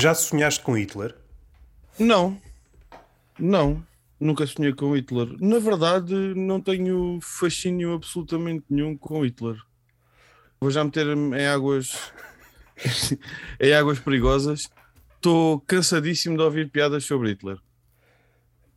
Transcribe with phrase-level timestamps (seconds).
[0.00, 1.14] Já sonhaste com Hitler?
[1.98, 2.40] Não.
[3.38, 3.84] Não.
[4.18, 5.28] Nunca sonhei com Hitler.
[5.38, 9.56] Na verdade, não tenho fascínio absolutamente nenhum com Hitler.
[10.58, 12.12] Vou já meter-me em águas
[13.60, 14.70] em águas perigosas.
[15.16, 17.58] Estou cansadíssimo de ouvir piadas sobre Hitler.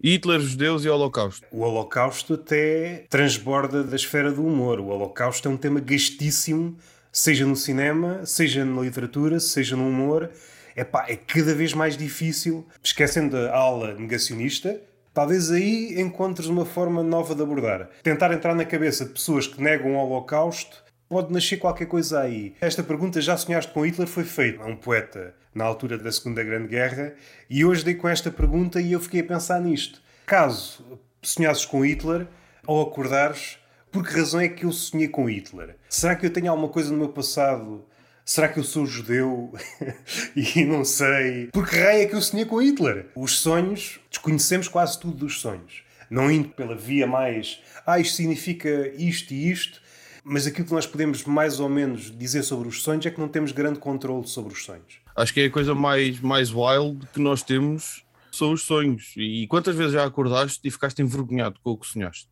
[0.03, 1.47] Hitler, judeus e Holocausto.
[1.53, 4.81] O Holocausto até transborda da esfera do humor.
[4.81, 6.77] O Holocausto é um tema gastíssimo,
[7.13, 10.29] seja no cinema, seja na literatura, seja no humor.
[10.75, 14.79] É cada vez mais difícil, esquecendo a aula negacionista,
[15.13, 17.89] talvez aí encontres uma forma nova de abordar.
[18.01, 22.55] Tentar entrar na cabeça de pessoas que negam o Holocausto pode nascer qualquer coisa aí.
[22.59, 26.43] Esta pergunta, já sonhaste com Hitler, foi feita a um poeta na altura da Segunda
[26.43, 27.13] Grande Guerra
[27.49, 30.01] e hoje dei com esta pergunta e eu fiquei a pensar nisto.
[30.25, 32.27] Caso sonhasses com Hitler,
[32.65, 33.59] ao acordares,
[33.91, 35.75] por que razão é que eu sonhei com Hitler?
[35.87, 37.85] Será que eu tenho alguma coisa no meu passado?
[38.25, 39.53] Será que eu sou judeu?
[40.35, 41.47] e não sei.
[41.47, 43.07] Por que raio é que eu sonhei com Hitler?
[43.15, 45.83] Os sonhos, desconhecemos quase tudo dos sonhos.
[46.09, 49.81] Não indo pela via mais, ah, isto significa isto e isto,
[50.23, 53.27] mas aquilo que nós podemos mais ou menos dizer sobre os sonhos é que não
[53.27, 55.01] temos grande controle sobre os sonhos.
[55.15, 59.13] Acho que é a coisa mais, mais wild que nós temos são os sonhos.
[59.17, 62.29] E quantas vezes já acordaste e ficaste envergonhado com o que sonhaste?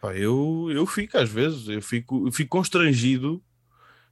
[0.00, 3.42] Pá, eu, eu fico às vezes, eu fico, eu fico constrangido,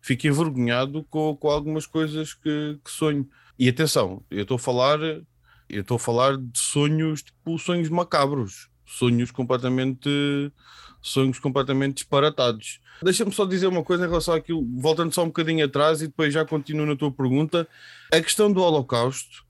[0.02, 3.26] fico envergonhado com, com algumas coisas que, que sonho.
[3.58, 8.68] E atenção, eu estou a falar, eu estou a falar de sonhos, tipo sonhos macabros,
[8.84, 10.52] sonhos completamente
[11.00, 12.80] sonhos completamente disparatados.
[13.02, 16.32] Deixa-me só dizer uma coisa em relação àquilo, voltando só um bocadinho atrás e depois
[16.32, 17.66] já continuo na tua pergunta.
[18.12, 19.44] A questão do Holocausto,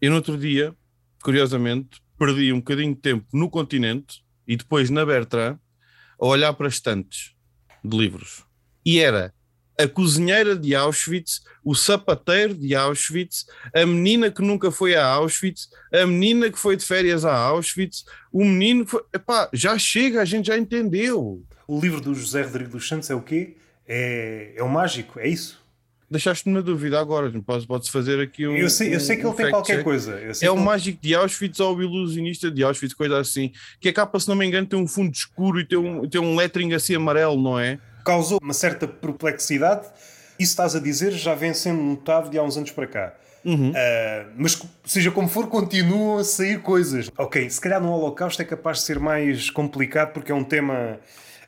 [0.00, 0.74] eu no outro dia,
[1.22, 5.58] curiosamente, perdi um bocadinho de tempo no continente e depois na Bertrand
[6.20, 7.34] a olhar para estantes
[7.82, 8.44] de livros.
[8.84, 9.32] E era
[9.78, 15.68] a cozinheira de Auschwitz, o sapateiro de Auschwitz, a menina que nunca foi a Auschwitz,
[15.92, 19.02] a menina que foi de férias a Auschwitz, o menino que foi.
[19.14, 21.42] Epá, já chega, a gente já entendeu.
[21.66, 23.56] O livro do José Rodrigo dos Santos é o quê?
[23.86, 25.62] É, é o mágico, é isso?
[26.10, 27.30] Deixaste-me na dúvida agora,
[27.66, 28.56] pode-se fazer aqui um.
[28.56, 29.84] Eu sei, eu sei que um ele tem qualquer check.
[29.84, 30.18] coisa.
[30.40, 33.52] É o mágico de Auschwitz ou o ilusionista de Auschwitz, coisa assim.
[33.78, 36.18] Que a capa, se não me engano, tem um fundo escuro e tem um, tem
[36.18, 37.78] um lettering assim amarelo, não é?
[38.08, 39.86] Causou uma certa perplexidade.
[40.38, 43.14] Isso estás a dizer já vem sendo notado de há uns anos para cá.
[43.44, 43.68] Uhum.
[43.68, 47.10] Uh, mas seja como for, continuam a sair coisas.
[47.18, 50.98] Ok, se calhar no Holocausto é capaz de ser mais complicado porque é um tema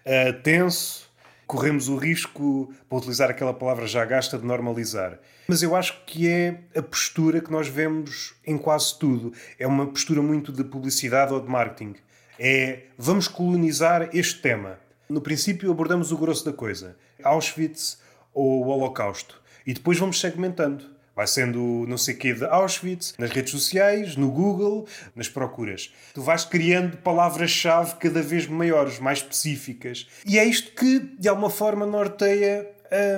[0.04, 1.08] uh, tenso.
[1.46, 5.18] Corremos o risco, para utilizar aquela palavra já gasta, de normalizar.
[5.48, 9.32] Mas eu acho que é a postura que nós vemos em quase tudo.
[9.58, 11.94] É uma postura muito de publicidade ou de marketing.
[12.38, 14.78] É vamos colonizar este tema.
[15.10, 16.96] No princípio abordamos o grosso da coisa.
[17.24, 17.98] Auschwitz
[18.32, 19.42] ou o Holocausto.
[19.66, 20.84] E depois vamos segmentando.
[21.16, 25.92] Vai sendo não sei quê de Auschwitz, nas redes sociais, no Google, nas procuras.
[26.14, 30.06] Tu vais criando palavras-chave cada vez maiores, mais específicas.
[30.24, 32.70] E é isto que, de alguma forma, norteia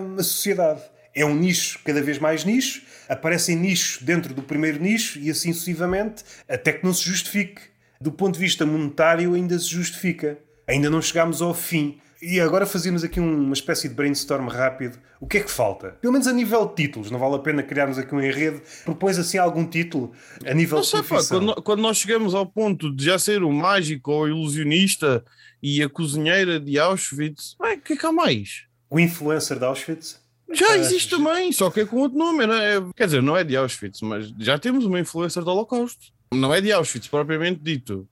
[0.02, 0.80] hum, a sociedade.
[1.14, 5.52] É um nicho cada vez mais nicho, aparecem nichos dentro do primeiro nicho e assim
[5.52, 7.60] sucessivamente, até que não se justifique.
[8.00, 10.38] Do ponto de vista monetário, ainda se justifica.
[10.68, 11.98] Ainda não chegámos ao fim.
[12.20, 14.96] E agora fazíamos aqui uma espécie de brainstorm rápido.
[15.20, 15.90] O que é que falta?
[16.00, 17.10] Pelo menos a nível de títulos.
[17.10, 18.60] Não vale a pena criarmos aqui um enredo.
[18.84, 20.12] Propões assim algum título
[20.46, 23.42] a nível Não de sei, pá, quando, quando nós chegamos ao ponto de já ser
[23.42, 25.24] o mágico ou o ilusionista
[25.60, 28.64] e a cozinheira de Auschwitz, o que é que há mais?
[28.88, 30.20] O influencer de Auschwitz?
[30.52, 32.46] Já Ah, existe já- também, só que é com outro nome.
[32.46, 32.74] Não é?
[32.94, 36.06] Quer dizer, não é de Auschwitz, mas já temos uma influencer do Holocausto.
[36.32, 38.06] Não é de Auschwitz, propriamente dito.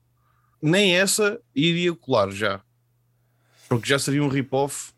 [0.61, 2.61] Nem essa iria colar já.
[3.67, 4.91] Porque já seria um rip-off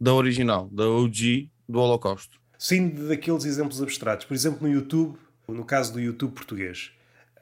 [0.00, 2.40] da original, da OG do Holocausto.
[2.58, 4.26] Sim, daqueles exemplos abstratos.
[4.26, 6.90] Por exemplo, no YouTube, no caso do YouTube português,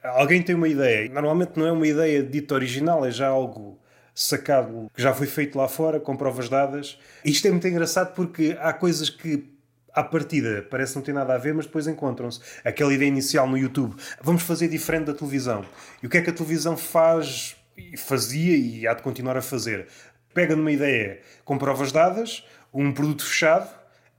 [0.03, 1.09] alguém tem uma ideia.
[1.09, 3.79] Normalmente não é uma ideia dita original, é já algo
[4.13, 6.97] sacado que já foi feito lá fora, com provas dadas.
[7.23, 9.58] Isto é muito engraçado porque há coisas que
[9.93, 12.39] à partida parece não ter nada a ver, mas depois encontram-se.
[12.63, 15.65] Aquela ideia inicial no YouTube, vamos fazer diferente da televisão.
[16.01, 17.55] E o que é que a televisão faz,
[17.97, 19.87] fazia e há de continuar a fazer?
[20.33, 23.69] Pega numa ideia com provas dadas, um produto fechado,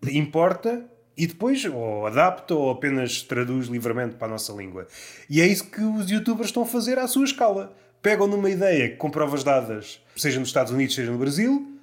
[0.08, 0.84] importa
[1.17, 4.87] e depois ou adapta ou apenas traduz livremente para a nossa língua.
[5.28, 7.76] E é isso que os youtubers estão a fazer à sua escala.
[8.02, 11.78] Pegam numa ideia com provas dadas, seja nos Estados Unidos, seja no Brasil,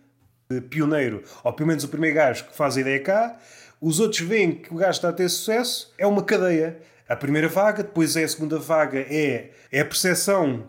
[0.69, 3.37] pioneiro, ou pelo menos o primeiro gajo que faz a ideia cá,
[3.81, 6.79] os outros veem que o gajo está a ter sucesso, é uma cadeia.
[7.07, 10.67] A primeira vaga, depois é a segunda vaga, é, é a percepção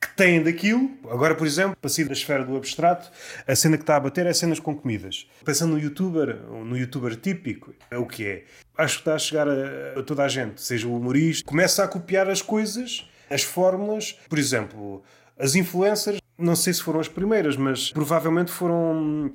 [0.00, 0.90] que têm daquilo.
[1.10, 3.10] Agora, por exemplo, para sair da esfera do abstrato,
[3.46, 5.26] a cena que está a bater é cenas com comidas.
[5.44, 8.44] Pensando no youtuber, no youtuber típico, é o que é.
[8.76, 11.88] Acho que está a chegar a, a toda a gente, seja o humorista, começa a
[11.88, 14.18] copiar as coisas, as fórmulas.
[14.28, 15.02] Por exemplo,
[15.38, 19.32] as influencers, não sei se foram as primeiras, mas provavelmente foram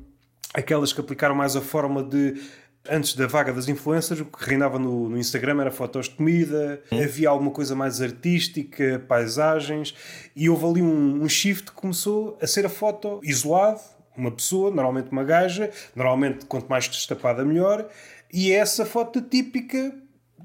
[0.53, 2.41] aquelas que aplicaram mais a forma de
[2.89, 6.81] Antes da vaga das influências, o que reinava no, no Instagram era fotos de comida,
[6.91, 7.01] hum.
[7.01, 9.95] havia alguma coisa mais artística, paisagens,
[10.35, 13.80] e houve ali um, um shift que começou a ser a foto isolado,
[14.18, 17.88] uma pessoa, normalmente uma gaja, normalmente quanto mais destapada melhor,
[18.31, 19.95] e é essa foto típica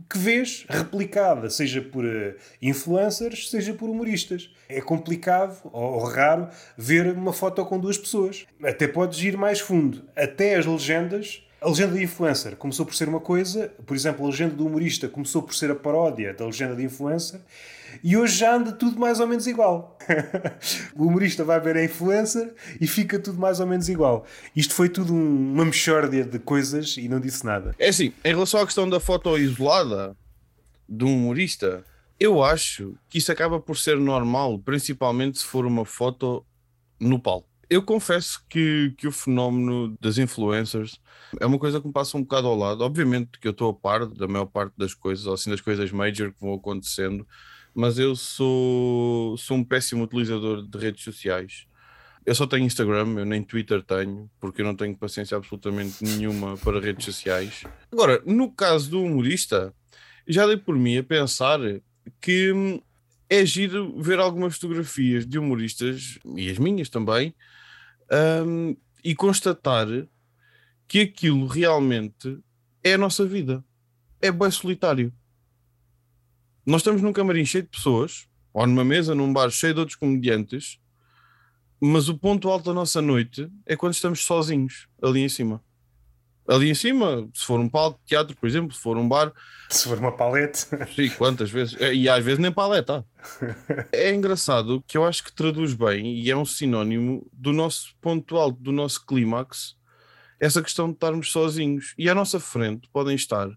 [0.08, 4.50] que vês replicada, seja por uh, influencers, seja por humoristas.
[4.68, 8.46] É complicado ou, raro ver uma foto com duas pessoas.
[8.62, 10.04] Até podes ir mais fundo.
[10.16, 14.28] Até as legendas a legenda de influencer começou por ser uma coisa, por exemplo, a
[14.28, 17.40] legenda do humorista começou por ser a paródia da legenda de influencer
[18.02, 19.98] e hoje já anda tudo mais ou menos igual.
[20.94, 24.24] o humorista vai ver a influencer e fica tudo mais ou menos igual.
[24.54, 27.74] Isto foi tudo um, uma mexórdia de coisas e não disse nada.
[27.78, 30.16] É assim, em relação à questão da foto isolada
[30.88, 31.84] do humorista,
[32.20, 36.44] eu acho que isso acaba por ser normal, principalmente se for uma foto
[37.00, 37.48] no palco.
[37.70, 40.98] Eu confesso que, que o fenómeno das influencers
[41.38, 42.82] é uma coisa que me passa um bocado ao lado.
[42.82, 45.92] Obviamente que eu estou a par da maior parte das coisas, ou assim das coisas
[45.92, 47.26] major que vão acontecendo,
[47.74, 51.66] mas eu sou, sou um péssimo utilizador de redes sociais.
[52.24, 56.56] Eu só tenho Instagram, eu nem Twitter tenho, porque eu não tenho paciência absolutamente nenhuma
[56.58, 57.64] para redes sociais.
[57.92, 59.74] Agora, no caso do humorista,
[60.26, 61.58] já dei por mim a pensar
[62.20, 62.80] que hum,
[63.30, 67.34] é giro ver algumas fotografias de humoristas, e as minhas também,
[68.10, 69.86] um, e constatar
[70.86, 72.38] que aquilo realmente
[72.82, 73.64] é a nossa vida.
[74.20, 75.12] É bem solitário.
[76.64, 79.96] Nós estamos num camarim cheio de pessoas, ou numa mesa, num bar cheio de outros
[79.96, 80.78] comediantes,
[81.80, 85.62] mas o ponto alto da nossa noite é quando estamos sozinhos, ali em cima.
[86.48, 89.30] Ali em cima, se for um palco de teatro, por exemplo, se for um bar.
[89.68, 90.66] Se for uma palete.
[90.94, 91.78] Sim, quantas vezes?
[91.78, 93.04] É, e às vezes nem paleta.
[93.92, 98.36] É engraçado que eu acho que traduz bem e é um sinónimo do nosso ponto
[98.36, 99.76] alto, do nosso clímax,
[100.40, 101.94] essa questão de estarmos sozinhos.
[101.98, 103.48] E à nossa frente podem estar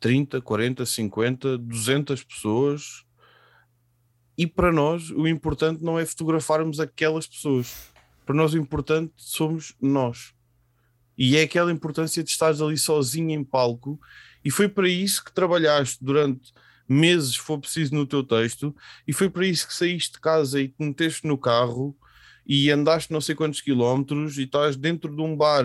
[0.00, 3.04] 30, 40, 50, 200 pessoas.
[4.36, 7.92] E para nós, o importante não é fotografarmos aquelas pessoas.
[8.24, 10.33] Para nós, o importante somos nós.
[11.16, 14.00] E é aquela importância de estares ali sozinho em palco.
[14.44, 16.52] E foi para isso que trabalhaste durante
[16.88, 18.74] meses, se for preciso, no teu texto.
[19.06, 21.96] E foi para isso que saíste de casa e te meteste no carro
[22.46, 25.64] e andaste não sei quantos quilómetros e estás dentro de um bar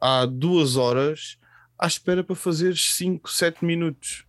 [0.00, 1.38] há duas horas
[1.78, 4.24] à espera para fazer 5, 7 minutos.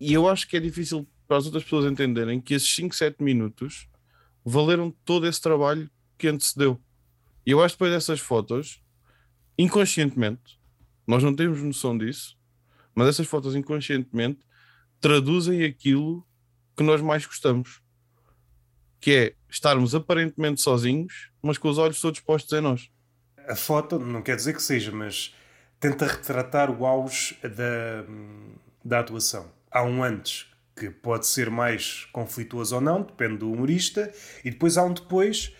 [0.00, 3.22] E eu acho que é difícil para as outras pessoas entenderem que esses 5, 7
[3.22, 3.88] minutos
[4.44, 5.88] valeram todo esse trabalho
[6.18, 6.80] que antecedeu.
[7.44, 8.82] E eu acho que depois dessas fotos,
[9.58, 10.58] inconscientemente,
[11.06, 12.36] nós não temos noção disso,
[12.94, 14.40] mas essas fotos inconscientemente
[15.00, 16.26] traduzem aquilo
[16.76, 17.80] que nós mais gostamos,
[19.00, 22.90] que é estarmos aparentemente sozinhos, mas com os olhos todos postos em nós
[23.46, 25.34] a foto, não quer dizer que seja, mas
[25.78, 28.04] tenta retratar o auge da,
[28.84, 29.50] da atuação.
[29.70, 34.12] Há um antes que pode ser mais conflituoso ou não, depende do humorista,
[34.44, 35.54] e depois há um depois.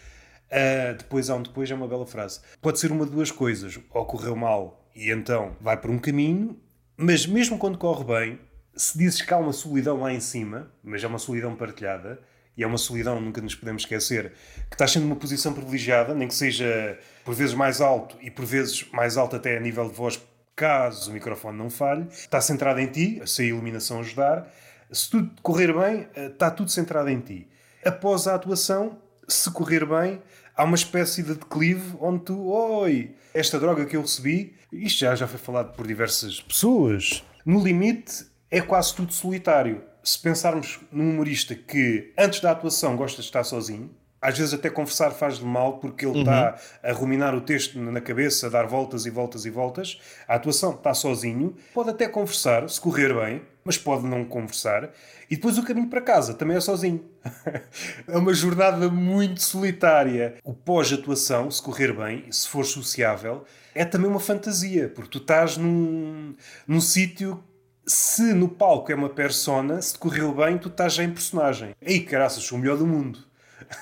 [0.50, 2.41] Uh, depois há um depois, é uma bela frase.
[2.61, 3.79] Pode ser uma de duas coisas.
[3.93, 6.59] Ocorreu mal e então vai por um caminho,
[6.97, 8.41] mas mesmo quando corre bem,
[8.75, 12.19] se dizes que há uma solidão lá em cima, mas é uma solidão partilhada,
[12.57, 14.33] e é uma solidão, nunca nos podemos esquecer,
[14.71, 18.47] que estás sendo numa posição privilegiada, nem que seja por vezes mais alto e por
[18.47, 20.19] vezes mais alto até a nível de voz,
[20.55, 24.50] caso o microfone não falhe, está centrado em ti, se a iluminação ajudar.
[24.91, 27.47] Se tudo correr bem, eh, está tudo centrado em ti.
[27.85, 30.21] Após a atuação, se correr bem,
[30.54, 35.14] há uma espécie de declive onde tu, oi, esta droga que eu recebi, isto já,
[35.14, 41.11] já foi falado por diversas pessoas, no limite é quase tudo solitário se pensarmos num
[41.11, 43.90] humorista que antes da atuação gosta de estar sozinho,
[44.23, 46.21] às vezes até conversar faz-lhe mal porque ele uhum.
[46.21, 50.00] está a ruminar o texto na cabeça, a dar voltas e voltas e voltas.
[50.28, 54.90] A atuação está sozinho, pode até conversar, se correr bem, mas pode não conversar.
[55.28, 57.04] E depois o caminho para casa também é sozinho.
[58.06, 60.37] é uma jornada muito solitária.
[60.44, 63.44] O pós-atuação, se correr bem, se for sociável,
[63.75, 67.42] é também uma fantasia, porque tu estás num, num sítio
[67.85, 71.75] se no palco é uma persona, se correu bem, tu estás já em personagem.
[71.80, 73.18] Ei, caraças, sou o melhor do mundo.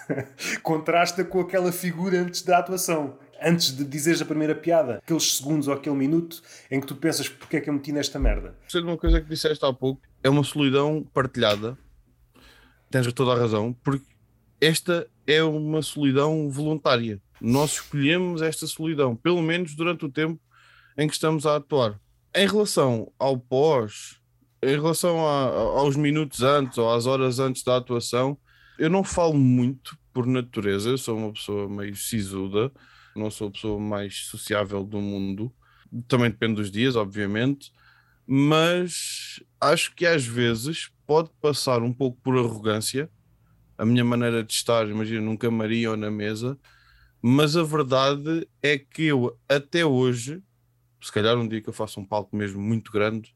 [0.63, 3.19] Contrasta com aquela figura antes da atuação.
[3.47, 7.29] Antes de dizeres a primeira piada, aqueles segundos ou aquele minuto em que tu pensas
[7.29, 8.57] porque é que eu meti nesta merda.
[8.63, 11.77] Gostei de uma coisa que disseste há pouco, é uma solidão partilhada.
[12.91, 14.07] Tens toda a razão, porque
[14.59, 17.21] esta é uma solidão voluntária.
[17.39, 20.41] Nós escolhemos esta solidão, pelo menos durante o tempo
[20.97, 22.01] em que estamos a atuar.
[22.35, 24.19] Em relação ao pós,
[24.63, 28.39] em relação a, aos minutos antes ou às horas antes da atuação,
[28.79, 32.73] eu não falo muito por natureza, eu sou uma pessoa meio sisuda,
[33.19, 35.53] não sou a pessoa mais sociável do mundo.
[36.09, 37.73] Também depende dos dias, obviamente,
[38.27, 43.11] mas acho que às vezes pode passar um pouco por arrogância
[43.77, 46.59] a minha maneira de estar, imagina, num camarim ou na mesa,
[47.21, 50.43] mas a verdade é que eu até hoje,
[51.01, 53.35] se calhar um dia que eu faça um palco mesmo muito grande,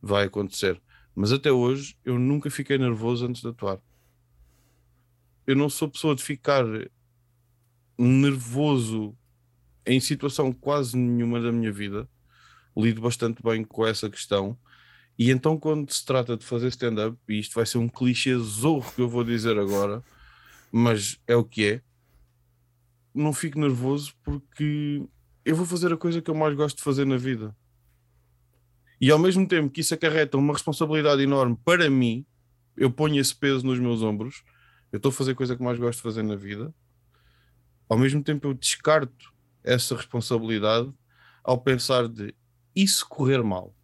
[0.00, 0.80] vai acontecer,
[1.14, 3.80] mas até hoje eu nunca fiquei nervoso antes de atuar.
[5.46, 6.64] Eu não sou pessoa de ficar
[7.98, 9.16] nervoso
[9.86, 12.08] em situação quase nenhuma da minha vida.
[12.76, 14.58] Lido bastante bem com essa questão
[15.18, 18.92] e então, quando se trata de fazer stand-up, e isto vai ser um clichê zorro
[18.92, 20.02] que eu vou dizer agora,
[20.72, 21.82] mas é o que é,
[23.14, 25.06] não fico nervoso porque
[25.44, 27.56] eu vou fazer a coisa que eu mais gosto de fazer na vida.
[29.00, 32.26] E ao mesmo tempo que isso acarreta uma responsabilidade enorme para mim,
[32.76, 34.42] eu ponho esse peso nos meus ombros,
[34.90, 36.74] eu estou a fazer a coisa que mais gosto de fazer na vida,
[37.94, 39.32] ao mesmo tempo eu descarto
[39.62, 40.92] essa responsabilidade
[41.42, 42.34] ao pensar de
[42.86, 43.74] se correr mal?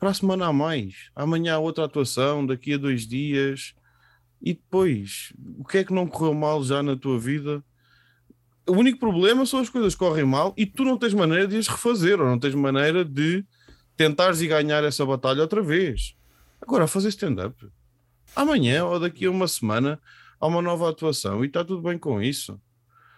[0.00, 3.74] para a semana há mais, amanhã há outra atuação, daqui a dois dias,
[4.40, 7.62] e depois, o que é que não correu mal já na tua vida?
[8.66, 11.58] O único problema são as coisas que correm mal e tu não tens maneira de
[11.58, 13.44] as refazer, ou não tens maneira de
[13.94, 16.16] tentares e ganhar essa batalha outra vez.
[16.62, 17.68] Agora, fazer stand-up,
[18.34, 20.00] amanhã ou daqui a uma semana
[20.40, 22.58] há uma nova atuação e está tudo bem com isso.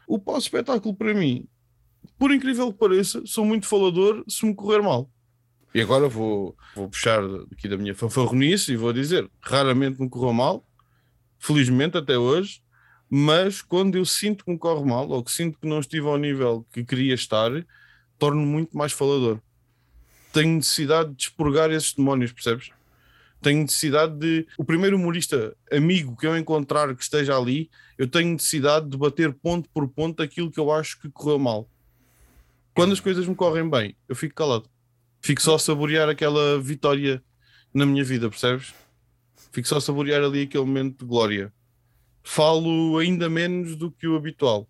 [0.07, 1.47] O pós-espetáculo, para mim,
[2.19, 5.11] por incrível que pareça, sou muito falador se me correr mal.
[5.75, 10.33] E agora vou, vou puxar aqui da minha fanfarronice e vou dizer: raramente me correu
[10.33, 10.67] mal,
[11.39, 12.63] felizmente até hoje,
[13.09, 16.19] mas quando eu sinto que me corre mal ou que sinto que não estive ao
[16.19, 17.51] nível que queria estar,
[18.19, 19.41] torno-me muito mais falador.
[20.33, 22.71] Tenho necessidade de expurgar esses demónios, percebes?
[23.43, 24.47] Tenho necessidade de.
[24.57, 27.69] O primeiro humorista amigo que eu encontrar que esteja ali,
[27.99, 31.69] eu tenho necessidade de bater ponto por ponto aquilo que eu acho que correu mal.
[32.75, 34.73] Quando as coisas me correm bem, eu fico calado
[35.23, 37.23] fico só a saborear aquela vitória
[37.73, 38.75] na minha vida, percebes?
[39.53, 41.53] Fico só a saborear ali aquele momento de glória.
[42.25, 44.69] Falo ainda menos do que o habitual,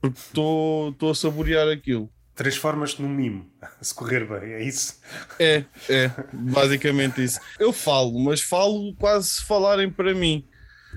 [0.00, 2.10] porque estou a saborear aquilo.
[2.38, 3.50] Transformas-te num mimo,
[3.82, 5.00] se correr bem, é isso?
[5.40, 7.40] É, é, basicamente isso.
[7.58, 10.46] Eu falo, mas falo quase se falarem para mim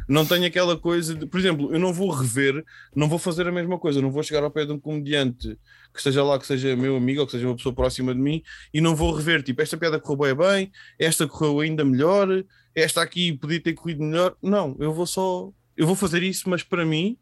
[0.07, 2.63] não tenho aquela coisa de, por exemplo, eu não vou rever,
[2.95, 5.57] não vou fazer a mesma coisa, não vou chegar ao pé de um comediante
[5.91, 8.41] que esteja lá, que seja meu amigo ou que seja uma pessoa próxima de mim
[8.73, 12.27] e não vou rever, tipo, esta piada correu bem, bem esta correu ainda melhor,
[12.75, 14.35] esta aqui podia ter corrido melhor.
[14.41, 17.17] Não, eu vou só, eu vou fazer isso, mas para mim,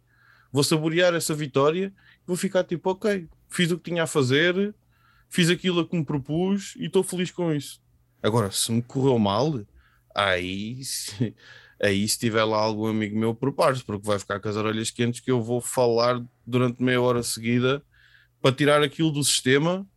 [0.51, 1.91] vou saborear essa vitória
[2.29, 4.73] vou ficar tipo, ok, fiz o que tinha a fazer,
[5.27, 7.81] fiz aquilo a que me propus e estou feliz com isso.
[8.21, 9.59] Agora, se me correu mal,
[10.13, 10.81] aí
[11.81, 15.21] aí se tiver lá algum amigo meu, prepare-se, porque vai ficar com as orelhas quentes
[15.21, 17.81] que eu vou falar durante meia hora seguida
[18.41, 19.87] para tirar aquilo do sistema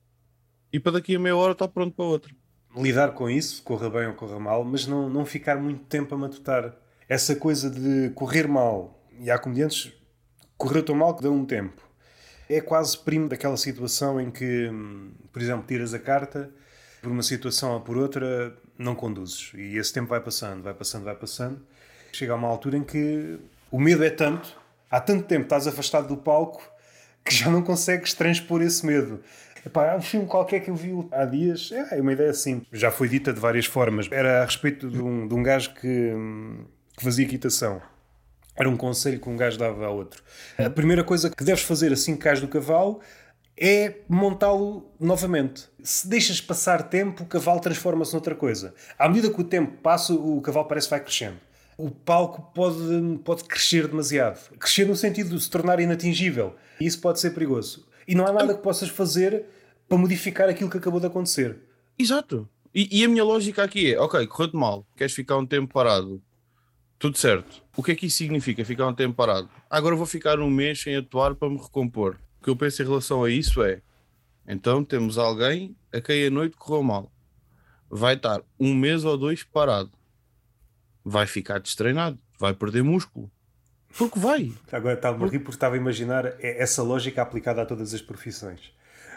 [0.72, 2.34] e para daqui a meia hora estar pronto para outro.
[2.74, 6.18] Lidar com isso, corra bem ou corra mal, mas não, não ficar muito tempo a
[6.18, 6.74] matutar.
[7.08, 9.92] Essa coisa de correr mal, e há comediantes
[10.56, 11.82] correu tão mal que deu um tempo.
[12.54, 14.70] É quase primo daquela situação em que,
[15.32, 16.50] por exemplo, tiras a carta,
[17.00, 19.52] por uma situação ou por outra, não conduzes.
[19.54, 21.60] E esse tempo vai passando, vai passando, vai passando.
[22.12, 23.38] Chega a uma altura em que
[23.70, 26.62] o medo é tanto, há tanto tempo estás afastado do palco
[27.24, 29.20] que já não consegues transpor esse medo.
[29.64, 32.62] Epá, há um filme qualquer que eu vi há dias, é, é uma ideia assim,
[32.72, 34.08] já foi dita de várias formas.
[34.10, 36.12] Era a respeito de um, de um gajo que,
[36.96, 37.80] que fazia equitação.
[38.54, 40.22] Era um conselho que um gajo dava a outro.
[40.58, 43.00] A primeira coisa que deves fazer assim que cais do cavalo
[43.56, 45.64] é montá-lo novamente.
[45.82, 48.74] Se deixas passar tempo, o cavalo transforma-se noutra coisa.
[48.98, 51.38] À medida que o tempo passa, o cavalo parece que vai crescendo.
[51.78, 54.50] O palco pode, pode crescer demasiado.
[54.58, 56.54] Crescer no sentido de se tornar inatingível.
[56.80, 57.86] E isso pode ser perigoso.
[58.06, 59.44] E não há nada que possas fazer
[59.88, 61.58] para modificar aquilo que acabou de acontecer.
[61.98, 62.48] Exato.
[62.74, 66.20] E, e a minha lógica aqui é: ok, correu-te mal, queres ficar um tempo parado,
[67.02, 67.60] tudo certo.
[67.76, 69.50] O que é que isso significa, ficar um tempo parado?
[69.68, 72.16] Agora vou ficar um mês sem atuar para me recompor.
[72.40, 73.82] O que eu penso em relação a isso é:
[74.46, 77.12] então temos alguém a quem a noite correu mal,
[77.90, 79.90] vai estar um mês ou dois parado,
[81.04, 83.28] vai ficar destreinado, vai perder músculo.
[83.98, 84.52] Porque vai.
[84.70, 88.72] Agora estava a rir porque estava a imaginar essa lógica aplicada a todas as profissões.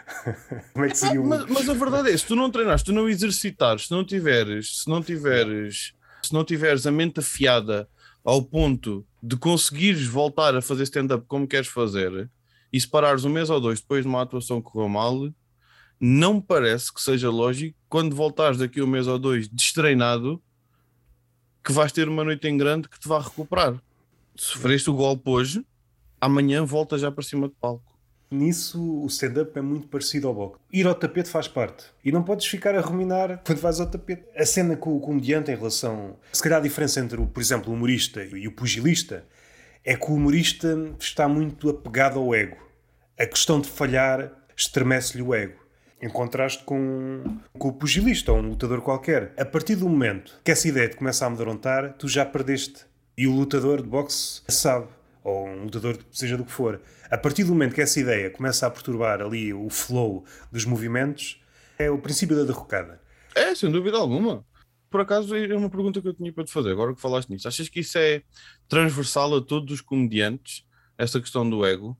[0.74, 1.26] Como é que seria um...
[1.26, 4.04] mas, mas, a verdade é, se tu não treinares, se tu não exercitares, se não
[4.04, 5.95] tiveres, se não tiveres,
[6.26, 7.88] se não tiveres a mente afiada
[8.24, 12.30] ao ponto de conseguires voltar a fazer stand-up como queres fazer
[12.72, 15.32] e se parares um mês ou dois depois de uma atuação que correu mal,
[15.98, 20.42] não parece que seja lógico quando voltares daqui um mês ou dois destreinado
[21.64, 23.80] que vais ter uma noite em grande que te vai recuperar.
[24.36, 25.66] Sofreste o golpe hoje,
[26.20, 27.95] amanhã volta já para cima de palco.
[28.30, 30.60] Nisso o stand-up é muito parecido ao boxe.
[30.72, 31.84] Ir ao tapete faz parte.
[32.04, 34.24] E não podes ficar a ruminar quando vais ao tapete.
[34.36, 36.16] A cena com o comediante em relação.
[36.32, 39.24] Se calhar a diferença entre, por exemplo, o humorista e o pugilista
[39.84, 42.56] é que o humorista está muito apegado ao ego.
[43.18, 45.64] A questão de falhar estremece-lhe o ego.
[46.02, 49.32] Em contraste com, com o pugilista ou um lutador qualquer.
[49.38, 52.84] A partir do momento que essa ideia te começa a amedrontar, tu já perdeste.
[53.16, 54.88] E o lutador de boxe sabe
[55.26, 58.66] ou um lutador, seja do que for, a partir do momento que essa ideia começa
[58.66, 61.40] a perturbar ali o flow dos movimentos,
[61.78, 63.00] é o princípio da derrocada.
[63.34, 64.44] É, sem dúvida alguma.
[64.90, 67.46] Por acaso, é uma pergunta que eu tinha para te fazer, agora que falaste nisso.
[67.46, 68.22] Achas que isso é
[68.68, 70.64] transversal a todos os comediantes,
[70.96, 71.96] essa questão do ego?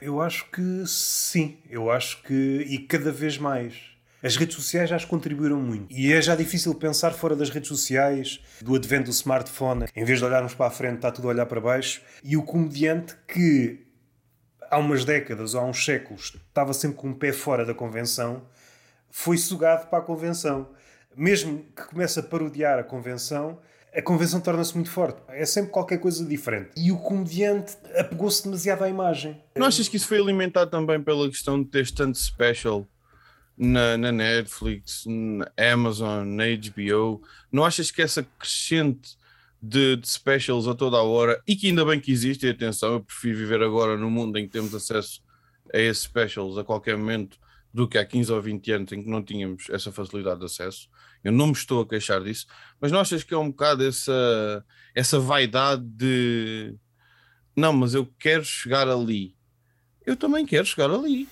[0.00, 3.74] Eu acho que sim, eu acho que, e cada vez mais.
[4.22, 5.94] As redes sociais já contribuíram muito.
[5.94, 9.86] E é já difícil pensar fora das redes sociais, do advento do smartphone.
[9.94, 12.00] Em vez de olharmos para a frente, está tudo a olhar para baixo.
[12.24, 13.86] E o comediante que
[14.70, 17.74] há umas décadas ou há uns séculos estava sempre com o um pé fora da
[17.74, 18.42] convenção,
[19.10, 20.68] foi sugado para a convenção.
[21.16, 23.58] Mesmo que comece a parodiar a convenção,
[23.94, 25.20] a convenção torna-se muito forte.
[25.28, 26.70] É sempre qualquer coisa diferente.
[26.76, 29.42] E o comediante apegou-se demasiado à imagem.
[29.56, 32.86] Não achas que isso foi alimentado também pela questão de ter tanto special
[33.56, 37.20] na, na, Netflix, na Amazon, na HBO,
[37.50, 39.16] não achas que essa crescente
[39.60, 43.00] de, de, specials a toda a hora e que ainda bem que existe, atenção, eu
[43.00, 45.22] prefiro viver agora no mundo em que temos acesso
[45.72, 47.38] a esses specials a qualquer momento
[47.72, 50.88] do que há 15 ou 20 anos em que não tínhamos essa facilidade de acesso.
[51.22, 52.46] Eu não me estou a queixar disso,
[52.80, 56.74] mas não achas que é um bocado essa, essa vaidade de
[57.54, 59.36] não, mas eu quero chegar ali.
[60.06, 61.28] Eu também quero chegar ali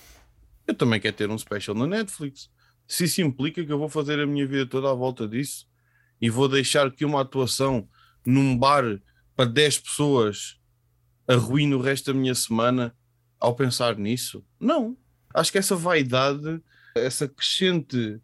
[0.66, 2.50] eu também quero ter um special na Netflix.
[2.86, 5.66] Se isso implica que eu vou fazer a minha vida toda à volta disso
[6.20, 7.88] e vou deixar que uma atuação
[8.26, 8.84] num bar
[9.34, 10.60] para 10 pessoas
[11.28, 12.94] arruine o resto da minha semana
[13.38, 14.44] ao pensar nisso?
[14.58, 14.96] Não.
[15.34, 16.62] Acho que essa vaidade,
[16.94, 18.20] essa crescente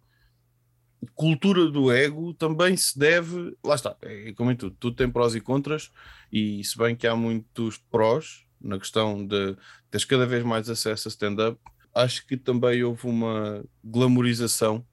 [1.15, 3.57] cultura do ego também se deve.
[3.65, 5.91] Lá está, é como em tudo, tudo tem prós e contras,
[6.33, 9.57] e se bem que há muitos prós na questão de
[9.91, 11.59] teres cada vez mais acesso a stand-up,
[11.95, 14.87] acho que também houve uma glamorização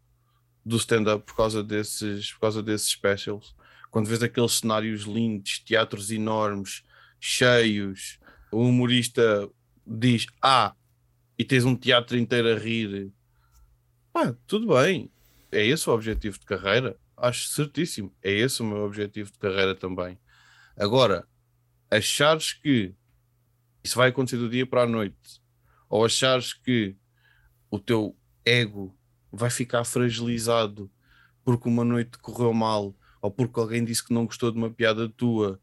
[0.65, 3.55] do stand-up por causa desses, por causa desses specials.
[3.89, 6.83] Quando vês aqueles cenários lindos, teatros enormes,
[7.19, 8.19] cheios,
[8.51, 9.49] o humorista
[9.85, 10.75] diz ah,
[11.37, 13.11] e tens um teatro inteiro a rir.
[14.13, 15.11] Pá, tudo bem.
[15.51, 16.99] É esse o objetivo de carreira?
[17.17, 18.13] Acho certíssimo.
[18.21, 20.19] É esse o meu objetivo de carreira também.
[20.77, 21.27] Agora,
[21.89, 22.93] achares que
[23.83, 25.41] isso vai acontecer do dia para a noite
[25.89, 26.95] ou achares que
[27.71, 28.95] o teu ego
[29.31, 30.91] vai ficar fragilizado
[31.43, 35.09] porque uma noite correu mal ou porque alguém disse que não gostou de uma piada
[35.09, 35.59] tua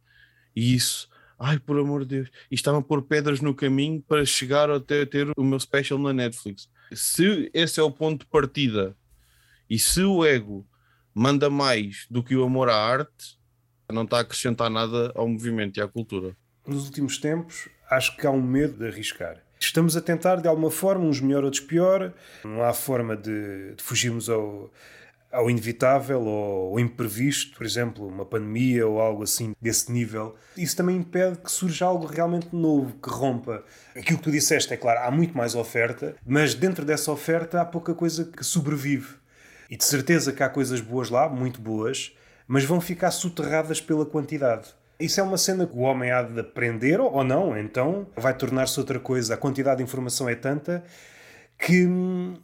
[0.54, 4.24] e isso, ai por amor de Deus, e estava a pôr pedras no caminho para
[4.24, 6.68] chegar até ter o meu special na Netflix.
[6.92, 8.96] Se esse é o ponto de partida
[9.68, 10.66] e se o ego
[11.14, 13.38] manda mais do que o amor à arte,
[13.92, 16.36] não está a acrescentar nada ao movimento e à cultura.
[16.66, 19.42] Nos últimos tempos, acho que há um medo de arriscar.
[19.58, 22.12] Estamos a tentar, de alguma forma, uns melhor, outros pior.
[22.44, 24.70] Não há forma de, de fugirmos ao,
[25.36, 30.34] ao inevitável ou ao imprevisto, por exemplo, uma pandemia ou algo assim desse nível.
[30.56, 33.62] Isso também impede que surja algo realmente novo, que rompa.
[33.94, 37.64] Aquilo que tu disseste, é claro, há muito mais oferta, mas dentro dessa oferta há
[37.66, 39.14] pouca coisa que sobrevive.
[39.68, 42.16] E de certeza que há coisas boas lá, muito boas,
[42.48, 44.74] mas vão ficar soterradas pela quantidade.
[44.98, 48.80] Isso é uma cena que o homem há de aprender ou não, então vai tornar-se
[48.80, 49.34] outra coisa.
[49.34, 50.82] A quantidade de informação é tanta
[51.58, 51.88] que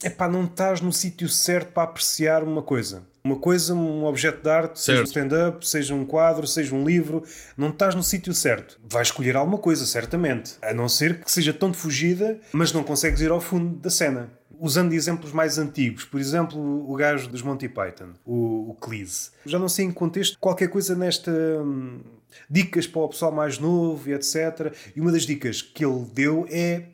[0.02, 3.02] epá, não estás no sítio certo para apreciar uma coisa.
[3.24, 4.84] Uma coisa, um objeto de arte, certo.
[4.84, 7.22] seja um stand-up, seja um quadro, seja um livro,
[7.56, 8.80] não estás no sítio certo.
[8.82, 10.56] Vais escolher alguma coisa, certamente.
[10.60, 13.90] A não ser que seja tão de fugida, mas não consegues ir ao fundo da
[13.90, 14.28] cena.
[14.58, 19.30] Usando exemplos mais antigos, por exemplo, o gajo dos Monty Python, o, o Cleese.
[19.44, 21.30] Já não sei em contexto qualquer coisa nesta.
[21.30, 22.00] Hum,
[22.48, 24.72] dicas para o pessoal mais novo e etc.
[24.96, 26.84] E uma das dicas que ele deu é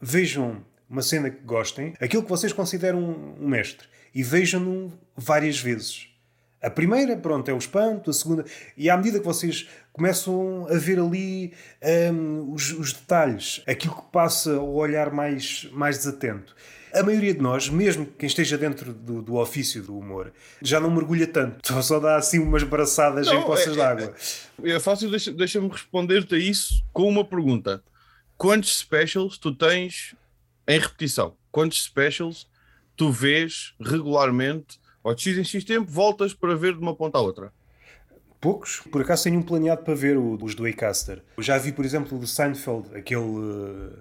[0.00, 2.98] vejam uma cena que gostem, aquilo que vocês consideram
[3.40, 6.08] um mestre, e vejam-no várias vezes.
[6.60, 8.44] A primeira, pronto, é o espanto, a segunda,
[8.76, 11.54] e à medida que vocês começam a ver ali
[12.12, 16.54] um, os, os, detalhes, aquilo que passa ao olhar mais, mais desatento.
[16.92, 20.90] A maioria de nós, mesmo quem esteja dentro do, do ofício do humor, já não
[20.90, 21.60] mergulha tanto.
[21.82, 24.14] Só dá assim umas braçadas não, em poças é, d'água.
[24.64, 27.82] É, é fácil, deixa-me deixa responder-te a isso com uma pergunta.
[28.36, 30.14] Quantos specials tu tens
[30.70, 31.34] em repetição?
[31.50, 32.48] Quantos specials
[32.96, 37.18] tu vês regularmente, ou de X em X tempo, voltas para ver de uma ponta
[37.18, 37.52] à outra?
[38.40, 38.80] Poucos.
[38.90, 41.22] Por acaso tenho um planeado para ver os do Acaster.
[41.38, 43.20] Já vi, por exemplo, o do Seinfeld, aquele.
[43.20, 43.92] Uh,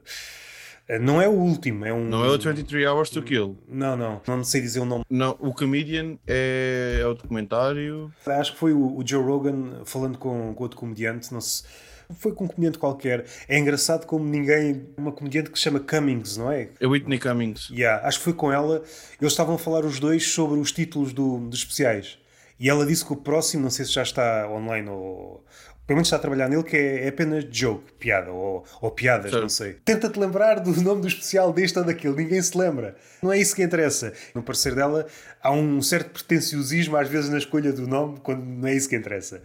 [1.01, 2.05] não é o último, é um.
[2.05, 3.58] Não é o 23 Hours to Kill.
[3.67, 4.21] Não, não.
[4.25, 5.03] Não sei dizer o nome.
[5.10, 8.13] Não, o Comedian é, é o documentário.
[8.25, 11.69] Acho que foi o, o Joe Rogan falando com, com outro comediante, não sei.
[12.15, 13.25] Foi com um comediante qualquer.
[13.47, 14.87] É engraçado como ninguém.
[14.97, 16.69] Uma comediante que se chama Cummings, não é?
[16.79, 17.69] É Whitney Cummings.
[17.69, 18.83] Yeah, acho que foi com ela.
[19.21, 22.17] Eles estavam a falar os dois sobre os títulos do, dos especiais.
[22.59, 25.45] E ela disse que o próximo, não sei se já está online ou.
[25.87, 29.31] Pelo menos está a trabalhar nele, que é, é apenas joke, piada, ou, ou piadas,
[29.31, 29.73] não sei.
[29.83, 32.95] Tenta-te lembrar do nome do especial deste ou daquele, ninguém se lembra.
[33.23, 34.13] Não é isso que interessa.
[34.35, 35.07] No parecer dela,
[35.41, 38.95] há um certo pretenciosismo às vezes na escolha do nome, quando não é isso que
[38.95, 39.41] interessa.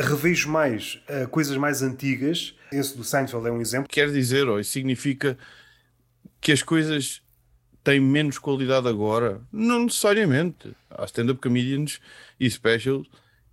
[0.00, 3.88] Revejo mais uh, coisas mais antigas, esse do Seinfeld é um exemplo.
[3.88, 5.36] Quer dizer, ou isso significa
[6.40, 7.22] que as coisas
[7.84, 9.40] têm menos qualidade agora?
[9.52, 10.74] Não necessariamente.
[10.90, 12.00] Há stand-up comedians
[12.38, 13.06] e specials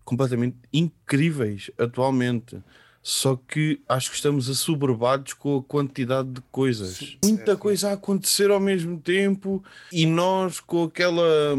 [0.03, 2.61] completamente incríveis atualmente.
[3.01, 6.97] Só que acho que estamos assoberbados com a quantidade de coisas.
[6.97, 11.55] Sim, Muita coisa a acontecer ao mesmo tempo e nós com aquela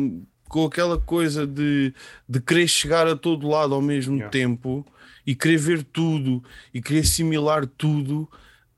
[0.49, 1.93] com aquela coisa de,
[2.29, 4.31] de querer chegar a todo lado ao mesmo yeah.
[4.31, 4.87] tempo
[5.27, 8.29] e querer ver tudo e querer assimilar tudo,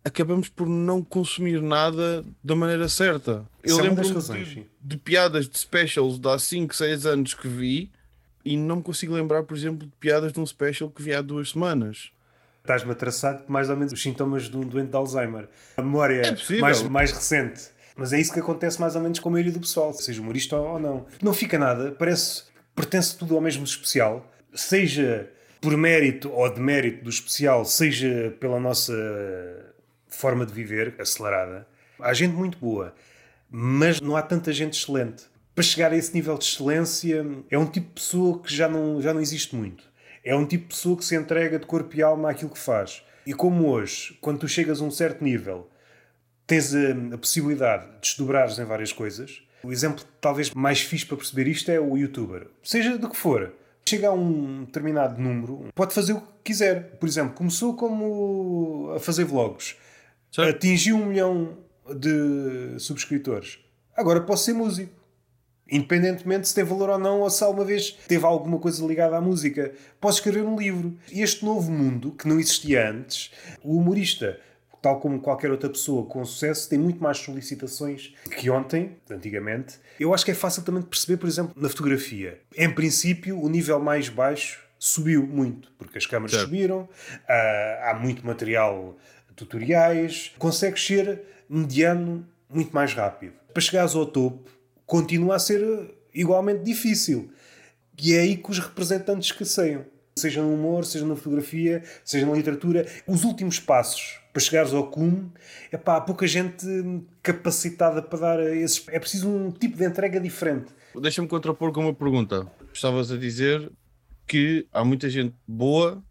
[0.04, 3.44] acabamos por não consumir nada da maneira certa.
[3.62, 7.90] Eu é lembro de, de, piadas de specials de há 5, 6 anos que vi
[8.44, 11.22] e não me consigo lembrar, por exemplo, de piadas de um special que vi há
[11.22, 12.10] duas semanas.
[12.62, 15.48] Estás-me a traçar mais ou menos os sintomas de um doente de Alzheimer.
[15.76, 17.70] A memória é mais, mais recente.
[18.00, 20.56] Mas é isso que acontece mais ou menos com a maioria do pessoal, seja humorista
[20.56, 21.04] ou não.
[21.20, 27.10] Não fica nada, parece pertence tudo ao mesmo especial, seja por mérito ou demérito do
[27.10, 28.94] especial, seja pela nossa
[30.08, 31.66] forma de viver acelerada.
[32.00, 32.94] Há gente muito boa,
[33.50, 37.66] mas não há tanta gente excelente para chegar a esse nível de excelência, é um
[37.66, 39.84] tipo de pessoa que já não, já não existe muito.
[40.24, 43.02] É um tipo de pessoa que se entrega de corpo e alma àquilo que faz.
[43.26, 45.68] E como hoje, quando tu chegas a um certo nível,
[46.50, 51.16] tens a, a possibilidade de desdobrares em várias coisas, o exemplo talvez mais fixe para
[51.16, 52.48] perceber isto é o youtuber.
[52.60, 53.54] Seja do que for,
[53.88, 56.96] chega a um determinado número, pode fazer o que quiser.
[56.98, 59.76] Por exemplo, começou como a fazer vlogs,
[60.32, 60.42] Sim.
[60.42, 61.56] atingiu um milhão
[61.88, 63.60] de subscritores.
[63.96, 65.00] Agora posso ser músico
[65.70, 69.20] Independentemente se tem valor ou não, ou se alguma vez teve alguma coisa ligada à
[69.20, 69.72] música.
[70.00, 70.98] Posso escrever um livro.
[71.12, 73.30] Este novo mundo, que não existia antes,
[73.62, 74.40] o humorista,
[74.80, 79.78] tal como qualquer outra pessoa com sucesso, tem muito mais solicitações que ontem, antigamente.
[79.98, 82.40] Eu acho que é fácil também de perceber, por exemplo, na fotografia.
[82.56, 86.46] Em princípio, o nível mais baixo subiu muito, porque as câmaras certo.
[86.46, 86.88] subiram,
[87.28, 88.96] há, há muito material,
[89.36, 93.32] tutoriais, consegues ser mediano muito mais rápido.
[93.52, 94.50] Para chegares ao topo,
[94.86, 97.30] continua a ser igualmente difícil.
[98.02, 99.84] E é aí que os representantes escasseiam.
[100.20, 102.86] Seja no humor, seja na fotografia, seja na literatura.
[103.06, 105.30] Os últimos passos para chegares ao cume,
[105.72, 106.64] é pá, há pouca gente
[107.22, 108.86] capacitada para dar esses.
[108.88, 110.72] É preciso um tipo de entrega diferente.
[111.00, 112.50] Deixa-me contrapor com uma pergunta.
[112.72, 113.70] Estavas a dizer
[114.26, 116.02] que há muita gente boa,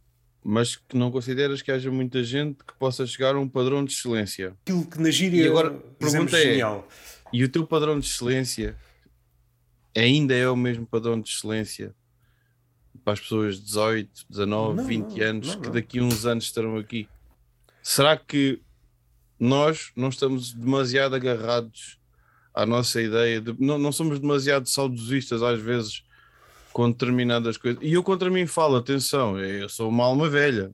[0.43, 3.93] mas que não consideras que haja muita gente que possa chegar a um padrão de
[3.93, 4.53] excelência.
[4.63, 6.87] Aquilo que na gíria e agora, pergunta é, genial.
[7.31, 8.75] E o teu padrão de excelência
[9.95, 11.95] ainda é o mesmo padrão de excelência
[13.03, 16.25] para as pessoas de 18, 19, não, 20 não, anos não, que daqui a uns
[16.25, 17.07] anos estarão aqui?
[17.81, 18.61] Será que
[19.39, 21.99] nós não estamos demasiado agarrados
[22.53, 23.55] à nossa ideia de.
[23.59, 26.03] Não, não somos demasiado saudosistas às vezes
[26.73, 27.81] com determinadas coisas.
[27.81, 30.71] E eu contra mim falo, atenção, eu sou uma alma velha.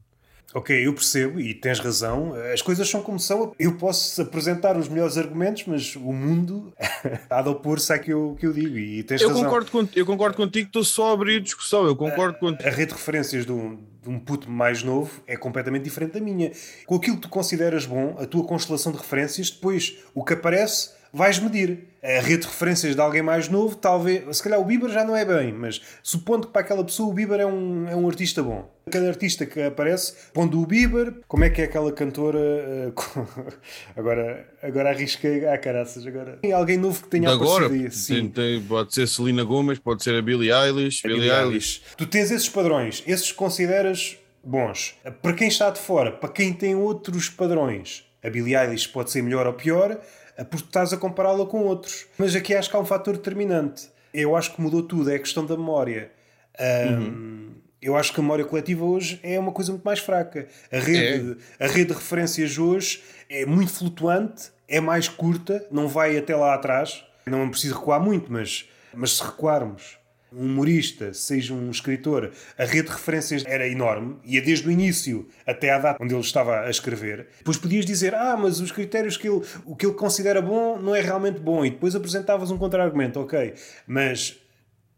[0.53, 2.33] Ok, eu percebo e tens razão.
[2.53, 3.53] As coisas são como são.
[3.59, 6.73] Eu posso apresentar os melhores argumentos, mas o mundo
[7.29, 8.77] há de opor-se a que eu, que eu digo.
[8.77, 9.43] E tens eu razão.
[9.43, 11.85] Concordo com, eu concordo contigo, estou só a abrir discussão.
[11.85, 12.69] Eu concordo a, contigo.
[12.69, 16.21] A rede de referências de um, de um puto mais novo é completamente diferente da
[16.21, 16.51] minha.
[16.85, 20.94] Com aquilo que tu consideras bom, a tua constelação de referências, depois o que aparece
[21.15, 21.87] vais medir.
[22.03, 24.37] A rede de referências de alguém mais novo, talvez.
[24.37, 27.13] Se calhar o Bieber já não é bem, mas supondo que para aquela pessoa o
[27.13, 28.69] Bieber é um, é um artista bom.
[28.91, 32.39] Cada artista que aparece, pondo o Bieber, como é que é aquela cantora.
[33.15, 33.53] Uh,
[33.95, 35.47] agora, agora arrisquei.
[35.47, 36.37] Ah, caraças, agora.
[36.41, 38.21] Tem alguém novo que tenha agora, aparecido aí.
[38.21, 38.29] Sim.
[38.29, 41.01] Tem, pode ser Selena Gomez, pode ser a Billie Eilish.
[41.03, 41.77] A Billie, Billie Eilish.
[41.77, 41.81] Eilish.
[41.97, 44.95] Tu tens esses padrões, esses consideras bons.
[45.21, 49.21] Para quem está de fora, para quem tem outros padrões, a Billie Eilish pode ser
[49.21, 49.99] melhor ou pior
[50.43, 52.05] porque estás a compará-la com outros.
[52.17, 53.89] Mas aqui acho que há um fator determinante.
[54.13, 56.11] Eu acho que mudou tudo, é a questão da memória.
[56.59, 57.51] Um, uhum.
[57.81, 60.47] Eu acho que a memória coletiva hoje é uma coisa muito mais fraca.
[60.71, 61.65] A rede, é.
[61.65, 66.53] a rede de referências hoje é muito flutuante, é mais curta, não vai até lá
[66.53, 67.03] atrás.
[67.25, 69.97] Não é preciso recuar muito, mas, mas se recuarmos
[70.35, 75.27] um humorista, seja um escritor, a rede de referências era enorme, ia desde o início
[75.45, 77.27] até à data onde ele estava a escrever.
[77.37, 80.95] Depois podias dizer, ah, mas os critérios que ele, o que ele considera bom não
[80.95, 83.53] é realmente bom, e depois apresentavas um contra-argumento, ok.
[83.87, 84.37] Mas,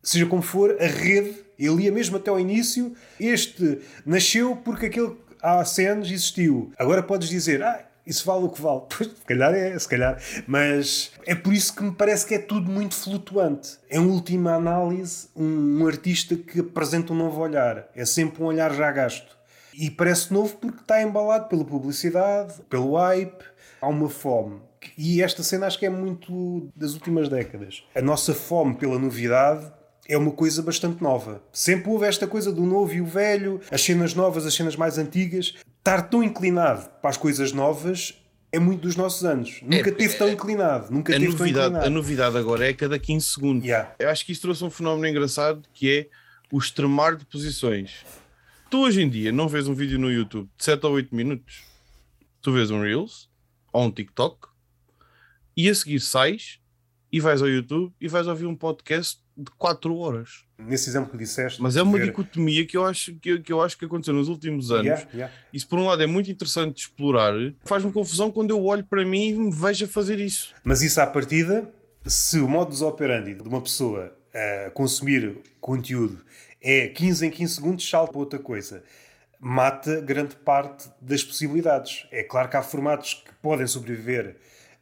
[0.02, 5.15] seja como for, a rede, ele ia mesmo até ao início, este nasceu porque aquele
[5.41, 6.71] há 100 anos existiu.
[6.78, 8.82] Agora podes dizer, ah, isso vale o que vale.
[8.98, 10.22] Pois, se calhar é, se calhar.
[10.48, 13.78] Mas é por isso que me parece que é tudo muito flutuante.
[13.89, 17.88] Em última análise, um, um artista que apresenta um novo olhar.
[17.96, 19.38] É sempre um olhar já gasto.
[19.74, 23.43] E parece novo porque está embalado pela publicidade, pelo hype.
[23.80, 24.60] Há uma fome.
[24.98, 27.84] E esta cena acho que é muito das últimas décadas.
[27.93, 29.72] A nossa fome pela novidade
[30.08, 31.41] é uma coisa bastante nova.
[31.52, 34.98] Sempre houve esta coisa do novo e o velho, as cenas novas, as cenas mais
[34.98, 35.56] antigas.
[35.88, 38.13] Estar tão inclinado para as coisas novas
[38.52, 39.62] é muito dos nossos anos.
[39.62, 40.91] Nunca é, teve tão inclinado.
[40.91, 41.86] Nunca a teve novidade, tão inclinado.
[41.86, 43.63] A novidade agora é cada 15 segundos.
[43.63, 43.95] Yeah.
[43.97, 46.10] Eu acho que isso trouxe um fenómeno engraçado que é
[46.52, 48.06] o extremar de posições.
[48.69, 51.63] Tu hoje em dia não vês um vídeo no YouTube de 7 ou 8 minutos.
[52.41, 53.30] Tu vês um Reels
[53.71, 54.50] ou um TikTok
[55.56, 56.60] e a seguir sais
[57.10, 60.47] e vais ao YouTube e vais ouvir um podcast de 4 horas.
[60.58, 61.62] Nesse exemplo que disseste.
[61.62, 62.06] Mas é uma ver...
[62.06, 64.86] dicotomia que eu, acho, que, que eu acho que aconteceu nos últimos anos.
[64.86, 65.34] Yeah, yeah.
[65.54, 67.34] Isso, por um lado, é muito interessante de explorar.
[67.63, 70.56] Faz-me confusão quando eu olho para mim e me vejo a fazer isso.
[70.63, 71.72] Mas isso, à partida,
[72.06, 76.24] se o modus operandi de uma pessoa a consumir conteúdo
[76.62, 78.84] é 15 em 15 segundos, salta para outra coisa.
[79.39, 82.08] Mata grande parte das possibilidades.
[82.12, 84.38] É claro que há formatos que podem sobreviver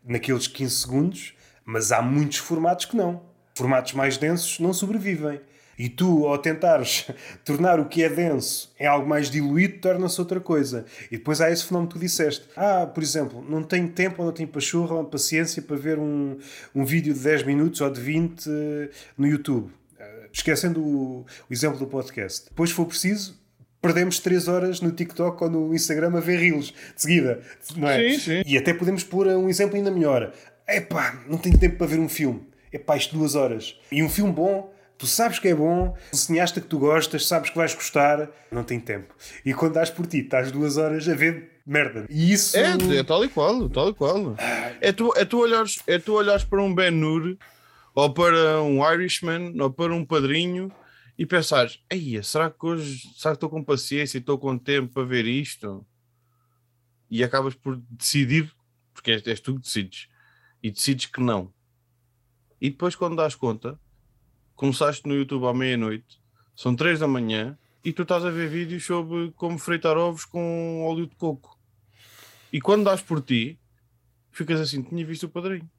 [0.06, 1.34] naqueles 15 segundos,
[1.66, 5.40] mas há muitos formatos que não formatos mais densos não sobrevivem.
[5.78, 7.08] E tu, ao tentares
[7.44, 10.86] tornar o que é denso em algo mais diluído, torna-se outra coisa.
[11.12, 12.46] E depois há esse fenómeno que tu disseste.
[12.56, 16.38] Ah, por exemplo, não tenho tempo ou não tenho pachorra ou paciência para ver um,
[16.74, 18.52] um vídeo de 10 minutos ou de 20 uh,
[19.18, 19.68] no YouTube.
[20.00, 22.46] Uh, esquecendo o, o exemplo do podcast.
[22.50, 23.38] Depois, se for preciso,
[23.82, 27.42] perdemos 3 horas no TikTok ou no Instagram a ver reels de seguida.
[27.76, 28.12] Não é?
[28.12, 28.44] Sim, sim.
[28.46, 30.34] E até podemos pôr um exemplo ainda melhor.
[30.68, 32.42] Epá, não tenho tempo para ver um filme
[32.76, 33.80] é pá, isto duas horas.
[33.92, 37.50] E um filme bom, tu sabes que é bom, um cineasta que tu gostas, sabes
[37.50, 39.14] que vais gostar, não tem tempo.
[39.46, 42.06] E quando dás por ti, estás duas horas a ver merda.
[42.10, 42.58] E isso.
[42.58, 44.36] É, é tal e qual, tal e qual.
[44.80, 47.38] É tu, é tu, olhares, é tu olhares para um Ben Nur,
[47.94, 50.72] ou para um Irishman, ou para um padrinho.
[51.18, 54.94] E pensares, Eia, será que hoje será que estou com paciência e estou com tempo
[54.94, 55.86] para ver isto?
[57.10, 58.52] E acabas por decidir,
[58.94, 60.10] porque és, és tu que decides,
[60.62, 61.54] e decides que não.
[62.60, 63.80] E depois, quando dás conta,
[64.56, 66.20] começaste no YouTube à meia-noite,
[66.56, 70.84] são três da manhã, e tu estás a ver vídeos sobre como fritar ovos com
[70.84, 71.60] óleo de coco.
[72.52, 73.60] E quando dás por ti,
[74.32, 75.70] ficas assim, tinha visto o padrinho.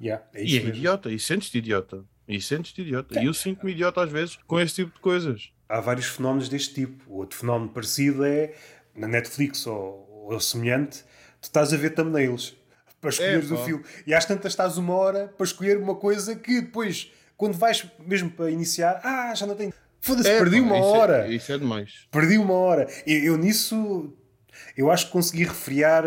[0.00, 0.76] Yeah, é e é mesmo.
[0.76, 2.04] idiota, e sentes-te idiota.
[2.28, 3.18] E sentes-te idiota.
[3.18, 3.24] É.
[3.24, 5.50] E eu sinto-me idiota às vezes com esse tipo de coisas.
[5.68, 7.12] Há vários fenómenos deste tipo.
[7.12, 8.54] Outro fenómeno parecido é
[8.94, 11.02] na Netflix ou, ou semelhante,
[11.40, 12.56] tu estás a ver thumbnails
[13.00, 13.84] para escolheres é, o filme.
[14.06, 17.10] E às tantas estás uma hora para escolher uma coisa que depois,
[17.40, 19.72] quando vais mesmo para iniciar, ah, já não tenho.
[19.98, 21.26] Foda-se, é, perdi uma isso é- hora.
[21.26, 22.06] É, isso é demais.
[22.10, 22.86] Perdi uma hora.
[23.06, 24.12] Eu, eu, nisso,
[24.76, 26.04] eu acho que consegui refriar.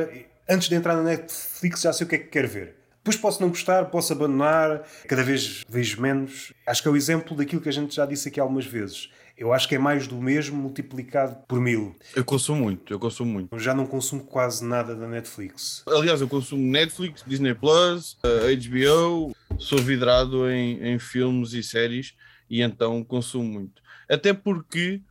[0.47, 2.75] Antes de entrar na Netflix, já sei o que é que quero ver.
[2.97, 6.53] Depois posso não gostar, posso abandonar, cada vez vejo menos.
[6.67, 9.09] Acho que é o exemplo daquilo que a gente já disse aqui algumas vezes.
[9.35, 11.95] Eu acho que é mais do mesmo multiplicado por mil.
[12.15, 13.53] Eu consumo muito, eu consumo muito.
[13.53, 15.83] Eu já não consumo quase nada da Netflix.
[15.87, 22.13] Aliás, eu consumo Netflix, Disney Plus, HBO, sou vidrado em, em filmes e séries
[22.49, 23.81] e então consumo muito.
[24.07, 25.01] Até porque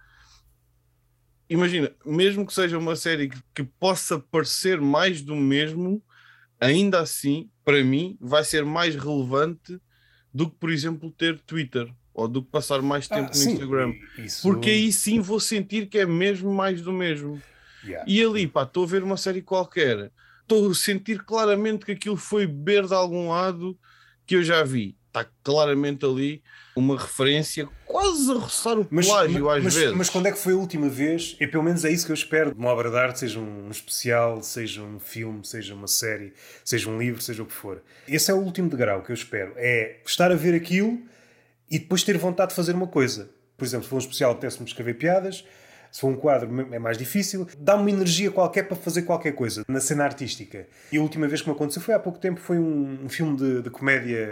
[1.48, 6.02] imagina, mesmo que seja uma série que, que, possa parecer mais do mesmo,
[6.60, 9.78] ainda assim, para mim, vai ser mais relevante
[10.32, 13.52] do que, por exemplo, ter Twitter ou do que passar mais tempo ah, no sim,
[13.52, 13.94] Instagram.
[14.18, 14.42] Isso...
[14.42, 17.40] Porque aí sim vou sentir que é mesmo mais do mesmo.
[17.84, 18.04] Yeah.
[18.06, 20.10] E ali, pá, estou a ver uma série qualquer,
[20.42, 23.76] estou a sentir claramente que aquilo foi beber de algum lado
[24.26, 24.96] que eu já vi.
[25.08, 26.42] Está claramente ali
[26.74, 29.94] uma referência quase a roçar o mas, plágio às mas, vezes.
[29.94, 31.36] Mas quando é que foi a última vez?
[31.38, 33.68] E pelo menos é isso que eu espero de uma obra de arte, seja um
[33.70, 36.32] especial, seja um filme, seja uma série,
[36.64, 37.82] seja um livro, seja o que for.
[38.08, 39.52] Esse é o último degrau que eu espero.
[39.56, 40.98] É estar a ver aquilo
[41.72, 43.30] e depois ter vontade de fazer uma coisa.
[43.56, 45.42] Por exemplo, se for um especial, apetece-me escrever piadas,
[45.90, 47.46] Se for um quadro, é mais difícil.
[47.58, 50.66] Dá uma energia qualquer para fazer qualquer coisa na cena artística.
[50.90, 53.36] E a última vez que me aconteceu foi há pouco tempo, foi um, um filme
[53.36, 54.26] de, de comédia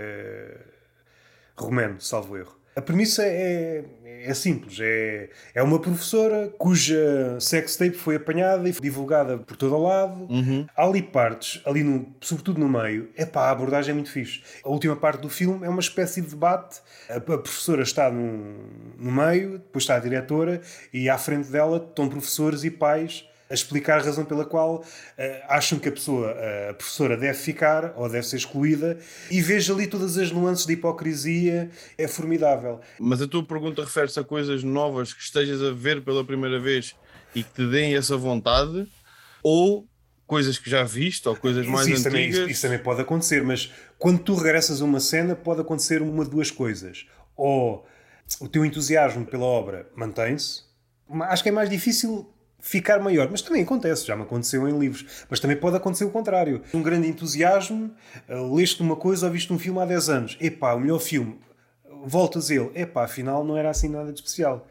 [1.56, 2.59] romano, salvo erro.
[2.74, 4.78] A premissa é, é simples.
[4.80, 10.26] É, é uma professora cuja sextape foi apanhada e divulgada por todo o lado.
[10.30, 10.66] Uhum.
[10.76, 14.42] Há ali partes, ali no, sobretudo no meio, é pá, a abordagem é muito fixe.
[14.64, 16.80] A última parte do filme é uma espécie de debate.
[17.08, 18.54] A, a professora está no,
[18.98, 20.60] no meio, depois está a diretora,
[20.92, 24.84] e à frente dela estão professores e pais a explicar a razão pela qual uh,
[25.48, 26.34] acham que a pessoa,
[26.70, 28.98] a professora, deve ficar ou deve ser excluída
[29.30, 32.80] e vejo ali todas as nuances de hipocrisia, é formidável.
[32.98, 36.94] Mas a tua pergunta refere-se a coisas novas que estejas a ver pela primeira vez
[37.34, 38.86] e que te deem essa vontade
[39.42, 39.86] ou
[40.26, 42.04] coisas que já viste ou coisas mais isso, antigas?
[42.04, 46.02] Também, isso, isso também pode acontecer, mas quando tu regressas a uma cena pode acontecer
[46.02, 47.06] uma de duas coisas.
[47.36, 47.84] Ou
[48.40, 50.62] o teu entusiasmo pela obra mantém-se,
[51.22, 53.28] acho que é mais difícil ficar maior.
[53.30, 55.24] Mas também acontece, já me aconteceu em livros.
[55.28, 56.62] Mas também pode acontecer o contrário.
[56.72, 57.90] Um grande entusiasmo,
[58.28, 60.38] uh, leste uma coisa ou viste um filme há 10 anos.
[60.40, 61.38] Epá, o melhor filme.
[62.04, 62.70] Voltas ele.
[62.74, 64.66] Epá, afinal não era assim nada de especial.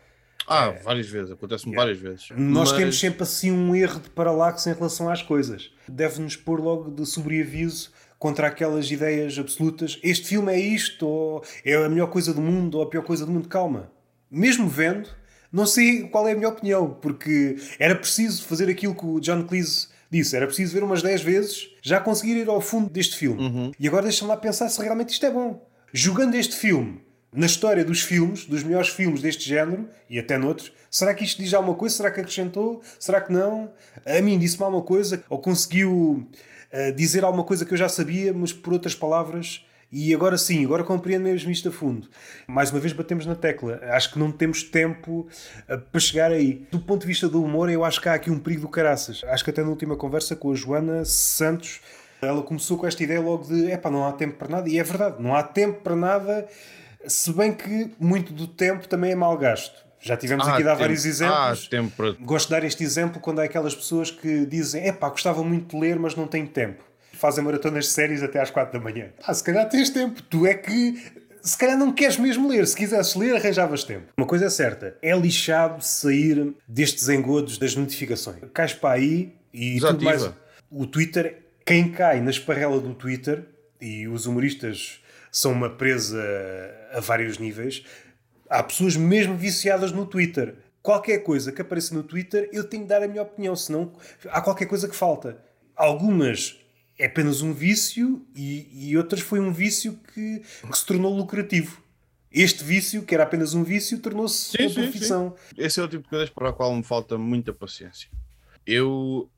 [0.47, 0.82] Ah, é.
[0.82, 1.86] várias vezes, acontece-me yeah.
[1.86, 2.30] várias vezes.
[2.36, 2.80] Nós Mas...
[2.80, 5.71] temos sempre assim um erro de paralaxe em relação às coisas.
[5.88, 9.99] Deve-nos pôr logo de sobreaviso contra aquelas ideias absolutas.
[10.04, 13.25] Este filme é isto, ou é a melhor coisa do mundo, ou a pior coisa
[13.28, 13.47] do mundo.
[13.47, 13.91] Calma.
[14.30, 15.10] Mesmo vendo,
[15.51, 19.43] não sei qual é a minha opinião, porque era preciso fazer aquilo que o John
[19.45, 20.35] Cleese disse.
[20.35, 23.41] Era preciso ver umas 10 vezes, já conseguir ir ao fundo deste filme.
[23.41, 23.71] Uhum.
[23.79, 25.65] E agora deixa-me lá pensar se realmente isto é bom.
[25.93, 30.71] Jogando este filme na história dos filmes, dos melhores filmes deste género, e até noutros,
[30.89, 31.95] será que isto diz alguma coisa?
[31.95, 32.81] Será que acrescentou?
[32.99, 33.71] Será que não?
[34.05, 35.23] A mim disse-me alguma coisa?
[35.29, 36.27] Ou conseguiu
[36.73, 40.63] uh, dizer alguma coisa que eu já sabia, mas por outras palavras e agora sim,
[40.63, 42.08] agora compreendo mesmo isto a fundo.
[42.47, 43.80] Mais uma vez batemos na tecla.
[43.89, 45.28] Acho que não temos tempo
[45.67, 46.67] uh, para chegar aí.
[46.71, 49.23] Do ponto de vista do humor, eu acho que há aqui um perigo do caraças.
[49.25, 51.82] Acho que até na última conversa com a Joana Santos,
[52.21, 54.69] ela começou com esta ideia logo de epá, não há tempo para nada.
[54.69, 56.47] E é verdade, não há tempo para nada,
[57.08, 59.89] se bem que muito do tempo também é mal gasto.
[60.02, 61.65] Já tivemos ah, aqui a dar vários exemplos.
[61.65, 62.12] Ah, tempo para...
[62.12, 65.82] Gosto de dar este exemplo quando há aquelas pessoas que dizem: epá, gostava muito de
[65.82, 66.88] ler, mas não tenho tempo
[67.19, 69.10] fazem maratonas de séries até às 4 da manhã.
[69.23, 70.21] Ah, se calhar tens tempo.
[70.23, 70.95] Tu é que
[71.41, 72.65] se calhar não queres mesmo ler.
[72.67, 74.08] Se quisesses ler, arranjavas tempo.
[74.17, 78.39] Uma coisa é certa: é lixado sair destes engodos das notificações.
[78.53, 79.93] Cais para aí e Desativa.
[79.93, 80.32] tudo mais.
[80.71, 83.43] O Twitter, quem cai na esparrela do Twitter,
[83.82, 84.99] e os humoristas
[85.32, 86.23] são uma presa
[86.93, 87.84] a vários níveis,
[88.49, 90.55] há pessoas mesmo viciadas no Twitter.
[90.82, 93.91] Qualquer coisa que apareça no Twitter, eu tenho de dar a minha opinião, senão
[94.29, 95.38] há qualquer coisa que falta.
[95.75, 96.58] Algumas
[96.99, 101.81] é apenas um vício e, e outras foi um vício que, que, se tornou lucrativo.
[102.29, 105.35] Este vício, que era apenas um vício, tornou-se uma profissão.
[105.47, 105.55] Sim.
[105.57, 108.09] Esse é o tipo de coisas para a qual me falta muita paciência.
[108.67, 109.31] Eu,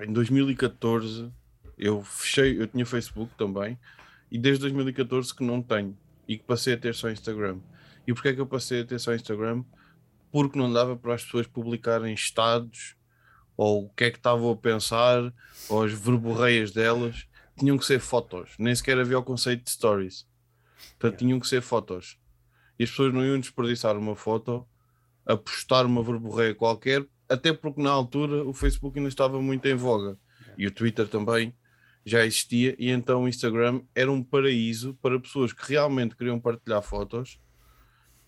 [0.00, 1.30] em 2014,
[1.78, 3.78] eu fechei, eu tinha Facebook também,
[4.30, 5.96] e desde 2014 que não tenho,
[6.26, 7.60] e que passei a ter só Instagram.
[8.06, 9.64] E porquê é que eu passei a ter só Instagram?
[10.32, 12.96] Porque não dava para as pessoas publicarem estados
[13.56, 15.32] ou o que é que estavam a pensar,
[15.68, 17.26] ou as verborreias delas,
[17.58, 20.26] tinham que ser fotos, nem sequer havia o conceito de stories.
[20.98, 22.18] Portanto, tinham que ser fotos.
[22.78, 24.66] E as pessoas não iam desperdiçar uma foto
[25.24, 29.74] a postar uma verborreia qualquer, até porque na altura o Facebook ainda estava muito em
[29.74, 30.18] voga.
[30.58, 31.54] E o Twitter também
[32.04, 36.82] já existia, e então o Instagram era um paraíso para pessoas que realmente queriam partilhar
[36.82, 37.40] fotos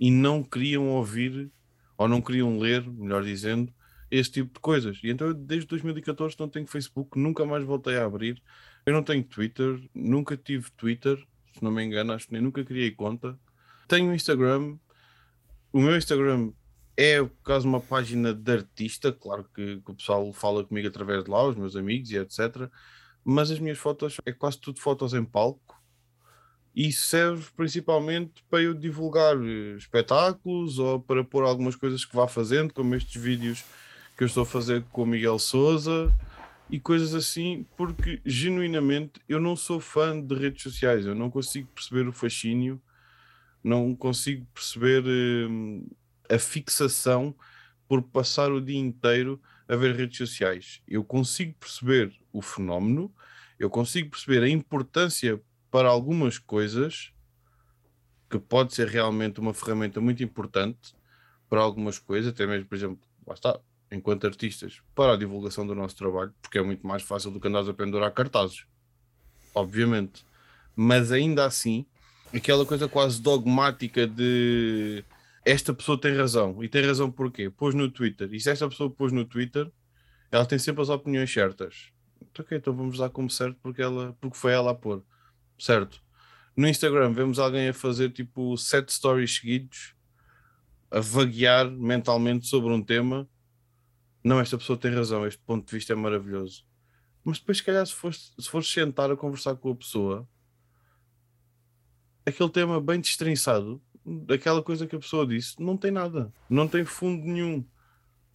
[0.00, 1.50] e não queriam ouvir
[1.98, 3.72] ou não queriam ler, melhor dizendo,
[4.10, 4.98] esse tipo de coisas.
[5.02, 8.42] E então, desde 2014, não tenho Facebook, nunca mais voltei a abrir.
[8.84, 11.16] Eu não tenho Twitter, nunca tive Twitter,
[11.52, 13.38] se não me engano, acho que nem nunca criei conta.
[13.88, 14.76] Tenho Instagram.
[15.72, 16.52] O meu Instagram
[16.96, 21.24] é, por causa uma página de artista, claro que, que, o pessoal fala comigo através
[21.24, 22.70] de lá, os meus amigos e etc.
[23.24, 25.76] Mas as minhas fotos é quase tudo fotos em palco
[26.74, 32.28] e serve principalmente para eu divulgar eh, espetáculos ou para pôr algumas coisas que vá
[32.28, 33.64] fazendo, como estes vídeos
[34.16, 36.12] que eu estou a fazer com o Miguel Souza
[36.70, 41.68] e coisas assim, porque genuinamente eu não sou fã de redes sociais, eu não consigo
[41.68, 42.80] perceber o fascínio,
[43.62, 45.86] não consigo perceber hum,
[46.30, 47.34] a fixação
[47.86, 50.82] por passar o dia inteiro a ver redes sociais.
[50.88, 53.14] Eu consigo perceber o fenómeno,
[53.58, 57.12] eu consigo perceber a importância para algumas coisas,
[58.30, 60.94] que pode ser realmente uma ferramenta muito importante
[61.48, 63.60] para algumas coisas, até mesmo, por exemplo, lá está,
[63.96, 67.48] enquanto artistas, para a divulgação do nosso trabalho, porque é muito mais fácil do que
[67.48, 68.66] andares a pendurar cartazes,
[69.54, 70.24] obviamente.
[70.74, 71.86] Mas ainda assim,
[72.34, 75.04] aquela coisa quase dogmática de
[75.44, 76.62] esta pessoa tem razão.
[76.62, 77.48] E tem razão porquê?
[77.48, 78.28] Pôs no Twitter.
[78.32, 79.70] E se esta pessoa pôs no Twitter,
[80.30, 81.92] ela tem sempre as opiniões certas.
[82.20, 85.02] Então, ok, então vamos dar como certo porque, ela, porque foi ela a pôr.
[85.58, 86.02] Certo.
[86.56, 89.94] No Instagram vemos alguém a fazer tipo sete stories seguidos,
[90.90, 93.28] a vaguear mentalmente sobre um tema.
[94.26, 96.66] Não, esta pessoa tem razão, este ponto de vista é maravilhoso.
[97.22, 100.28] Mas depois, se calhar, se fores, se sentar a conversar com a pessoa,
[102.26, 106.84] aquele tema bem destrinçado, daquela coisa que a pessoa disse, não tem nada, não tem
[106.84, 107.64] fundo nenhum.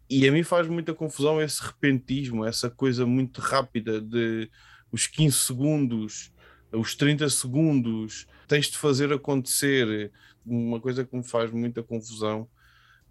[0.10, 4.50] E a mim faz muita confusão esse repentismo, essa coisa muito rápida de
[4.94, 6.32] os 15 segundos,
[6.72, 10.10] os 30 segundos, tens de fazer acontecer.
[10.46, 12.50] Uma coisa que me faz muita confusão,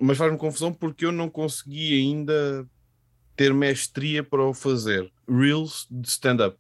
[0.01, 2.67] mas faz-me confusão porque eu não consegui ainda
[3.37, 5.13] ter mestria para o fazer.
[5.29, 6.59] Reels de stand-up.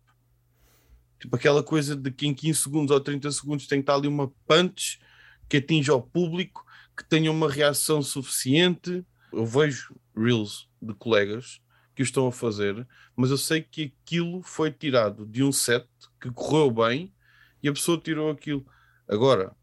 [1.19, 4.09] Tipo aquela coisa de que em 15 segundos ou 30 segundos tem que estar ali
[4.09, 5.01] uma punch
[5.49, 6.65] que atinja o público,
[6.97, 9.05] que tenha uma reação suficiente.
[9.33, 11.61] Eu vejo reels de colegas
[11.95, 12.87] que o estão a fazer,
[13.17, 15.87] mas eu sei que aquilo foi tirado de um set
[16.21, 17.13] que correu bem
[17.63, 18.65] e a pessoa tirou aquilo.
[19.09, 19.55] Agora,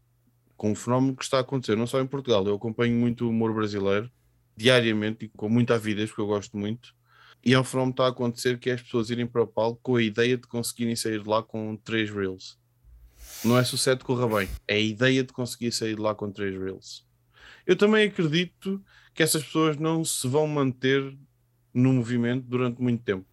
[0.58, 3.30] com o fenómeno que está a acontecer, não só em Portugal, eu acompanho muito o
[3.30, 4.10] humor brasileiro
[4.56, 6.92] diariamente e com muita avidez, porque eu gosto muito.
[7.44, 9.46] E é um fenómeno que está a acontecer que é as pessoas irem para o
[9.46, 12.58] palco com a ideia de conseguirem sair de lá com três reels.
[13.44, 16.52] Não é sucesso corra bem, é a ideia de conseguir sair de lá com três
[16.58, 17.06] reels.
[17.64, 18.82] Eu também acredito
[19.14, 21.16] que essas pessoas não se vão manter
[21.72, 23.28] no movimento durante muito tempo.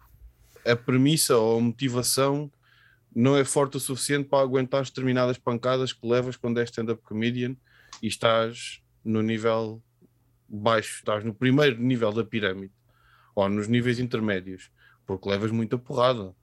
[0.64, 2.48] A premissa ou a motivação
[3.18, 7.56] não é forte o suficiente para aguentar determinadas pancadas que levas quando és stand-up comedian
[8.02, 9.82] e estás no nível
[10.46, 12.74] baixo, estás no primeiro nível da pirâmide
[13.34, 14.70] ou nos níveis intermédios,
[15.06, 16.34] porque levas muita porrada.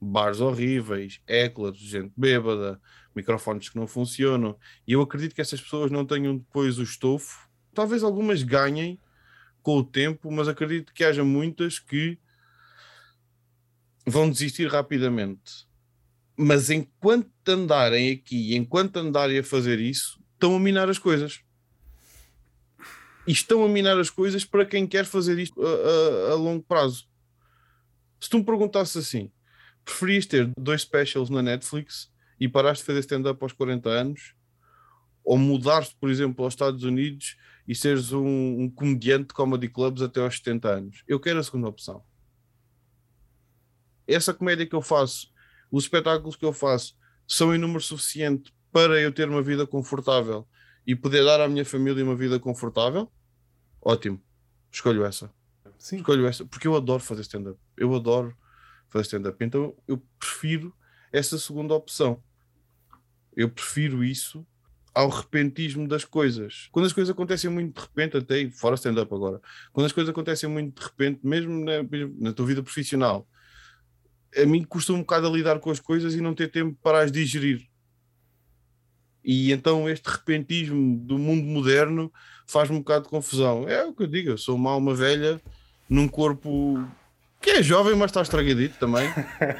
[0.00, 2.80] Bares horríveis, eclas, gente bêbada,
[3.12, 4.56] microfones que não funcionam.
[4.86, 7.48] E eu acredito que essas pessoas não tenham depois o estofo.
[7.72, 9.00] Talvez algumas ganhem
[9.62, 12.18] com o tempo, mas acredito que haja muitas que
[14.06, 15.66] vão desistir rapidamente.
[16.36, 21.40] Mas enquanto andarem aqui, enquanto andarem a fazer isso, estão a minar as coisas
[23.26, 26.62] e estão a minar as coisas para quem quer fazer isto a, a, a longo
[26.62, 27.06] prazo.
[28.20, 29.30] Se tu me perguntasses assim,
[29.84, 34.34] preferias ter dois specials na Netflix e paraste de fazer stand-up aos 40 anos,
[35.24, 38.26] ou mudar-te, por exemplo, aos Estados Unidos e seres um,
[38.62, 41.04] um, comediante de comedy clubs até aos 70 anos?
[41.08, 42.04] Eu quero a segunda opção.
[44.06, 45.32] Essa comédia que eu faço,
[45.70, 46.96] os espetáculos que eu faço,
[47.26, 50.46] são em número suficiente para eu ter uma vida confortável
[50.86, 53.10] e poder dar à minha família uma vida confortável,
[53.80, 54.20] ótimo.
[54.70, 55.32] Escolho essa.
[55.78, 55.96] Sim.
[55.96, 57.58] Escolho essa, porque eu adoro fazer stand-up.
[57.76, 58.36] Eu adoro
[58.88, 59.42] fazer stand-up.
[59.44, 60.74] Então eu prefiro
[61.12, 62.22] essa segunda opção.
[63.36, 64.46] Eu prefiro isso
[64.94, 66.68] ao repentismo das coisas.
[66.70, 69.40] Quando as coisas acontecem muito de repente, até fora stand-up agora,
[69.72, 71.72] quando as coisas acontecem muito de repente, mesmo na,
[72.18, 73.28] na tua vida profissional,
[74.36, 77.00] a mim custa um bocado a lidar com as coisas e não ter tempo para
[77.02, 77.66] as digerir.
[79.24, 82.12] E então este repentismo do mundo moderno
[82.46, 83.68] faz-me um bocado de confusão.
[83.68, 85.40] É o que eu digo, eu sou uma alma velha
[85.88, 86.86] num corpo
[87.40, 89.08] que é jovem, mas está estragadito também.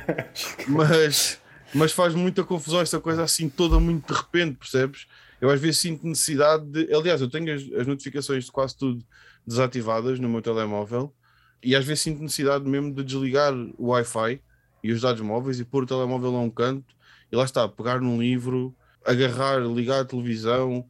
[0.68, 1.40] mas,
[1.74, 5.06] mas faz muita confusão essa coisa assim toda muito de repente, percebes?
[5.40, 6.94] Eu às vezes sinto necessidade de.
[6.94, 9.04] Aliás, eu tenho as, as notificações de quase tudo
[9.46, 11.14] desativadas no meu telemóvel
[11.62, 14.40] e às vezes sinto necessidade mesmo de desligar o Wi-Fi
[14.84, 16.94] e os dados móveis e pôr o telemóvel a um canto
[17.32, 20.88] e lá está, pegar num livro agarrar, ligar a televisão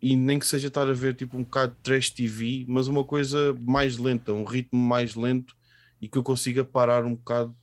[0.00, 3.04] e nem que seja estar a ver tipo um bocado de trash TV, mas uma
[3.04, 5.56] coisa mais lenta, um ritmo mais lento
[6.00, 7.54] e que eu consiga parar um bocado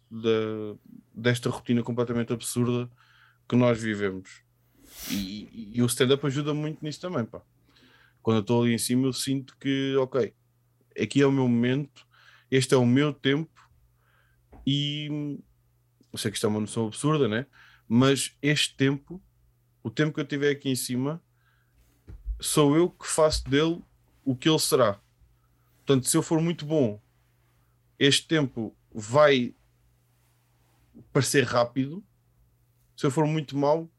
[1.14, 2.90] desta rotina completamente absurda
[3.48, 4.42] que nós vivemos.
[5.12, 7.42] E, e, e o stand-up ajuda muito nisso também, pá.
[8.22, 10.34] Quando eu estou ali em cima, eu sinto que, ok,
[11.00, 12.06] aqui é o meu momento,
[12.50, 13.52] este é o meu tempo
[14.66, 15.40] e
[16.12, 17.46] eu sei que isto é uma noção absurda, né?
[17.88, 19.22] Mas este tempo
[19.84, 21.22] o tempo que eu tiver aqui em cima,
[22.40, 23.82] sou eu que faço dele
[24.24, 25.00] o que ele será.
[25.78, 27.02] Portanto, se eu for muito bom,
[27.98, 29.56] este tempo vai
[31.12, 32.04] parecer rápido.
[32.96, 33.90] Se eu for muito mau,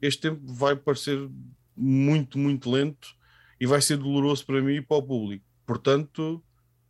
[0.00, 1.28] este tempo vai parecer
[1.76, 3.16] muito, muito lento
[3.58, 5.44] e vai ser doloroso para mim e para o público.
[5.66, 6.42] Portanto,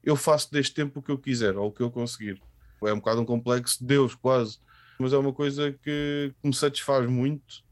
[0.03, 2.43] eu faço deste tempo o que eu quiser ou o que eu conseguir.
[2.83, 4.59] É um bocado um complexo de Deus, quase,
[5.01, 7.62] mas é uma coisa que me satisfaz muito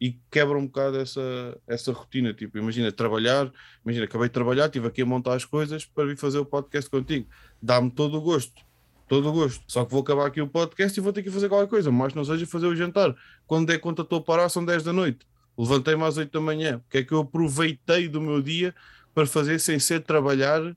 [0.00, 2.32] e quebra um bocado essa, essa rotina.
[2.32, 3.50] Tipo, imagina trabalhar,
[3.84, 6.88] imagina, acabei de trabalhar, estive aqui a montar as coisas para vir fazer o podcast
[6.88, 7.26] contigo.
[7.60, 8.62] Dá-me todo o gosto,
[9.08, 9.64] todo o gosto.
[9.66, 12.14] Só que vou acabar aqui o podcast e vou ter que fazer qualquer coisa, mas
[12.14, 13.14] não seja fazer o jantar.
[13.46, 15.26] Quando é conta estou a parar, são 10 da noite.
[15.56, 16.80] Levantei-me às 8 da manhã.
[16.88, 18.74] Que é que eu aproveitei do meu dia
[19.12, 20.76] para fazer sem ser trabalhar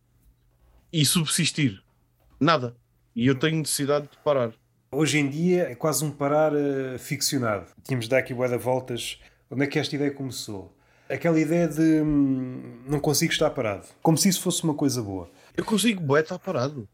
[0.91, 1.83] e subsistir?
[2.39, 2.75] Nada.
[3.15, 4.53] E eu tenho necessidade de parar.
[4.93, 7.65] Hoje em dia é quase um parar uh, ficcionado.
[7.81, 9.21] Tínhamos de dar aqui boa voltas.
[9.49, 10.75] Onde é que esta ideia começou?
[11.09, 13.87] Aquela ideia de hum, não consigo estar parado.
[14.01, 15.31] Como se isso fosse uma coisa boa.
[15.55, 16.89] Eu consigo, boé, estar parado.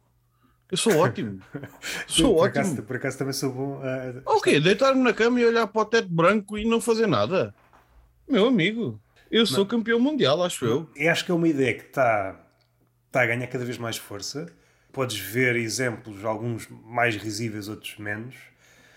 [0.70, 1.42] Eu sou ótimo.
[2.06, 2.62] sou por ótimo.
[2.62, 3.78] Acaso, por acaso também sou bom.
[3.78, 7.52] Uh, ok, deitar-me na cama e olhar para o teto branco e não fazer nada.
[8.30, 9.66] Meu amigo, eu sou não.
[9.66, 10.88] campeão mundial, acho eu.
[10.96, 12.40] Eu acho que é uma ideia que está,
[13.08, 14.46] está a ganhar cada vez mais força.
[14.92, 18.36] Podes ver exemplos, alguns mais risíveis, outros menos.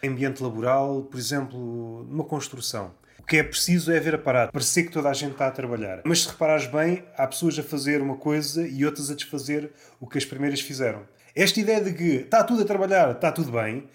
[0.03, 2.95] Ambiente laboral, por exemplo, numa construção.
[3.19, 4.51] O que é preciso é ver a parada.
[4.51, 6.01] Parecer que toda a gente está a trabalhar.
[6.05, 9.71] Mas se reparares bem, há pessoas a fazer uma coisa e outras a desfazer
[10.01, 11.07] o que as primeiras fizeram.
[11.35, 13.87] Esta ideia de que está tudo a trabalhar, está tudo bem,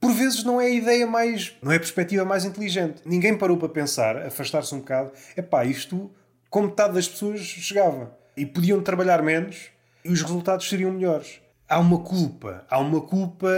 [0.00, 1.54] por vezes não é a ideia mais.
[1.60, 3.02] não é a perspectiva mais inteligente.
[3.04, 6.10] Ninguém parou para pensar, afastar-se um bocado, é pá, isto,
[6.48, 8.16] com metade das pessoas chegava.
[8.36, 9.70] E podiam trabalhar menos
[10.04, 11.40] e os resultados seriam melhores.
[11.68, 13.48] Há uma culpa, há uma culpa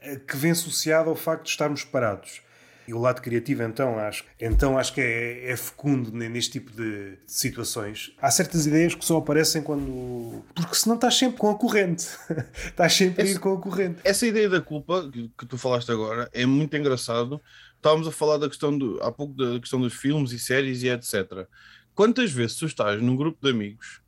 [0.00, 2.40] eh, que vem associada ao facto de estarmos parados.
[2.88, 7.10] E o lado criativo, então, acho, então acho que é, é fecundo neste tipo de,
[7.10, 8.12] de, situações.
[8.20, 10.44] Há certas ideias que só aparecem quando.
[10.52, 12.08] Porque senão estás sempre com a corrente.
[12.66, 14.00] estás sempre essa, a ir com a corrente.
[14.02, 17.40] Essa ideia da culpa que, que tu falaste agora é muito engraçado.
[17.76, 20.88] Estávamos a falar da questão do, há pouco da questão dos filmes e séries e
[20.88, 21.46] etc.
[21.94, 24.00] Quantas vezes tu estás num grupo de amigos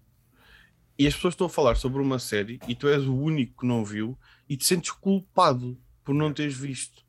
[1.03, 3.67] e as pessoas estão a falar sobre uma série e tu és o único que
[3.67, 7.03] não viu e te sentes culpado por não teres visto?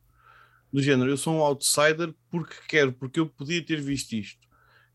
[0.74, 4.48] do género, eu sou um outsider porque quero, porque eu podia ter visto isto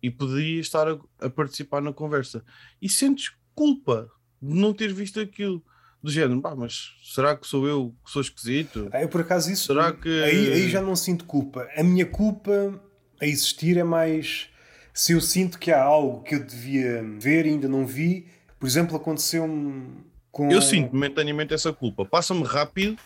[0.02, 2.44] e poderia estar a, a participar na conversa.
[2.82, 4.10] E sentes culpa
[4.42, 5.62] de não ter visto aquilo.
[6.02, 8.88] Do género, pá, mas será que sou eu que sou esquisito?
[8.92, 9.66] Ah, eu por acaso isso.
[9.66, 10.08] Será que...
[10.22, 11.68] aí, aí já não sinto culpa.
[11.76, 12.80] A minha culpa
[13.20, 14.48] a existir é mais
[14.94, 18.26] se eu sinto que há algo que eu devia ver e ainda não vi.
[18.58, 20.50] Por exemplo, aconteceu-me com.
[20.50, 22.04] Eu sinto momentaneamente essa culpa.
[22.04, 22.98] Passa-me rápido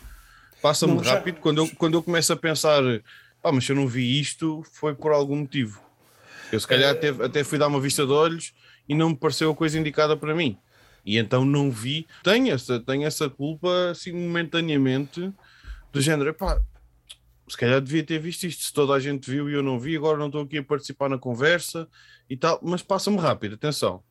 [0.63, 1.41] Passa-me rápido já...
[1.41, 2.81] quando, eu, quando eu começo a pensar,
[3.43, 5.81] ah, mas se eu não vi isto, foi por algum motivo.
[6.53, 8.53] Eu se calhar até, até fui dar uma vista de olhos
[8.87, 10.57] e não me pareceu a coisa indicada para mim.
[11.05, 12.07] E então não vi.
[12.23, 15.33] Tenho essa, tenho essa culpa assim momentaneamente
[15.91, 16.61] do género, pá,
[17.45, 19.97] se calhar devia ter visto isto, se toda a gente viu e eu não vi,
[19.97, 21.89] agora não estou aqui a participar na conversa
[22.29, 24.01] e tal, mas passa-me rápido, atenção.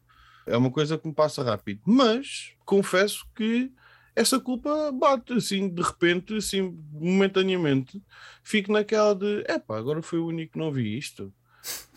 [0.47, 1.81] É uma coisa que me passa rápido.
[1.85, 3.73] Mas confesso que
[4.15, 8.03] essa culpa bate assim de repente, assim momentaneamente,
[8.43, 11.33] fico naquela de epá, agora foi o único que não vi isto.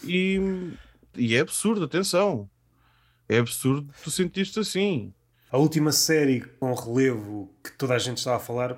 [0.04, 0.40] E,
[1.16, 2.50] e é absurdo, atenção.
[3.28, 5.14] É absurdo tu sentiste assim.
[5.52, 8.78] A última série com relevo que toda a gente estava a falar,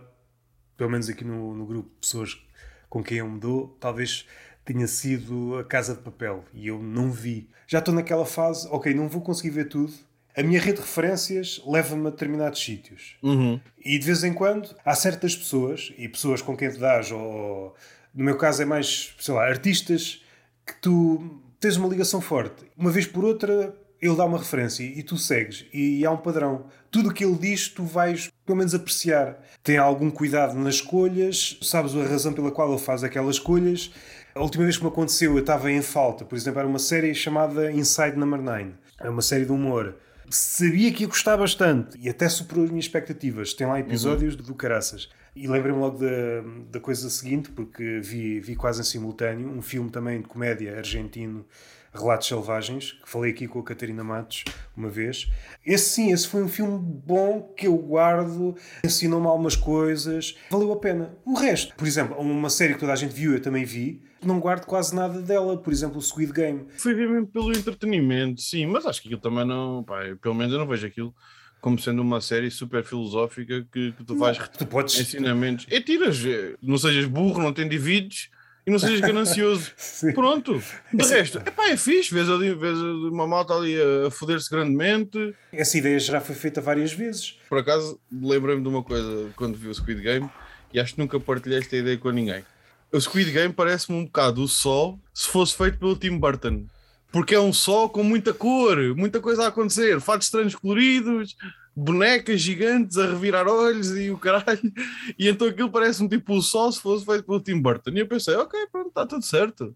[0.75, 2.41] pelo menos aqui no, no grupo de pessoas
[2.89, 4.25] com quem eu me dou, talvez
[4.67, 7.49] tenha sido A Casa de Papel e eu não vi.
[7.65, 9.93] Já estou naquela fase, ok, não vou conseguir ver tudo,
[10.35, 13.15] a minha rede de referências leva-me a determinados sítios.
[13.23, 13.59] Uhum.
[13.83, 17.73] E de vez em quando há certas pessoas, e pessoas com quem te dás, ou
[18.13, 20.21] no meu caso é mais, sei lá, artistas
[20.65, 22.65] que tu tens uma ligação forte.
[22.77, 26.67] Uma vez por outra ele dá uma referência e tu segues, e há um padrão.
[26.91, 29.43] Tudo o que ele diz, tu vais pelo menos apreciar.
[29.63, 33.91] Tem algum cuidado nas escolhas, sabes a razão pela qual ele faz aquelas escolhas.
[34.37, 37.13] A última vez que me aconteceu, eu estava em falta, por exemplo, era uma série
[37.13, 38.71] chamada Inside Number 9.
[38.99, 39.95] É uma série de humor
[40.29, 43.53] sabia que ia gostar bastante e até superou as minhas expectativas.
[43.53, 44.41] Tem lá episódios uhum.
[44.41, 45.09] do Caraças.
[45.35, 49.89] E lembrei-me logo da, da coisa seguinte, porque vi, vi quase em simultâneo um filme
[49.89, 51.45] também de comédia argentino,
[51.93, 54.43] Relatos Selvagens, que falei aqui com a Catarina Matos
[54.75, 55.29] uma vez.
[55.65, 60.79] Esse sim, esse foi um filme bom que eu guardo, ensinou-me algumas coisas, valeu a
[60.79, 61.17] pena.
[61.25, 64.39] O resto, por exemplo, uma série que toda a gente viu, eu também vi, não
[64.39, 66.67] guardo quase nada dela, por exemplo, o Squid Game.
[66.77, 70.59] Foi mesmo pelo entretenimento, sim, mas acho que aquilo também não, pá, pelo menos eu
[70.59, 71.13] não vejo aquilo
[71.59, 74.99] como sendo uma série super filosófica que, que tu vais tu podes...
[74.99, 75.65] ensinamentos.
[75.69, 78.29] É tiras, é, não sejas burro, não te endivides
[78.67, 79.71] e não sejas ganancioso.
[80.13, 80.61] Pronto.
[80.93, 85.33] De resto, epá, é fixe, vês, ali, vês uma malta ali a, a foder-se grandemente.
[85.51, 87.39] Essa ideia já foi feita várias vezes.
[87.49, 90.29] Por acaso, lembrei-me de uma coisa quando vi o Squid Game
[90.73, 92.43] e acho que nunca partilhei esta ideia com ninguém
[92.91, 96.65] o Squid Game parece-me um bocado o Sol se fosse feito pelo Tim Burton.
[97.11, 101.37] Porque é um sol com muita cor, muita coisa a acontecer, fatos estranhos coloridos,
[101.79, 104.73] bonecas gigantes a revirar olhos e o caralho.
[105.17, 107.91] E então aquilo parece-me tipo o sol se fosse feito pelo Tim Burton.
[107.91, 109.75] E eu pensei, ok, pronto, está tudo certo.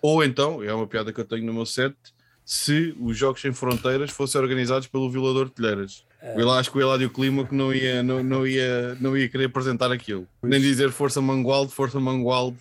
[0.00, 1.96] Ou então, é uma piada que eu tenho no meu set,
[2.44, 6.04] se os Jogos Sem Fronteiras fossem organizados pelo Violador de Telheiras.
[6.22, 6.40] É.
[6.40, 9.46] Eu acho que o Eladio Clima que não ia, não, não, ia, não ia querer
[9.46, 10.28] apresentar aquilo.
[10.40, 12.56] Nem dizer Força Mangualde, Força Mangualde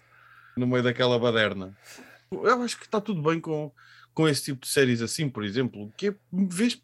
[0.57, 1.77] no meio daquela baderna.
[2.31, 3.71] Eu acho que está tudo bem com,
[4.11, 6.81] com esse tipo de séries assim, por exemplo, que é, vês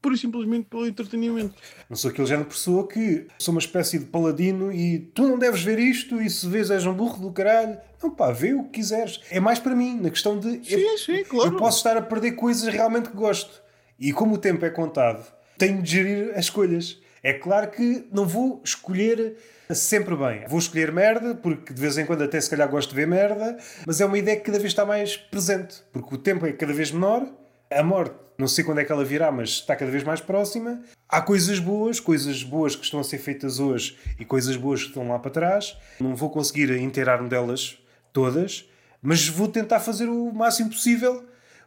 [0.00, 1.54] pura e simplesmente pelo entretenimento.
[1.88, 5.38] Não sou aquele género de pessoa que sou uma espécie de paladino e tu não
[5.38, 7.78] deves ver isto e se vês és um burro do caralho.
[8.02, 9.20] Não pá, vê o que quiseres.
[9.30, 10.64] É mais para mim, na questão de.
[10.64, 11.50] Sim, eu, sim, claro.
[11.50, 13.62] Eu posso estar a perder coisas realmente que gosto.
[13.98, 15.26] E como o tempo é contado,
[15.56, 17.00] tenho de gerir as escolhas.
[17.22, 19.36] É claro que não vou escolher
[19.74, 20.44] sempre bem.
[20.46, 23.58] Vou escolher merda, porque de vez em quando até se calhar gosto de ver merda,
[23.86, 26.72] mas é uma ideia que cada vez está mais presente, porque o tempo é cada
[26.72, 27.26] vez menor,
[27.70, 30.80] a morte não sei quando é que ela virá, mas está cada vez mais próxima.
[31.08, 34.90] Há coisas boas, coisas boas que estão a ser feitas hoje e coisas boas que
[34.90, 35.76] estão lá para trás.
[35.98, 37.78] Não vou conseguir inteirar-me delas
[38.12, 38.64] todas,
[39.02, 41.24] mas vou tentar fazer o máximo possível.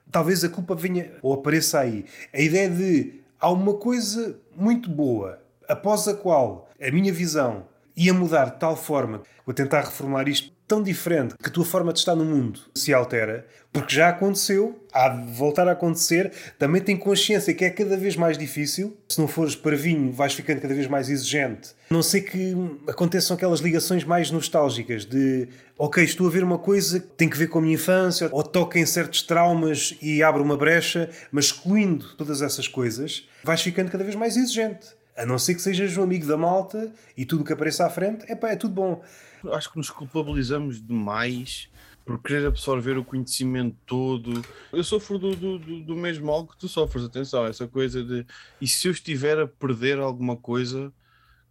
[0.10, 2.06] Talvez a culpa venha ou apareça aí.
[2.34, 7.66] A ideia de há uma coisa muito boa, após a qual a minha visão
[7.98, 11.92] ia mudar de tal forma, vou tentar reformular isto tão diferente que a tua forma
[11.92, 16.82] de estar no mundo se altera, porque já aconteceu, há de voltar a acontecer, também
[16.82, 18.96] tem consciência que é cada vez mais difícil.
[19.10, 21.72] Se não fores parvinho, vais ficando cada vez mais exigente.
[21.90, 22.56] Não sei que
[22.88, 27.38] aconteçam aquelas ligações mais nostálgicas de ok, estou a ver uma coisa que tem que
[27.38, 31.48] ver com a minha infância, ou toca em certos traumas e abre uma brecha, mas
[31.48, 35.01] excluindo todas essas coisas, vais ficando cada vez mais exigente.
[35.18, 37.90] A não ser que sejas um amigo da malta e tudo o que apareça à
[37.90, 39.04] frente, epá, é tudo bom.
[39.52, 41.70] Acho que nos culpabilizamos demais
[42.06, 44.44] por querer absorver o conhecimento todo.
[44.72, 48.26] Eu sofro do, do, do mesmo mal que tu sofres, atenção, essa coisa de
[48.60, 50.92] e se eu estiver a perder alguma coisa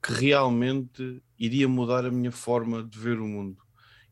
[0.03, 3.59] que realmente iria mudar a minha forma de ver o mundo,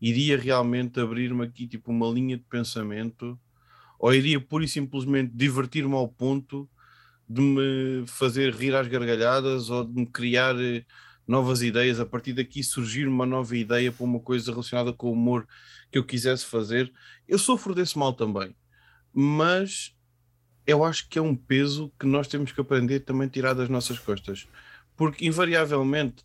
[0.00, 3.38] iria realmente abrir-me aqui tipo uma linha de pensamento,
[3.98, 6.68] ou iria pura e simplesmente divertir-me ao ponto
[7.28, 10.84] de me fazer rir às gargalhadas ou de me criar eh,
[11.26, 15.12] novas ideias, a partir daqui surgir uma nova ideia para uma coisa relacionada com o
[15.12, 15.46] humor
[15.90, 16.90] que eu quisesse fazer.
[17.28, 18.56] Eu sofro desse mal também,
[19.12, 19.94] mas
[20.66, 23.98] eu acho que é um peso que nós temos que aprender também tirar das nossas
[23.98, 24.48] costas,
[24.96, 26.24] porque invariavelmente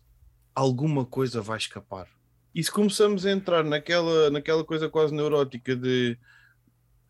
[0.54, 2.08] alguma coisa vai escapar.
[2.54, 6.16] E se começamos a entrar naquela, naquela coisa quase neurótica de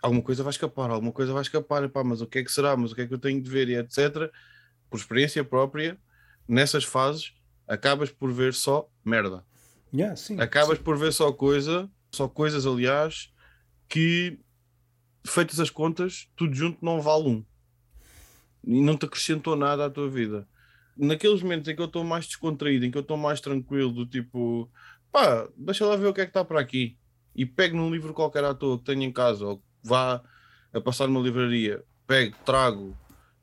[0.04, 2.76] alguma coisa vai escapar, alguma coisa vai escapar, epá, mas o que é que será,
[2.76, 4.30] mas o que é que eu tenho de ver e etc.
[4.90, 5.98] Por experiência própria,
[6.46, 7.32] nessas fases,
[7.66, 9.42] acabas por ver só merda.
[9.92, 10.84] Yeah, sim, acabas sim.
[10.84, 13.32] por ver só coisa, só coisas, aliás,
[13.88, 14.38] que
[15.26, 17.44] feitas as contas, tudo junto não vale um.
[18.62, 20.46] E não te acrescentou nada à tua vida.
[20.96, 24.04] Naqueles momentos em que eu estou mais descontraído, em que eu estou mais tranquilo, do
[24.04, 24.70] tipo,
[25.10, 26.98] pá, deixa lá ver o que é que está para aqui.
[27.34, 30.22] E pego num livro qualquer à toa que tenho em casa, ou vá
[30.72, 32.96] a passar numa livraria, pego, trago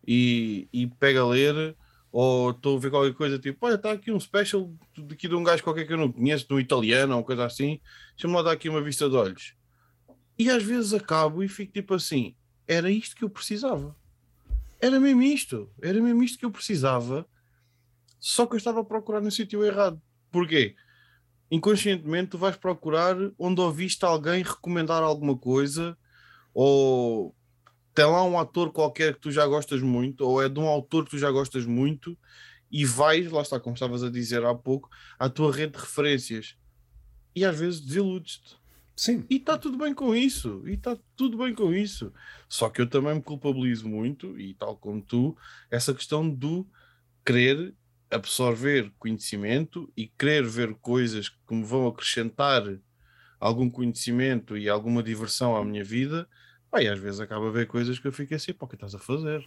[0.06, 1.76] e, e pego a ler,
[2.12, 5.44] ou estou a ver qualquer coisa tipo, olha, está aqui um special daqui de um
[5.44, 7.80] gajo qualquer que eu não conheço, de um italiano ou coisa assim,
[8.12, 9.56] deixa-me lá dar aqui uma vista de olhos.
[10.38, 12.36] E às vezes acabo e fico tipo assim,
[12.68, 13.96] era isto que eu precisava.
[14.82, 17.26] Era mesmo isto, era mesmo isto que eu precisava,
[18.20, 20.02] só que eu estava a procurar no sítio errado.
[20.32, 20.76] Porquê?
[21.50, 25.98] Inconscientemente tu vais procurar onde ouviste alguém recomendar alguma coisa
[26.54, 27.36] ou
[27.94, 31.06] tem lá um ator qualquer que tu já gostas muito, ou é de um autor
[31.06, 32.18] que tu já gostas muito,
[32.72, 34.90] e vais, lá está, como estavas a dizer há pouco,
[35.20, 36.56] à tua rede de referências.
[37.36, 38.56] E às vezes desiludes-te.
[38.96, 39.26] Sim.
[39.30, 40.64] E está tudo bem com isso.
[40.66, 42.14] E está tudo bem com isso.
[42.48, 45.36] Só que eu também me culpabilizo muito, e tal como tu,
[45.70, 46.68] essa questão do
[47.26, 47.76] querer
[48.10, 52.64] absorver conhecimento e querer ver coisas que me vão acrescentar
[53.40, 56.28] algum conhecimento e alguma diversão à minha vida
[56.72, 58.76] Pá, e às vezes acaba a ver coisas que eu fico assim, pá, o que
[58.76, 59.46] estás a fazer?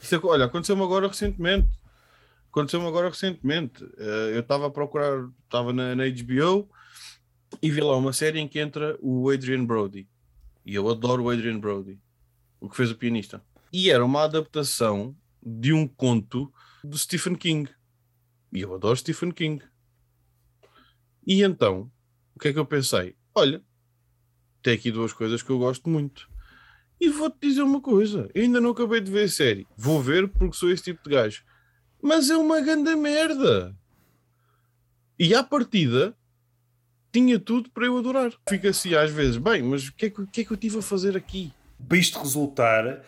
[0.00, 1.68] Isso é, olha, aconteceu-me agora recentemente.
[2.48, 3.82] Aconteceu-me agora recentemente.
[3.82, 6.70] Uh, eu estava a procurar, estava na, na, HBO
[7.60, 10.08] e vi lá uma série em que entra o Adrian Brody.
[10.64, 11.98] E eu adoro o Adrian Brody,
[12.60, 13.42] o que fez o pianista.
[13.72, 16.52] E era uma adaptação de um conto
[16.84, 17.68] do Stephen King.
[18.52, 19.60] E eu adoro Stephen King.
[21.26, 21.90] E então,
[22.34, 23.16] o que é que eu pensei?
[23.34, 23.60] Olha,
[24.62, 26.30] tem aqui duas coisas que eu gosto muito.
[27.00, 29.66] E vou-te dizer uma coisa: ainda não acabei de ver a série.
[29.76, 31.42] Vou ver porque sou esse tipo de gajo.
[32.02, 33.74] Mas é uma grande merda.
[35.18, 36.14] E à partida
[37.12, 38.32] tinha tudo para eu adorar.
[38.48, 40.78] Fica assim às vezes, bem, mas o que, é que, que é que eu tive
[40.78, 41.52] a fazer aqui?
[41.88, 43.02] Para isto resultar,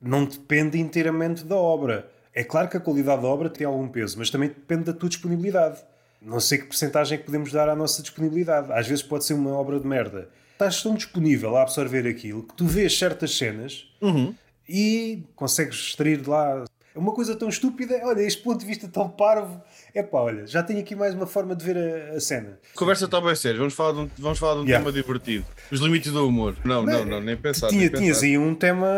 [0.00, 2.10] não depende inteiramente da obra.
[2.34, 5.08] É claro que a qualidade da obra tem algum peso, mas também depende da tua
[5.08, 5.82] disponibilidade.
[6.20, 8.72] Não sei que porcentagem é que podemos dar à nossa disponibilidade.
[8.72, 12.54] Às vezes pode ser uma obra de merda estás tão disponível a absorver aquilo que
[12.54, 14.34] tu vês certas cenas uhum.
[14.68, 18.88] e consegues extrair de lá É uma coisa tão estúpida, olha, este ponto de vista
[18.88, 19.62] tão parvo.
[19.94, 22.58] É pá, olha, já tenho aqui mais uma forma de ver a, a cena.
[22.74, 24.82] Conversa está bem séria, vamos falar de um, vamos falar de um Yeah.
[24.82, 25.44] tema divertido.
[25.70, 26.56] Os limites do humor.
[26.64, 27.68] Não, não, não, nem pensar.
[27.68, 28.02] Tinha, nem pensar.
[28.02, 28.88] tinhas aí um tema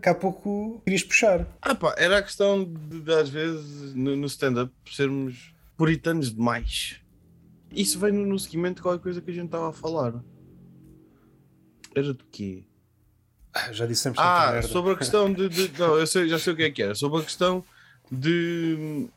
[0.00, 1.46] que há pouco querias puxar.
[1.60, 7.00] Ah pá, era a questão de, de, às vezes no, no stand-up sermos puritanos demais.
[7.70, 10.14] Isso vem no, no seguimento de qualquer coisa que a gente estava a falar.
[11.94, 12.64] Era de quê?
[13.54, 14.68] Ah, Já dissemos Ah, merda.
[14.68, 15.48] sobre a questão de.
[15.48, 16.94] de- não, eu sei- já sei o que é que era.
[16.94, 17.64] Sobre a questão
[18.10, 19.08] de hum,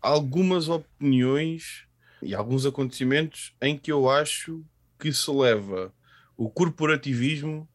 [0.00, 1.86] algumas opiniões
[2.22, 4.64] e alguns acontecimentos em que eu acho
[4.98, 5.92] que se leva
[6.36, 7.68] o corporativismo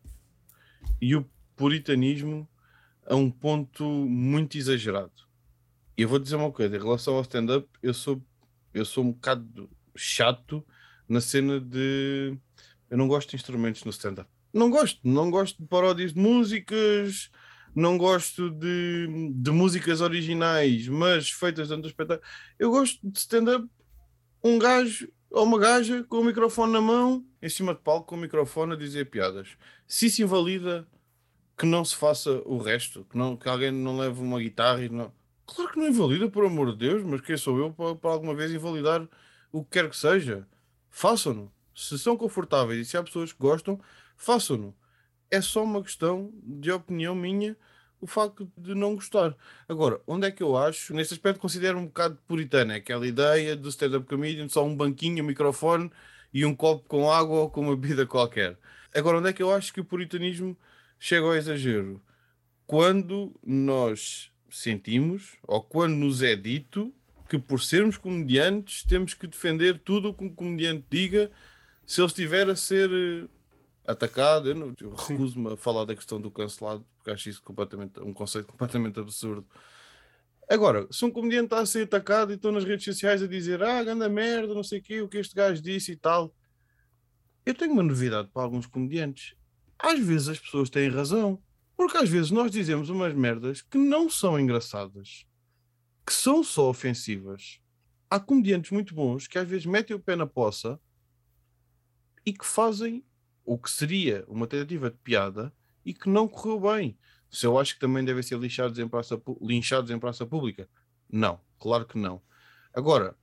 [1.01, 2.47] e o puritanismo
[3.05, 5.12] a um ponto muito exagerado.
[5.97, 8.22] E eu vou dizer uma coisa: em relação ao stand-up, eu sou,
[8.74, 10.66] eu sou um bocado chato
[11.08, 12.36] na cena de.
[12.89, 14.30] Eu não gosto de instrumentos no stand-up.
[14.54, 17.30] Não gosto, não gosto de paródias de músicas,
[17.76, 22.28] não gosto de, de músicas originais, mas feitas dentro do espetáculo.
[22.58, 23.68] Eu gosto de stand-up,
[24.43, 28.16] um gajo ou uma gaja com o microfone na mão, em cima de palco, com
[28.16, 29.58] o microfone a dizer piadas.
[29.86, 30.88] Se isso invalida,
[31.58, 34.89] que não se faça o resto, que, não, que alguém não leve uma guitarra e
[34.89, 35.12] não.
[35.45, 38.36] Claro que não invalida, por amor de Deus, mas quem sou eu para, para alguma
[38.36, 39.08] vez invalidar
[39.52, 40.48] o que quer que seja?
[40.89, 41.52] Façam-no.
[41.76, 43.80] Se são confortáveis e se há pessoas que gostam,
[44.18, 44.76] façam-no.
[45.32, 47.55] É só uma questão de opinião minha
[47.99, 49.36] o facto de não gostar.
[49.68, 50.93] Agora, onde é que eu acho?
[50.93, 55.24] Neste aspecto considero um bocado puritano, é aquela ideia do stand-up comedian, só um banquinho,
[55.24, 55.91] um microfone
[56.34, 58.57] e um copo com água ou com uma bebida qualquer.
[58.93, 60.57] Agora, onde é que eu acho que o puritanismo
[60.99, 62.01] chega ao exagero?
[62.65, 66.93] Quando nós sentimos, ou quando nos é dito,
[67.28, 71.30] que por sermos comediantes temos que defender tudo o que um comediante diga
[71.86, 73.28] se ele estiver a ser eh,
[73.88, 74.50] atacado.
[74.50, 78.14] Eu, não- eu recuso-me a falar da questão do cancelado, porque acho isso completamente, um
[78.14, 79.48] conceito completamente absurdo.
[80.50, 83.62] Agora, se um comediante está a ser atacado e estão nas redes sociais a dizer
[83.64, 86.34] ah, ganda merda, não sei o quê, o que este gajo disse e tal,
[87.46, 89.36] eu tenho uma novidade para alguns comediantes.
[89.80, 91.42] Às vezes as pessoas têm razão,
[91.76, 95.26] porque às vezes nós dizemos umas merdas que não são engraçadas,
[96.06, 97.60] que são só ofensivas.
[98.10, 100.80] Há comediantes muito bons que às vezes metem o pé na poça
[102.26, 103.04] e que fazem
[103.48, 105.54] o que seria uma tentativa de piada
[105.86, 106.98] e que não correu bem.
[107.32, 110.70] Se eu acho que também devem ser lixados em praça, linchados em praça pública,
[111.10, 112.22] não, claro que não.
[112.74, 113.16] Agora,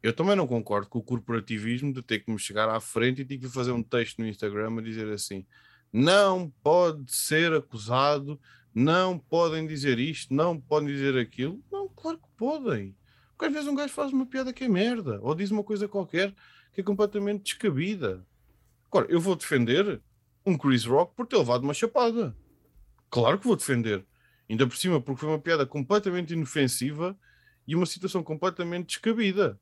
[0.00, 3.24] eu também não concordo com o corporativismo de ter que me chegar à frente e
[3.24, 5.44] ter que fazer um texto no Instagram a dizer assim:
[5.92, 8.40] não pode ser acusado,
[8.72, 11.60] não podem dizer isto, não podem dizer aquilo.
[11.70, 12.96] Não, claro que podem.
[13.30, 15.88] Porque às vezes um gajo faz uma piada que é merda, ou diz uma coisa
[15.88, 16.32] qualquer
[16.72, 18.24] que é completamente descabida.
[18.94, 20.00] Agora, eu vou defender
[20.46, 22.32] um Chris Rock por ter levado uma chapada.
[23.10, 24.06] Claro que vou defender.
[24.48, 27.18] Ainda por cima, porque foi uma piada completamente inofensiva
[27.66, 29.58] e uma situação completamente descabida.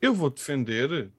[0.00, 1.12] Eu vou defender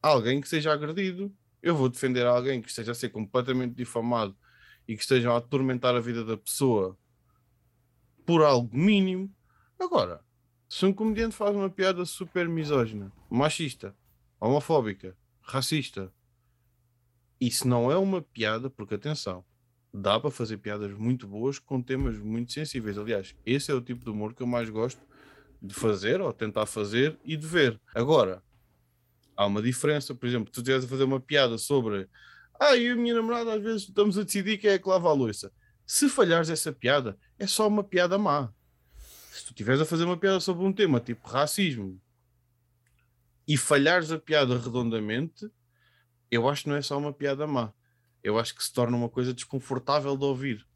[0.00, 1.30] alguém que seja agredido.
[1.62, 4.34] Eu vou defender alguém que esteja a ser completamente difamado
[4.88, 6.98] e que esteja a atormentar a vida da pessoa
[8.24, 9.30] por algo mínimo.
[9.78, 10.24] Agora,
[10.70, 13.94] se um comediante faz uma piada super misógina, machista,
[14.40, 15.14] homofóbica,
[15.44, 16.12] racista,
[17.40, 19.44] isso não é uma piada, porque atenção,
[19.92, 22.98] dá para fazer piadas muito boas com temas muito sensíveis.
[22.98, 25.00] Aliás, esse é o tipo de humor que eu mais gosto
[25.60, 27.80] de fazer ou tentar fazer e de ver.
[27.94, 28.42] Agora,
[29.36, 32.08] há uma diferença, por exemplo, tu estiveres a fazer uma piada sobre
[32.58, 35.08] ah, eu e a minha namorada às vezes estamos a decidir quem é que lava
[35.08, 35.52] a louça.
[35.86, 38.52] Se falhares essa piada, é só uma piada má.
[39.32, 42.00] Se tu estiveres a fazer uma piada sobre um tema tipo racismo
[43.46, 45.50] e falhares a piada redondamente,
[46.30, 47.72] eu acho que não é só uma piada má.
[48.22, 50.66] Eu acho que se torna uma coisa desconfortável de ouvir.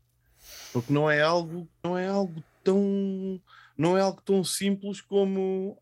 [0.72, 3.40] Porque não é algo, não é algo tão,
[3.76, 5.80] não é algo tão simples como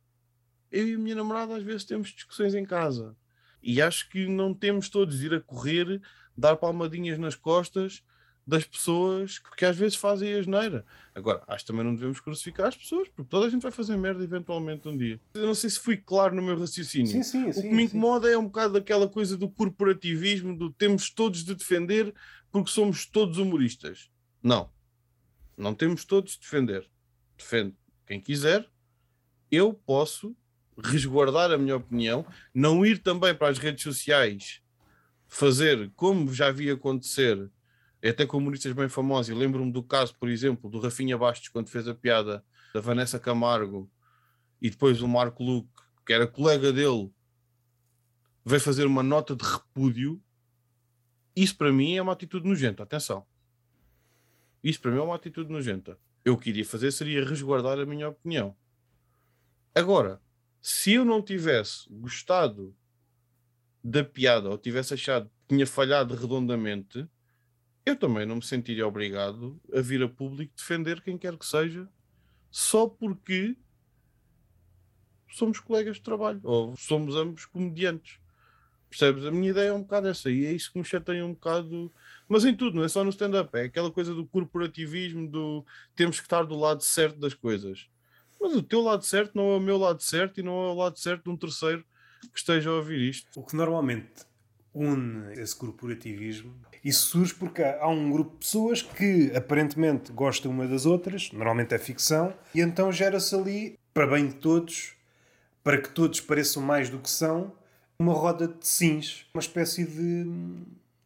[0.71, 3.17] eu e a minha namorada às vezes temos discussões em casa.
[3.63, 6.01] E acho que não temos todos de ir a correr,
[6.37, 8.05] dar palmadinhas nas costas
[8.47, 10.87] das pessoas que, que às vezes fazem a asneira.
[11.15, 13.97] Agora, acho que também não devemos crucificar as pessoas, porque toda a gente vai fazer
[13.97, 15.21] merda eventualmente um dia.
[15.35, 17.09] Eu não sei se fui claro no meu raciocínio.
[17.11, 17.63] Sim, sim, O sim.
[17.63, 22.15] que me incomoda é um bocado daquela coisa do corporativismo, do temos todos de defender
[22.53, 24.11] porque somos todos humoristas.
[24.43, 24.71] Não.
[25.57, 26.89] Não temos todos de defender.
[27.37, 27.75] Defende
[28.07, 28.69] quem quiser.
[29.51, 30.37] Eu posso
[30.79, 32.25] resguardar a minha opinião,
[32.55, 34.61] não ir também para as redes sociais
[35.27, 37.51] fazer como já vi acontecer,
[38.03, 39.31] até com humoristas bem famosos.
[39.31, 43.19] Eu lembro-me do caso, por exemplo, do Rafinha Bastos, quando fez a piada da Vanessa
[43.19, 43.91] Camargo
[44.61, 45.71] e depois o Marco Luque,
[46.05, 47.11] que era colega dele,
[48.45, 50.23] veio fazer uma nota de repúdio.
[51.35, 52.83] Isso para mim é uma atitude nojenta.
[52.83, 53.27] Atenção.
[54.63, 55.99] Isso para mim é uma atitude nojenta.
[56.25, 58.57] Eu o que iria fazer seria resguardar a minha opinião.
[59.75, 60.21] Agora,
[60.61, 62.75] se eu não tivesse gostado
[63.83, 67.09] da piada ou tivesse achado que tinha falhado redondamente,
[67.87, 71.89] eu também não me sentiria obrigado a vir a público defender quem quer que seja,
[72.51, 73.57] só porque
[75.31, 78.19] somos colegas de trabalho ou somos ambos comediantes.
[78.91, 79.25] Percebes?
[79.25, 81.93] A minha ideia é um bocado essa e é isso que me chateia um bocado.
[82.29, 85.65] Mas em tudo, não é só no stand-up, é aquela coisa do corporativismo, do
[85.95, 87.89] temos que estar do lado certo das coisas.
[88.41, 90.75] Mas o teu lado certo não é o meu lado certo e não é o
[90.75, 91.85] lado certo de um terceiro
[92.33, 93.29] que esteja a ouvir isto.
[93.37, 94.27] O que normalmente
[94.77, 96.55] une esse corporativismo,
[96.85, 101.75] isso surge porque há um grupo de pessoas que aparentemente gostam uma das outras, normalmente
[101.75, 104.93] é ficção, e então gera-se ali, para bem de todos,
[105.65, 107.53] para que todos pareçam mais do que são,
[107.99, 110.25] uma roda de sims, uma espécie de,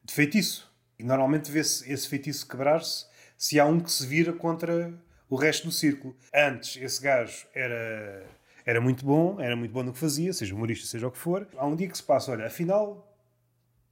[0.05, 0.71] de feitiço.
[0.99, 3.07] E normalmente vê-se esse feitiço quebrar-se
[3.39, 4.93] se há um que se vira contra
[5.31, 6.14] o resto do círculo.
[6.35, 8.27] Antes, esse gajo era,
[8.66, 11.49] era muito bom, era muito bom no que fazia, seja humorista, seja o que for.
[11.57, 13.09] Há um dia que se passa, olha, afinal,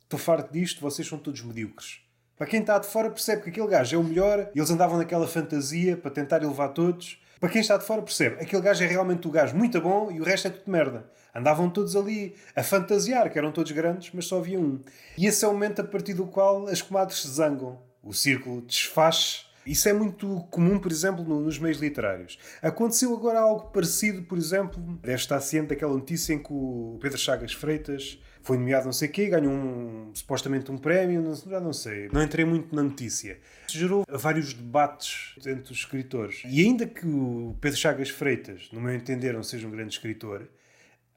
[0.08, 2.00] estou farto disto, vocês são todos medíocres.
[2.34, 4.96] Para quem está de fora percebe que aquele gajo é o melhor e eles andavam
[4.96, 7.20] naquela fantasia para tentar elevar todos.
[7.38, 10.20] Para quem está de fora percebe, aquele gajo é realmente o gajo muito bom e
[10.20, 11.10] o resto é tudo merda.
[11.34, 14.80] Andavam todos ali a fantasiar, que eram todos grandes, mas só havia um.
[15.16, 17.78] E esse é o momento a partir do qual as comadres se zangam.
[18.02, 19.46] O círculo desfaz.
[19.66, 22.38] Isso é muito comum, por exemplo, nos meios literários.
[22.62, 27.18] Aconteceu agora algo parecido, por exemplo, deve estar ciente daquela notícia em que o Pedro
[27.18, 28.18] Chagas Freitas
[28.48, 32.08] foi nomeado não sei o quê, ganhou um, supostamente um prémio, já não sei.
[32.10, 33.38] Não entrei muito na notícia.
[33.68, 36.40] Isso gerou vários debates entre os escritores.
[36.46, 40.48] E ainda que o Pedro Chagas Freitas, no meu entender, não seja um grande escritor,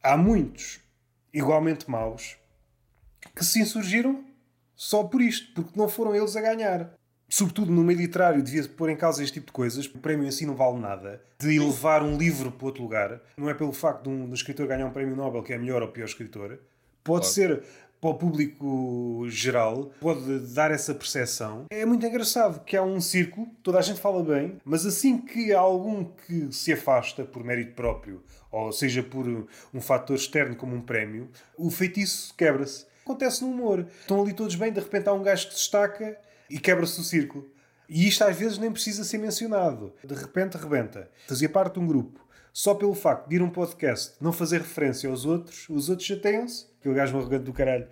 [0.03, 0.81] há muitos
[1.33, 2.35] igualmente maus
[3.33, 4.25] que se insurgiram
[4.75, 6.93] só por isto, porque não foram eles a ganhar.
[7.29, 9.85] Sobretudo no meio literário, devia pôr em causa este tipo de coisas.
[9.85, 11.23] O prémio si não vale nada.
[11.39, 13.21] De elevar um livro para outro lugar.
[13.37, 15.57] Não é pelo facto de um, de um escritor ganhar um prémio Nobel que é
[15.57, 16.59] melhor ou pior escritor.
[17.03, 17.33] Pode claro.
[17.33, 17.63] ser
[18.01, 21.67] para o público geral, pode dar essa percepção.
[21.69, 25.53] É muito engraçado que há um círculo, toda a gente fala bem, mas assim que
[25.53, 29.27] há algum que se afasta por mérito próprio, ou seja, por
[29.71, 32.87] um fator externo como um prémio, o feitiço quebra-se.
[33.03, 33.85] Acontece no humor.
[34.01, 36.17] Estão ali todos bem, de repente há um gajo que se destaca
[36.49, 37.47] e quebra-se o círculo.
[37.87, 39.93] E isto às vezes nem precisa ser mencionado.
[40.03, 41.09] De repente rebenta.
[41.27, 42.21] Fazia parte de um grupo
[42.53, 46.71] só pelo facto de ir um podcast não fazer referência aos outros, os outros chateiam-se.
[46.81, 47.87] Aquele gajo arrogante do caralho.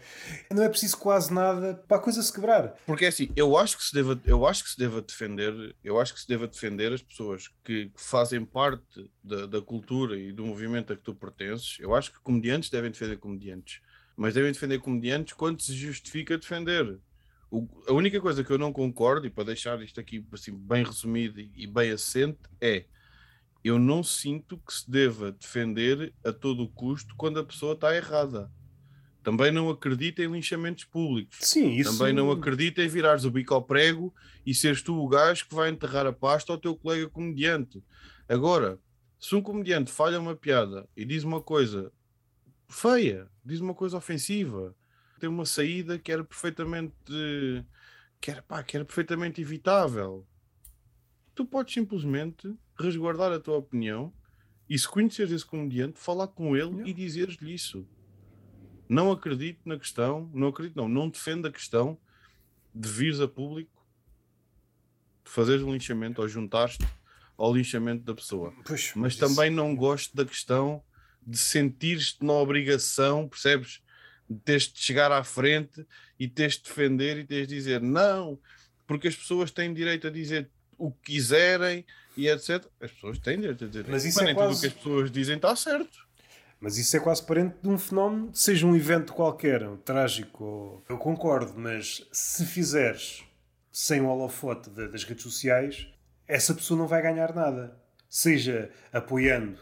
[0.52, 2.70] Não é preciso quase nada para a coisa se quebrar.
[2.88, 6.00] Porque é assim, eu acho que se deva, eu acho que se deva defender, eu
[6.00, 10.44] acho que se deva defender as pessoas que fazem parte da, da cultura e do
[10.44, 11.78] movimento a que tu pertences.
[11.80, 13.80] Eu acho que comediantes devem defender comediantes,
[14.18, 17.00] mas devem defender comediantes quando se justifica defender.
[17.52, 20.84] O, a única coisa que eu não concordo, e para deixar isto aqui assim, bem
[20.84, 22.86] resumido e bem assente, é
[23.64, 27.96] eu não sinto que se deva defender a todo o custo quando a pessoa está
[27.96, 28.52] errada.
[29.22, 31.38] Também não acredito em linchamentos públicos.
[31.42, 31.98] Sim, isso...
[31.98, 34.14] Também não acredito em virares o bico ao prego
[34.46, 37.84] e seres tu o gajo que vai enterrar a pasta ao teu colega comediante.
[38.28, 38.80] Agora,
[39.20, 41.92] se um comediante falha uma piada e diz uma coisa
[42.70, 44.74] feia, diz uma coisa ofensiva,
[45.20, 46.94] tem uma saída que era perfeitamente
[48.22, 50.26] que era, pá, que era perfeitamente evitável,
[51.40, 54.14] tu podes simplesmente resguardar a tua opinião
[54.70, 56.90] e se conheceres esse comediante, falar com ele yeah.
[56.90, 57.88] e dizeres-lhe isso.
[58.90, 61.98] Não acredito na questão, não acredito, não, não defendo a questão
[62.76, 63.88] de vires a público,
[65.24, 66.86] de fazeres um linchamento ou juntar-te
[67.38, 68.54] ao linchamento da pessoa.
[68.66, 69.26] Pois, mas isso...
[69.26, 70.84] também não gosto da questão
[71.26, 73.82] de sentir-te na obrigação, percebes?
[74.30, 75.88] De teres de chegar à frente
[76.20, 78.38] e teres de defender e teres de dizer não,
[78.86, 81.86] porque as pessoas têm direito a dizer o que quiserem
[82.18, 82.66] e etc.
[82.82, 84.48] As pessoas têm direito a dizer Mas isso é quase...
[84.48, 86.10] tudo o que as pessoas dizem está certo.
[86.60, 90.84] Mas isso é quase parente de um fenómeno, seja um evento qualquer, um trágico.
[90.90, 93.24] Eu concordo, mas se fizeres
[93.72, 95.88] sem o holofote das redes sociais,
[96.28, 97.78] essa pessoa não vai ganhar nada.
[98.10, 99.60] Seja apoiando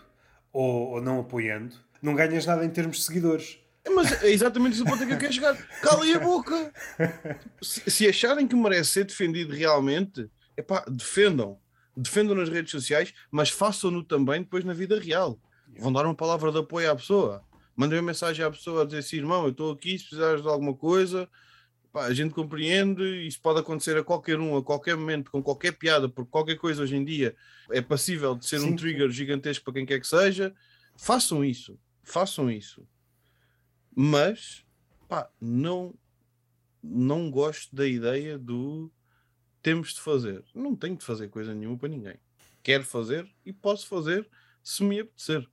[0.51, 3.59] ou, ou não apoiando, não ganhas nada em termos de seguidores.
[3.93, 5.55] Mas é exatamente esse o ponto que eu quero chegar.
[5.81, 6.73] Calem a boca!
[7.61, 11.59] Se, se acharem que merece ser defendido realmente, epá, defendam.
[11.95, 15.39] Defendam nas redes sociais, mas façam-no também depois na vida real.
[15.79, 17.43] Vão dar uma palavra de apoio à pessoa.
[17.75, 20.47] Mandem uma mensagem à pessoa a dizer assim, irmão, eu estou aqui, se precisares de
[20.47, 21.29] alguma coisa,
[21.91, 25.73] pá, a gente compreende, isso pode acontecer a qualquer um, a qualquer momento, com qualquer
[25.73, 27.35] piada, porque qualquer coisa hoje em dia
[27.71, 28.69] é passível de ser Sim.
[28.69, 30.53] um trigger gigantesco para quem quer que seja.
[30.95, 32.87] Façam isso, façam isso.
[33.95, 34.63] Mas,
[35.07, 35.93] pá, não,
[36.83, 38.91] não gosto da ideia do
[39.67, 40.45] temos de fazer.
[40.55, 42.15] Não tenho de fazer coisa nenhuma para ninguém.
[42.63, 44.25] quero fazer e posso fazer
[44.63, 45.45] se me apetecer.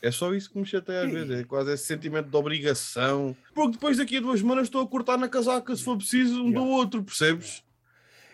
[0.00, 3.36] É só isso que me chateia às vezes, é quase esse sentimento de obrigação.
[3.54, 6.50] Porque depois daqui a duas semanas estou a cortar na casaca se for preciso um
[6.50, 7.62] do outro, percebes?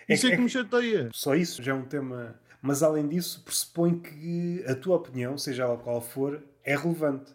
[0.08, 1.10] Isso é, é que me chateia.
[1.12, 2.38] Só isso já é um tema.
[2.62, 7.34] Mas além disso, pressupõe que a tua opinião, seja ela qual for, é relevante.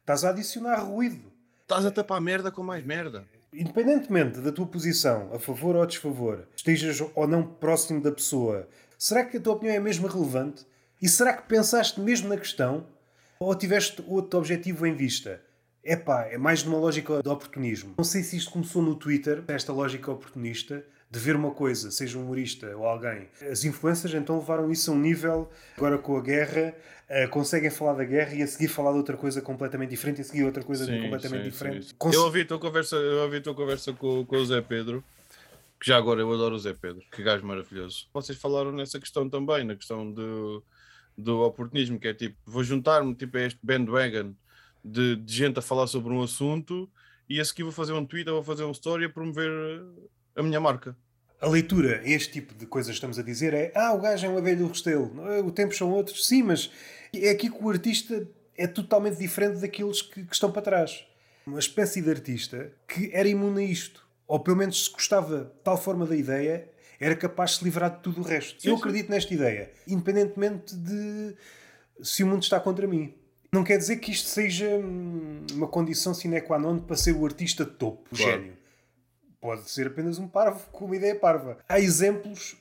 [0.00, 1.32] Estás a adicionar ruído.
[1.62, 3.26] Estás a tapar merda com mais merda.
[3.54, 8.66] Independentemente da tua posição, a favor ou a desfavor, estejas ou não próximo da pessoa,
[8.96, 10.64] será que a tua opinião é mesmo relevante?
[11.02, 12.86] E será que pensaste mesmo na questão?
[13.38, 15.42] Ou tiveste outro objetivo em vista?
[15.84, 17.94] Epá, é mais numa lógica de oportunismo.
[17.98, 20.82] Não sei se isto começou no Twitter, esta lógica oportunista,
[21.12, 23.28] de ver uma coisa, seja um humorista ou alguém.
[23.42, 26.74] As influências então levaram isso a um nível, agora com a guerra,
[27.10, 30.20] uh, conseguem falar da guerra e a seguir falar de outra coisa completamente diferente e
[30.22, 31.86] a seguir outra coisa sim, completamente sim, diferente.
[31.88, 32.14] Sim, Cons...
[32.14, 35.04] Eu ouvi a tua conversa, eu ouvi tua conversa com, com o Zé Pedro,
[35.78, 38.08] que já agora eu adoro o Zé Pedro, que gajo maravilhoso.
[38.14, 40.64] Vocês falaram nessa questão também, na questão do,
[41.18, 44.32] do oportunismo, que é tipo, vou juntar-me tipo, a este bandwagon
[44.82, 46.90] de, de gente a falar sobre um assunto
[47.28, 49.50] e a seguir vou fazer um tweet ou vou fazer uma story a promover
[50.36, 50.96] a minha marca.
[51.40, 54.28] A leitura, este tipo de coisas que estamos a dizer é ah, o gajo é
[54.28, 55.10] um abelho do Restelo,
[55.44, 56.70] o tempo são outros, sim, mas
[57.12, 61.04] é aqui que o artista é totalmente diferente daqueles que, que, estão para trás.
[61.44, 65.62] Uma espécie de artista que era imune a isto, ou pelo menos se gostava de
[65.64, 66.68] tal forma da ideia,
[67.00, 68.62] era capaz de se livrar de tudo o resto.
[68.62, 69.12] Sim, Eu acredito sim.
[69.12, 71.34] nesta ideia, independentemente de
[72.00, 73.12] se o mundo está contra mim.
[73.50, 77.26] Não quer dizer que isto seja hum, uma condição sine qua non para ser o
[77.26, 78.32] artista de topo, o claro.
[78.32, 78.61] gênio
[79.42, 81.58] pode ser apenas um parvo com uma ideia parva.
[81.68, 82.56] Há exemplos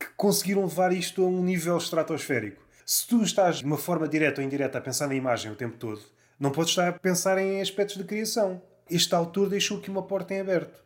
[0.00, 2.64] que conseguiram levar isto a um nível estratosférico.
[2.86, 5.76] Se tu estás de uma forma direta ou indireta a pensar na imagem o tempo
[5.76, 6.00] todo,
[6.40, 8.62] não podes estar a pensar em aspectos de criação.
[8.90, 10.82] Este autor deixou aqui uma porta em aberto.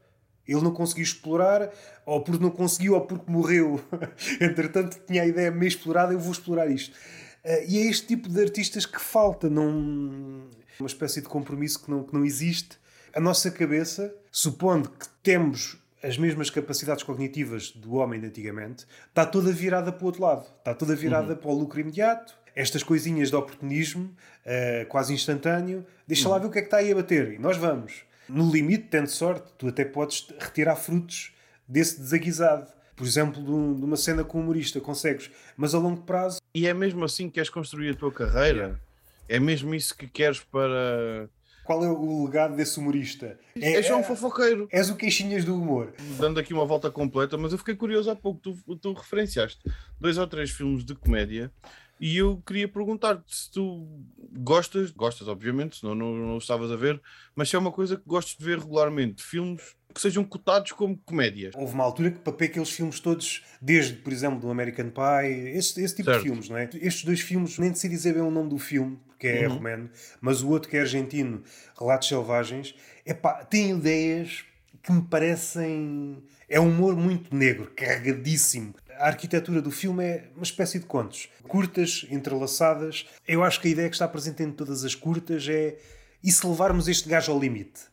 [0.49, 1.71] Ele não conseguiu explorar,
[2.05, 3.81] ou porque não conseguiu, ou porque morreu.
[4.41, 6.97] Entretanto, tinha a ideia meio explorada, eu vou explorar isto.
[7.45, 10.49] Eh, e é este tipo de artistas que falta, num,
[10.81, 12.81] uma espécie de compromisso que não, que não existe
[13.15, 19.27] a nossa cabeça, supondo que temos as mesmas capacidades cognitivas do homem de antigamente, está
[19.27, 20.47] toda virada para o outro lado.
[20.59, 21.39] Está toda virada uhum.
[21.39, 25.87] para o lucro imediato, estas coisinhas de oportunismo, uh, quase instantâneo.
[26.07, 26.35] Deixa uhum.
[26.35, 27.33] lá ver o que é que está aí a bater.
[27.33, 28.03] E nós vamos.
[28.29, 31.33] No limite, tendo sorte, tu até podes retirar frutos
[31.69, 32.67] desse desaguisado.
[32.97, 35.31] Por exemplo, de, um, uma cena com um humorista, consegues.
[35.57, 36.41] Mas a longo prazo.
[36.55, 38.81] E é mesmo assim que queres construir a tua carreira?
[39.29, 41.29] É mesmo isso que queres para
[41.71, 43.39] qual é o legado desse humorista?
[43.55, 44.67] É, é João Fofoqueiro.
[44.73, 45.95] És o queixinhas do humor.
[46.19, 49.61] Dando aqui uma volta completa, mas eu fiquei curioso há pouco, tu, tu referenciaste
[50.01, 51.53] dois ou três filmes de comédia
[52.01, 53.87] e eu queria perguntar-te se tu
[54.33, 57.01] gostas, gostas obviamente, senão não, não, não estavas a ver,
[57.37, 60.99] mas se é uma coisa que gostas de ver regularmente, filmes que sejam cotados como
[60.99, 61.55] comédias.
[61.55, 65.81] Houve uma altura que papei aqueles filmes todos, desde, por exemplo, do American Pie, esse,
[65.81, 66.23] esse tipo certo.
[66.23, 66.69] de filmes, não é?
[66.75, 69.57] Estes dois filmes, nem sei dizer bem o nome do filme, porque é uhum.
[69.57, 71.43] romano, mas o outro que é argentino,
[71.79, 74.47] Relatos Selvagens, epá, tem ideias
[74.83, 76.25] que me parecem.
[76.49, 78.75] É um humor muito negro, carregadíssimo.
[78.97, 83.07] A arquitetura do filme é uma espécie de contos, curtas, entrelaçadas.
[83.29, 85.77] Eu acho que a ideia que está presente em todas as curtas é.
[86.23, 87.91] E se levarmos este gajo ao limite?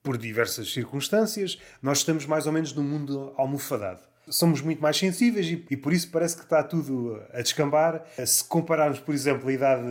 [0.00, 4.07] por diversas circunstâncias, nós estamos mais ou menos num mundo almofadado.
[4.30, 8.04] Somos muito mais sensíveis e, e, por isso parece que está tudo a descambar.
[8.24, 9.82] Se compararmos, por exemplo, a Idade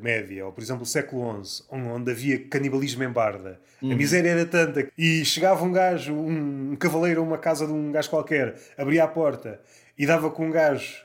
[0.00, 3.92] Média ou, por exemplo, o século XI, onde havia canibalismo em barda, uhum.
[3.92, 7.72] a miséria era tanta e chegava um gajo, um, um cavaleiro a uma casa de
[7.72, 9.60] um gajo qualquer, abria a porta
[9.98, 11.04] e dava com um gajo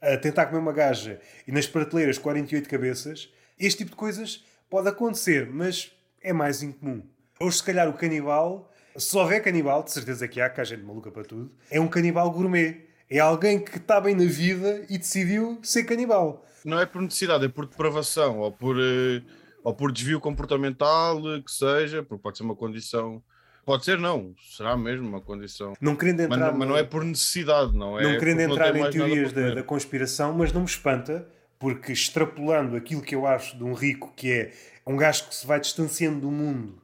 [0.00, 4.88] a tentar comer uma gaja e nas prateleiras 48 cabeças, este tipo de coisas pode
[4.88, 5.92] acontecer, mas
[6.22, 7.02] é mais incomum.
[7.40, 10.82] Ou se calhar o canibal, se houver canibal, de certeza que há, que há gente
[10.82, 12.86] maluca para tudo, é um canibal gourmet.
[13.10, 16.44] É alguém que está bem na vida e decidiu ser canibal.
[16.64, 19.22] Não é por necessidade, é por depravação ou por, eh,
[19.62, 23.22] ou por desvio comportamental, que seja, porque pode ser uma condição.
[23.66, 25.74] Pode ser, não, será mesmo uma condição.
[25.80, 26.38] Não querendo entrar.
[26.38, 26.58] Mas, no...
[26.58, 28.02] mas não é por necessidade, não é?
[28.04, 31.26] Não querendo entrar não em teorias da, da conspiração, mas não me espanta,
[31.58, 34.52] porque extrapolando aquilo que eu acho de um rico, que é
[34.86, 36.83] um gajo que se vai distanciando do mundo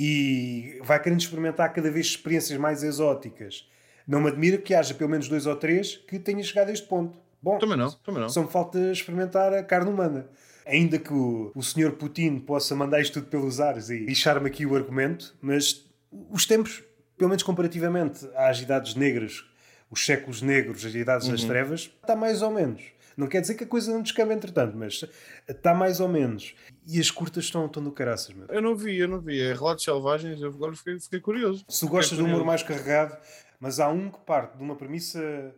[0.00, 3.68] e vai querendo experimentar cada vez experiências mais exóticas.
[4.06, 6.86] Não me admira que haja pelo menos dois ou três que tenham chegado a este
[6.86, 7.18] ponto.
[7.42, 8.28] Bom, também não, também não.
[8.28, 10.28] Só me falta experimentar a carne humana.
[10.64, 14.64] Ainda que o, o senhor Putin possa mandar isto tudo pelos ares e lixar-me aqui
[14.64, 15.84] o argumento, mas
[16.30, 16.80] os tempos,
[17.16, 19.44] pelo menos comparativamente às idades negras,
[19.90, 21.32] os séculos negros, as idades uhum.
[21.32, 22.82] das trevas, está mais ou menos.
[23.18, 25.04] Não quer dizer que a coisa não descamba entretanto, mas
[25.48, 26.54] está mais ou menos.
[26.86, 28.46] E as curtas estão, estão do caraças, meu.
[28.46, 29.40] Eu não vi, eu não vi.
[29.40, 31.64] É Relatos Selvagens, eu agora fiquei, fiquei curioso.
[31.68, 33.18] Se gostas de humor mais carregado,
[33.58, 35.52] mas há um que parte de uma premissa.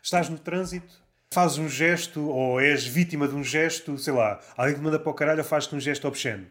[0.00, 1.02] Estás no trânsito,
[1.34, 5.10] fazes um gesto ou és vítima de um gesto, sei lá, alguém te manda para
[5.10, 6.46] o caralho ou faz-te um gesto obsceno.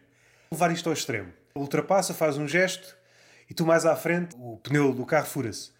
[0.50, 1.32] Levar isto ao extremo.
[1.56, 2.94] Ultrapassa, faz um gesto
[3.48, 5.70] e tu mais à frente, o pneu do carro fura-se.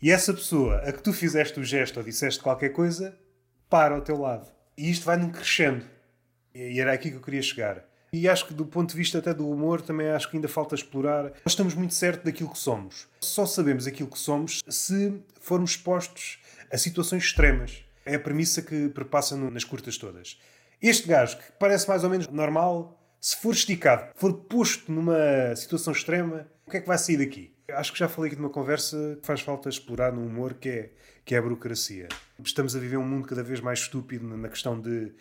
[0.00, 3.16] E essa pessoa a que tu fizeste o gesto ou disseste qualquer coisa,
[3.70, 4.46] para ao teu lado.
[4.76, 5.86] E isto vai num crescendo.
[6.54, 7.84] E era aqui que eu queria chegar.
[8.12, 10.74] E acho que do ponto de vista até do humor, também acho que ainda falta
[10.74, 11.24] explorar.
[11.24, 13.06] Nós estamos muito certos daquilo que somos.
[13.20, 16.40] Só sabemos aquilo que somos se formos expostos
[16.72, 17.84] a situações extremas.
[18.04, 20.40] É a premissa que perpassa nas curtas todas.
[20.82, 25.92] Este gajo, que parece mais ou menos normal, se for esticado, for posto numa situação
[25.92, 27.54] extrema, o que é que vai sair daqui?
[27.70, 30.90] Acho que já falei aqui numa conversa que faz falta explorar no humor, que é,
[31.24, 32.08] que é a burocracia.
[32.44, 35.12] Estamos a viver um mundo cada vez mais estúpido na questão de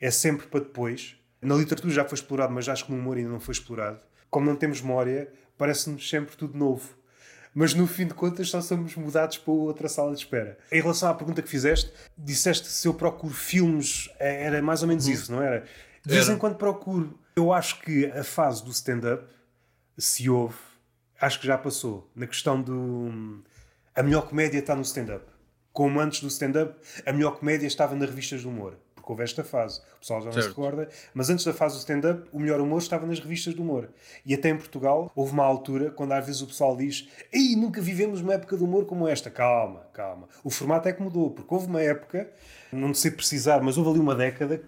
[0.00, 1.16] é sempre para depois.
[1.40, 4.00] Na literatura já foi explorado, mas acho que no humor ainda não foi explorado.
[4.30, 6.96] Como não temos memória, parece-nos sempre tudo novo.
[7.54, 10.58] Mas no fim de contas só somos mudados para outra sala de espera.
[10.70, 14.88] Em relação à pergunta que fizeste, disseste se eu procuro filmes, é, era mais ou
[14.88, 15.12] menos uhum.
[15.12, 15.64] isso, não era?
[16.04, 17.18] De vez em quando procuro.
[17.34, 19.26] Eu acho que a fase do stand-up,
[19.96, 20.56] se houve,
[21.20, 22.10] acho que já passou.
[22.14, 23.42] Na questão do.
[23.94, 25.24] A melhor comédia está no stand-up.
[25.78, 26.74] Como antes do stand-up,
[27.06, 29.80] a melhor comédia estava nas revistas de humor porque houve esta fase.
[29.96, 32.78] O pessoal já não se recorda, mas antes da fase do stand-up, o melhor humor
[32.78, 33.88] estava nas revistas de humor.
[34.26, 37.80] E até em Portugal houve uma altura quando às vezes o pessoal diz: Ei, nunca
[37.80, 39.30] vivemos uma época de humor como esta.
[39.30, 40.28] Calma, calma.
[40.42, 42.28] O formato é que mudou, porque houve uma época,
[42.72, 44.60] não sei precisar, mas houve ali uma década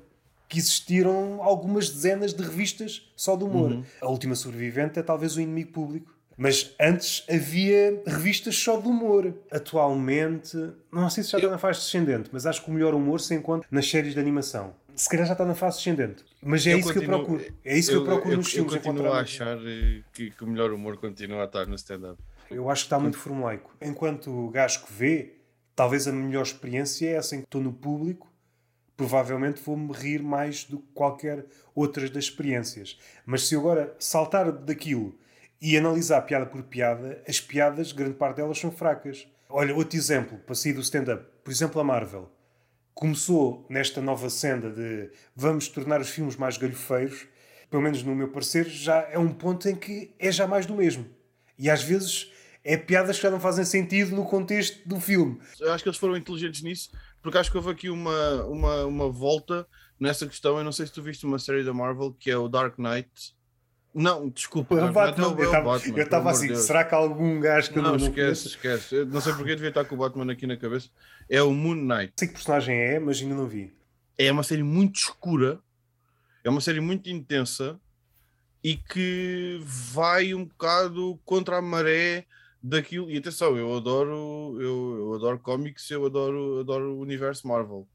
[0.48, 3.72] que existiram algumas dezenas de revistas só de humor.
[3.72, 3.84] Uhum.
[4.00, 6.14] A última sobrevivente é talvez o inimigo público.
[6.42, 9.34] Mas antes havia revistas só de humor.
[9.52, 10.56] Atualmente,
[10.90, 13.34] não sei se já está na fase descendente, mas acho que o melhor humor se
[13.34, 14.74] encontra nas séries de animação.
[14.96, 16.24] Se calhar já está na fase descendente.
[16.42, 17.54] Mas é eu isso continuo, que eu procuro.
[17.62, 18.72] É isso eu, que eu procuro eu, nos filmes.
[18.72, 22.18] Eu continuo a achar eh, que, que, o melhor humor continua a estar no stand-up.
[22.50, 23.76] Eu acho que está muito formulaico.
[23.78, 25.34] Enquanto o gajo que vê,
[25.76, 28.30] talvez a melhor experiência é essa em que estou no público
[28.96, 32.98] provavelmente vou-me rir mais do que qualquer outras das experiências.
[33.24, 35.18] Mas se eu agora saltar daquilo
[35.60, 39.28] e analisar piada por piada, as piadas, grande parte delas são fracas.
[39.48, 41.24] Olha, outro exemplo, para sair do stand-up.
[41.44, 42.30] Por exemplo, a Marvel.
[42.94, 47.26] Começou nesta nova senda de vamos tornar os filmes mais galhofeiros,
[47.68, 50.74] pelo menos no meu parecer, já é um ponto em que é já mais do
[50.74, 51.06] mesmo.
[51.58, 52.32] E às vezes
[52.64, 55.40] é piadas que já não fazem sentido no contexto do filme.
[55.58, 56.90] Eu acho que eles foram inteligentes nisso,
[57.22, 59.66] porque acho que houve aqui uma, uma, uma volta
[59.98, 60.58] nessa questão.
[60.58, 63.34] Eu não sei se tu viste uma série da Marvel que é o Dark Knight
[63.94, 64.74] não, desculpa.
[64.74, 64.86] Eu
[66.02, 66.60] estava assim, Deus.
[66.60, 68.94] será que há algum gajo que não, não esquece, esquece.
[68.94, 70.88] Eu não sei porque devia estar com o Batman aqui na cabeça.
[71.28, 72.12] É o Moon Knight.
[72.16, 73.72] Sei que personagem é, mas ainda não vi.
[74.16, 75.60] É uma série muito escura,
[76.44, 77.80] é uma série muito intensa
[78.62, 82.26] e que vai um bocado contra a maré
[82.62, 83.10] daquilo.
[83.10, 87.88] E atenção, eu adoro, eu, eu adoro cómics, eu adoro, adoro o universo Marvel,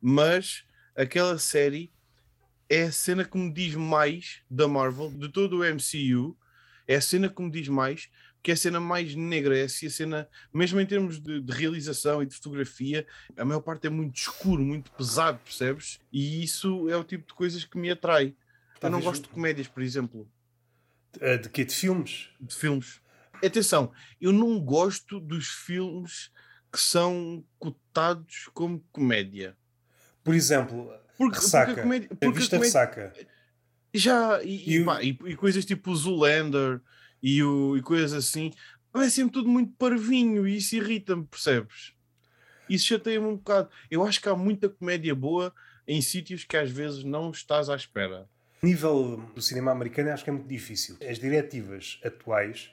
[0.00, 0.64] mas
[0.96, 1.92] aquela série
[2.74, 6.36] é a cena que me diz mais da Marvel, de todo o MCU,
[6.88, 8.10] é a cena que me diz mais,
[8.42, 11.52] que é a cena mais negra, é assim a cena, mesmo em termos de, de,
[11.52, 13.06] realização e de fotografia,
[13.36, 16.00] a maior parte é muito escuro, muito pesado, percebes?
[16.12, 18.34] E isso é o tipo de coisas que me atrai.
[18.82, 20.28] eu não gosto de comédias, por exemplo.
[21.12, 21.64] De, de quê?
[21.64, 22.28] De filmes?
[22.40, 23.00] De filmes.
[23.34, 26.32] Atenção, eu não gosto dos filmes
[26.72, 29.56] que são cotados como comédia.
[30.24, 31.66] Por exemplo, porque, ressaca.
[31.66, 33.12] Porque a comédia, porque a vista a comédia, ressaca.
[33.94, 36.80] Já, e, e, pá, e, e, coisas tipo o Zoolander
[37.22, 38.52] e, o, e coisas assim,
[38.94, 41.92] é sempre tudo muito parvinho e isso irrita-me, percebes?
[42.68, 43.68] Isso chateia-me um bocado.
[43.90, 45.54] Eu acho que há muita comédia boa
[45.86, 48.26] em sítios que às vezes não estás à espera.
[48.62, 50.96] nível do cinema americano, acho que é muito difícil.
[51.08, 52.70] As diretivas atuais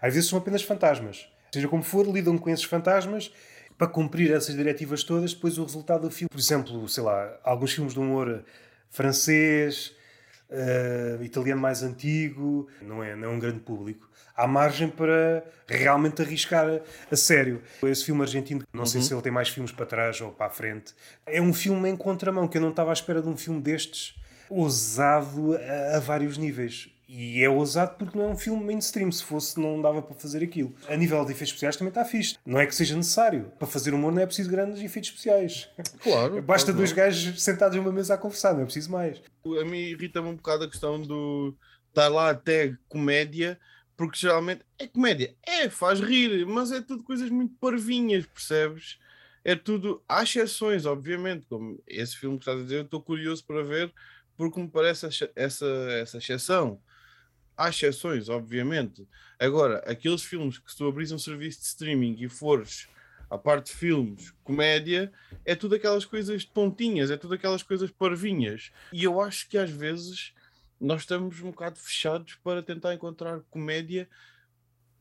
[0.00, 1.28] às vezes são apenas fantasmas.
[1.52, 3.32] Seja como for, lidam com esses fantasmas
[3.78, 7.72] para cumprir essas diretivas todas, depois o resultado do filme, por exemplo, sei lá, alguns
[7.72, 8.44] filmes de humor
[8.90, 9.94] francês,
[10.50, 14.08] uh, italiano mais antigo, não é, não é um grande público.
[14.34, 16.80] Há margem para realmente arriscar a,
[17.10, 17.62] a sério.
[17.82, 18.86] Esse filme argentino, não uhum.
[18.86, 20.94] sei se ele tem mais filmes para trás ou para a frente,
[21.24, 24.16] é um filme em contramão, que eu não estava à espera de um filme destes,
[24.50, 26.90] ousado a, a vários níveis.
[27.08, 29.10] E é ousado porque não é um filme mainstream.
[29.10, 30.74] Se fosse, não dava para fazer aquilo.
[30.86, 32.36] A nível de efeitos especiais também está fixe.
[32.44, 33.50] Não é que seja necessário.
[33.58, 35.70] Para fazer humor não é preciso grandes efeitos especiais.
[36.02, 36.40] Claro.
[36.42, 39.22] Basta claro, dois gajos sentados numa mesa a conversar, não é preciso mais.
[39.42, 41.56] A mim irrita-me um bocado a questão do
[41.88, 43.58] estar lá até comédia,
[43.96, 45.34] porque geralmente é comédia.
[45.46, 48.98] É, faz rir, mas é tudo coisas muito parvinhas, percebes?
[49.42, 50.02] É tudo.
[50.06, 53.90] Há exceções, obviamente, como esse filme que estás a dizer, eu estou curioso para ver,
[54.36, 55.66] porque me parece essa,
[55.96, 56.78] essa exceção
[57.58, 59.06] há exceções, obviamente.
[59.38, 62.88] Agora, aqueles filmes que se tu abris um serviço de streaming e fores
[63.28, 65.12] a parte de filmes, comédia,
[65.44, 68.70] é tudo aquelas coisas de pontinhas, é tudo aquelas coisas parvinhas.
[68.90, 70.32] E eu acho que às vezes
[70.80, 74.08] nós estamos um bocado fechados para tentar encontrar comédia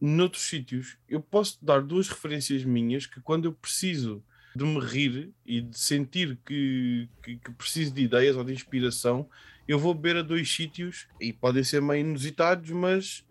[0.02, 0.98] noutros sítios.
[1.08, 4.24] Eu posso dar duas referências minhas que quando eu preciso
[4.56, 9.30] de me rir e de sentir que, que, que, preciso de ideias ou de inspiração,
[9.68, 13.26] eu vou beber a dois sítios e podem ser meio inusitados, mas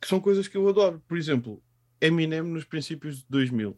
[0.00, 1.02] que são coisas que eu adoro.
[1.08, 1.62] Por exemplo,
[2.00, 3.76] Eminem nos princípios de 2000,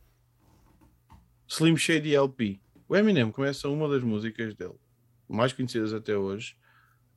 [1.49, 2.61] Slim Shady LP.
[2.89, 4.79] O Eminem começa uma das músicas dele,
[5.29, 6.57] mais conhecidas até hoje,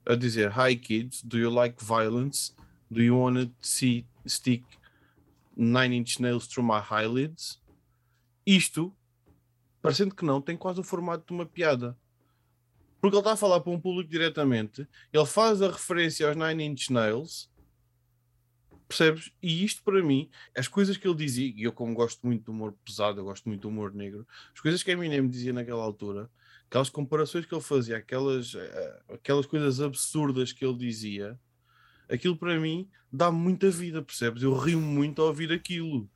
[0.05, 2.53] a dizer: Hi kids, do you like violence?
[2.89, 4.63] Do you want to see stick
[5.55, 7.61] nine inch nails through my eyelids?
[8.45, 8.95] Isto,
[9.81, 11.97] parecendo que não, tem quase o formato de uma piada.
[13.01, 16.63] Porque ele está a falar para um público diretamente, ele faz a referência aos Nine
[16.63, 17.51] Inch Nails,
[18.87, 19.31] percebes?
[19.41, 22.51] E isto para mim, as coisas que ele dizia, e eu como gosto muito do
[22.51, 25.81] humor pesado, eu gosto muito do humor negro, as coisas que a Eminem dizia naquela
[25.81, 26.29] altura,
[26.69, 31.39] aquelas comparações que ele fazia, aquelas, eh, aquelas coisas absurdas que ele dizia,
[32.09, 34.43] aquilo para mim dá muita vida, percebes?
[34.43, 36.09] Eu rio muito ao ouvir aquilo.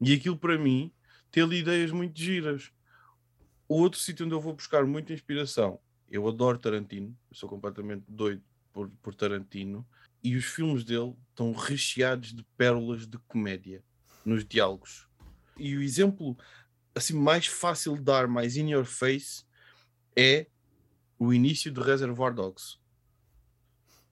[0.00, 0.92] E aquilo para mim
[1.30, 2.70] tem ideias muito giras.
[3.68, 5.80] O outro sítio onde eu vou buscar muita inspiração,
[6.12, 9.84] eu adoro Tarantino, sou completamente doido por, por Tarantino,
[10.22, 13.82] e os filmes dele estão recheados de pérolas de comédia
[14.22, 15.08] nos diálogos.
[15.56, 16.36] E o exemplo
[16.94, 19.44] assim mais fácil de dar, mais in your face,
[20.14, 20.46] é
[21.18, 22.76] o início de Reservoir Dogs.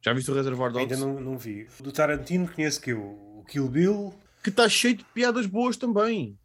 [0.01, 0.94] Já viste o Reservoir Dogs?
[0.94, 1.68] Ainda não, não vi.
[1.81, 4.14] Do Tarantino conheço que o Kill Bill.
[4.43, 6.39] Que está cheio de piadas boas também.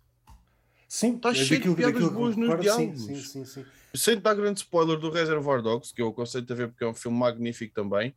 [0.89, 3.05] Sim, está cheio de piadas boas nos diálogos.
[3.05, 3.65] Sim, sim, sim,
[3.95, 6.93] Sem dar grande spoiler do Reservoir Dogs, que eu aconselho a ver porque é um
[6.93, 8.15] filme magnífico também.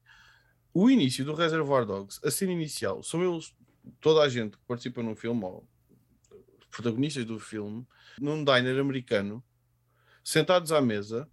[0.73, 3.55] O início do Reservoir Dogs, a cena inicial, são eles,
[4.01, 5.69] toda a gente que participa num filme, ou
[6.71, 7.87] protagonistas do filme,
[8.21, 9.43] num diner americano,
[10.23, 11.29] sentados à mesa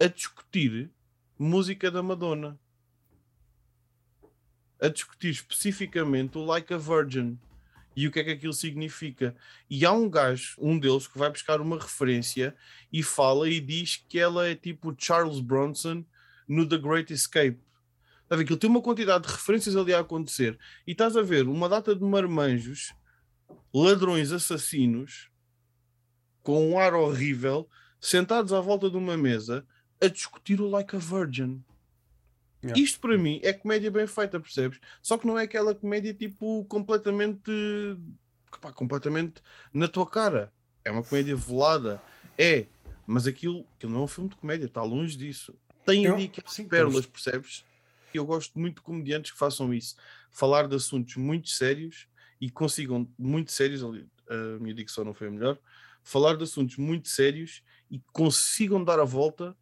[0.00, 0.90] a discutir
[1.38, 2.58] música da Madonna.
[4.80, 7.38] A discutir especificamente o Like a Virgin
[7.94, 9.34] e o que é que aquilo significa.
[9.68, 12.54] E há um gajo, um deles, que vai buscar uma referência
[12.92, 16.04] e fala e diz que ela é tipo Charles Bronson
[16.48, 17.60] no The Great Escape.
[18.22, 18.44] Está a ver?
[18.44, 21.94] Aquilo tem uma quantidade de referências ali a acontecer e estás a ver uma data
[21.94, 22.94] de marmanjos,
[23.74, 25.30] ladrões assassinos,
[26.42, 27.68] com um ar horrível,
[28.00, 29.66] sentados à volta de uma mesa
[30.00, 31.62] a discutir o Like a Virgin.
[32.62, 32.80] Yeah.
[32.80, 34.78] Isto para mim é comédia bem feita, percebes?
[35.02, 37.50] Só que não é aquela comédia tipo completamente
[38.60, 40.52] pá, completamente na tua cara.
[40.84, 42.00] É uma comédia velada.
[42.38, 42.66] É,
[43.06, 45.54] mas aquilo, aquilo não é um filme de comédia, está longe disso.
[45.84, 47.64] Tem ali aquelas pérolas, percebes?
[48.14, 49.96] Eu gosto muito de comediantes que façam isso.
[50.30, 52.06] Falar de assuntos muito sérios
[52.40, 55.58] e consigam, muito sérios, a minha dicção não foi a melhor,
[56.02, 59.56] falar de assuntos muito sérios e consigam dar a volta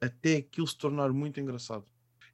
[0.00, 1.84] até aquilo se tornar muito engraçado.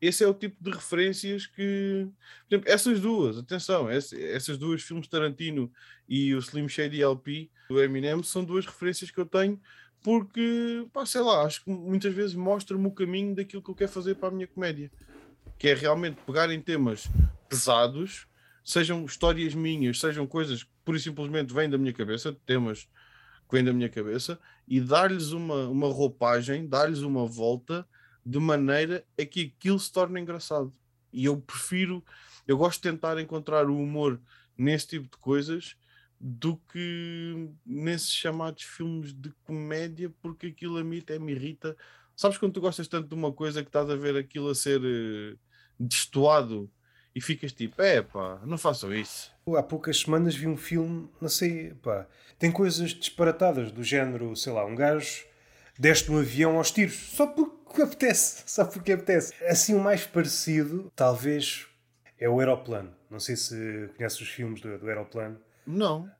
[0.02, 2.08] Esse é o tipo de referências que.
[2.48, 5.70] Por exemplo, essas duas, atenção, essas duas filmes Tarantino
[6.08, 9.60] e o Slim Shady LP do Eminem são duas referências que eu tenho
[10.02, 13.92] porque, pá, sei lá, acho que muitas vezes mostra-me o caminho daquilo que eu quero
[13.92, 14.90] fazer para a minha comédia.
[15.56, 17.08] Que é realmente pegar em temas
[17.48, 18.26] pesados,
[18.64, 22.88] sejam histórias minhas, sejam coisas que pura e simplesmente vêm da minha cabeça, temas
[23.48, 27.86] que vem da minha cabeça e dar-lhes uma, uma roupagem, dar-lhes uma volta
[28.24, 30.72] de maneira a que aquilo se torne engraçado.
[31.12, 32.02] E eu prefiro,
[32.46, 34.20] eu gosto de tentar encontrar o humor
[34.56, 35.76] nesse tipo de coisas
[36.18, 41.76] do que nesses chamados filmes de comédia, porque aquilo a mim até me irrita.
[42.14, 44.80] Sabes quando tu gostas tanto de uma coisa que estás a ver aquilo a ser
[44.80, 45.38] uh,
[45.78, 46.70] destoado
[47.14, 49.32] e ficas tipo, é pá, não façam isso.
[49.56, 52.06] Há poucas semanas vi um filme, não sei, pá,
[52.38, 55.24] tem coisas disparatadas do género, sei lá, um gajo
[55.78, 59.32] deste um avião aos tiros, só porque apetece, só porque apetece.
[59.46, 61.66] Assim, o mais parecido, talvez,
[62.18, 62.92] é o Aeroplano.
[63.08, 65.38] Não sei se conheces os filmes do, do Aeroplano.
[65.66, 66.10] Não.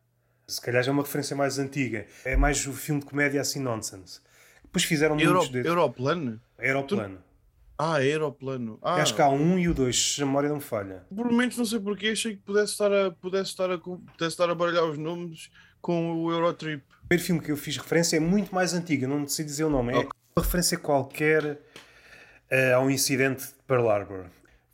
[0.47, 2.07] Se calhar já é uma referência mais antiga.
[2.25, 4.21] É mais o filme de comédia assim nonsense.
[4.63, 5.69] Depois fizeram Euro, muitos desses.
[5.69, 6.41] Aeroplano?
[6.59, 7.17] Aeroplano.
[7.19, 7.33] Tu...
[7.79, 8.79] Ah, aeroplano.
[8.81, 9.03] Ah.
[9.03, 11.05] Acho que há um e o dois, se a memória não falha.
[11.15, 14.49] Por momentos não sei porque, achei que pudesse estar a, pudesse estar a, pudesse estar
[14.49, 15.51] a baralhar os nomes
[15.81, 16.85] com o Eurotrip.
[17.05, 19.71] O primeiro filme que eu fiz referência é muito mais antigo, não sei dizer o
[19.71, 19.95] nome.
[19.95, 20.11] É okay.
[20.35, 24.25] Uma referência qualquer uh, ao incidente de Pearl Harbor.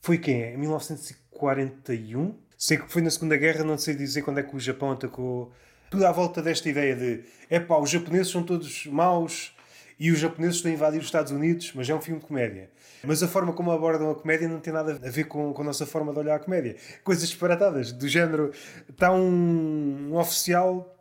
[0.00, 0.54] Foi quem?
[0.54, 2.32] Em 1941?
[2.56, 5.52] Sei que foi na Segunda Guerra, não sei dizer quando é que o Japão atacou.
[5.90, 9.52] Tudo à volta desta ideia de é os japoneses são todos maus
[9.98, 12.70] e os japoneses estão a invadir os Estados Unidos, mas é um filme de comédia.
[13.02, 15.64] Mas a forma como abordam a comédia não tem nada a ver com, com a
[15.64, 16.76] nossa forma de olhar a comédia.
[17.02, 18.52] Coisas disparatadas, do género:
[18.88, 20.96] está um, um oficial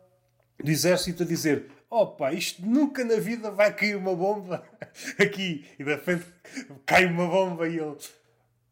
[0.58, 4.64] do exército a dizer opa, isto nunca na vida vai cair uma bomba
[5.18, 5.64] aqui.
[5.78, 6.26] E da frente
[6.86, 7.96] cai uma bomba e ele...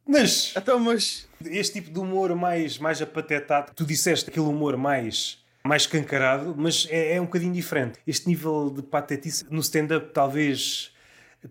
[0.06, 0.54] Mas...
[0.56, 1.28] Então, mas...
[1.44, 6.86] Este tipo de humor mais, mais apatetado, tu disseste aquele humor mais mais escancarado, mas
[6.90, 7.98] é, é, um bocadinho diferente.
[8.06, 10.94] Este nível de patetice no stand-up talvez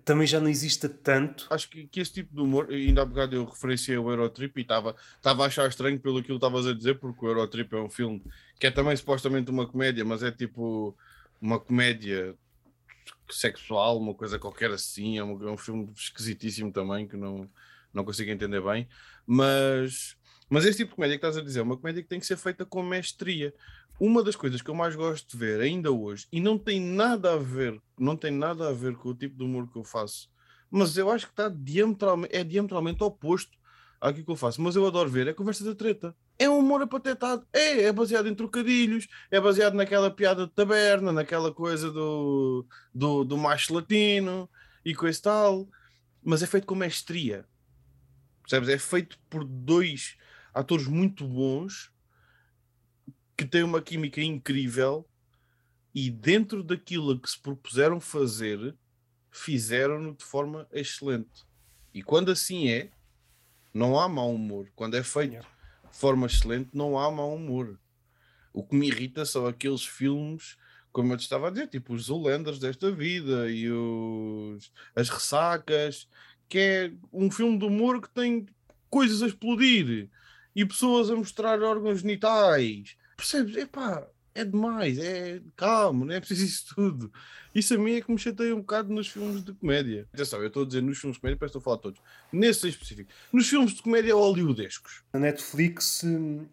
[0.03, 1.47] também já não exista tanto.
[1.49, 4.61] Acho que, que esse tipo de humor, ainda há bocado eu referenciei o Eurotrip e
[4.61, 8.21] estava a achar estranho pelo que estavas a dizer, porque o Eurotrip é um filme
[8.59, 10.95] que é também supostamente uma comédia, mas é tipo
[11.41, 12.35] uma comédia
[13.29, 17.49] sexual, uma coisa qualquer assim, é um, é um filme esquisitíssimo também, que não,
[17.93, 18.87] não consigo entender bem,
[19.25, 20.15] mas,
[20.49, 22.25] mas esse tipo de comédia que estás a dizer é uma comédia que tem que
[22.25, 23.53] ser feita com mestria,
[23.99, 27.33] uma das coisas que eu mais gosto de ver ainda hoje, e não tem nada
[27.33, 30.29] a ver, não tem nada a ver com o tipo de humor que eu faço,
[30.69, 33.57] mas eu acho que está diametralmente, é diametralmente oposto
[34.01, 36.15] àquilo que eu faço, mas eu adoro ver, é conversa da treta.
[36.37, 41.11] É um humor apatetado, é, é baseado em trocadilhos, é baseado naquela piada de taberna,
[41.11, 44.49] naquela coisa do, do, do macho latino
[44.83, 45.69] e coisa tal,
[46.21, 47.45] mas é feito com mestria.
[48.41, 48.69] Percebes?
[48.69, 50.17] É feito por dois
[50.53, 51.91] atores muito bons
[53.37, 55.07] que têm uma química incrível
[55.93, 58.75] e dentro daquilo que se propuseram fazer,
[59.31, 61.45] fizeram-no de forma excelente.
[61.93, 62.91] E quando assim é,
[63.73, 64.71] não há mau humor.
[64.73, 65.45] Quando é feito
[65.95, 67.79] de forma excelente, não há mau humor.
[68.51, 70.57] O que me irrita são aqueles filmes,
[70.91, 76.09] como eu te estava a dizer, tipo os Zolanders desta vida e os, as ressacas,
[76.49, 78.45] que é um filme de humor que tem
[78.89, 80.09] coisas a explodir
[80.53, 83.55] e pessoas a mostrar órgãos genitais Percebes?
[83.55, 84.05] Epá,
[84.35, 87.11] é demais, é calmo, não é preciso isso tudo.
[87.53, 90.07] Isso a mim é que me chateia um bocado nos filmes de comédia.
[90.13, 92.01] Atenção, eu estou a dizer nos filmes de comédia, parece que estou a falar todos.
[92.33, 93.09] Nesse em específico.
[93.31, 95.03] Nos filmes de comédia hollywoodescos.
[95.13, 96.45] Na Netflix, hum,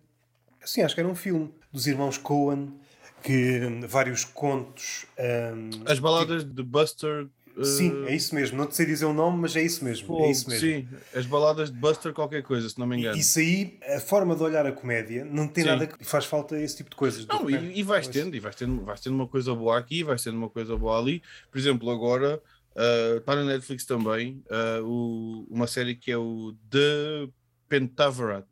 [0.63, 2.73] assim, acho que era um filme dos irmãos Coen,
[3.21, 5.05] que hum, vários contos.
[5.19, 7.27] Um, As baladas de Buster
[7.63, 8.57] Sim, é isso mesmo.
[8.57, 10.25] Não te sei dizer o nome, mas é isso mesmo.
[10.25, 10.67] é isso mesmo.
[10.67, 13.17] Sim, as baladas de Buster qualquer coisa, se não me engano.
[13.17, 15.71] Isso aí, a forma de olhar a comédia, não tem sim.
[15.71, 17.27] nada que faz falta esse tipo de coisas.
[17.27, 20.23] Não, e, e vais tendo, e vais tendo, vais tendo uma coisa boa aqui, vais
[20.23, 21.23] tendo uma coisa boa ali.
[21.51, 22.43] Por exemplo, agora
[22.75, 27.29] uh, está na Netflix também uh, o, uma série que é o The
[27.69, 28.47] Pentaveret.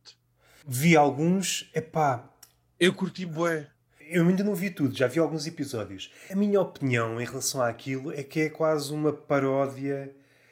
[0.66, 2.30] Vi alguns, epá.
[2.78, 3.68] Eu curti bué
[4.10, 6.12] eu ainda não vi tudo, já vi alguns episódios.
[6.30, 10.10] A minha opinião em relação àquilo é que é quase uma paródia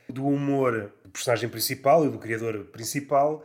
[0.09, 3.45] do humor do personagem principal e do criador principal,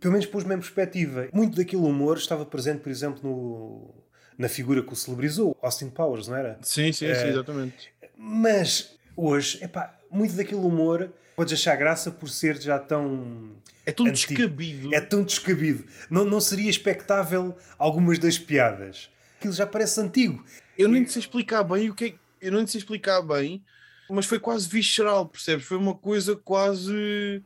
[0.00, 1.28] pelo menos pôs-me em perspectiva.
[1.32, 3.94] Muito daquele humor estava presente, por exemplo, no,
[4.38, 6.58] na figura que o celebrizou, Austin Powers, não era?
[6.62, 7.92] Sim, sim, sim, eh, exatamente.
[8.16, 13.52] Mas hoje, epá, muito daquele humor podes achar graça por ser já tão.
[13.84, 14.34] É tão antigo.
[14.34, 14.94] descabido.
[14.94, 15.84] É tão descabido.
[16.08, 19.10] Não, não seria expectável algumas das piadas
[19.40, 20.44] aquilo já parece antigo.
[20.76, 22.14] Eu nem sei explicar bem o que é.
[22.42, 23.62] Eu não sei explicar bem,
[24.08, 25.66] mas foi quase visceral, percebes?
[25.66, 27.42] Foi uma coisa quase.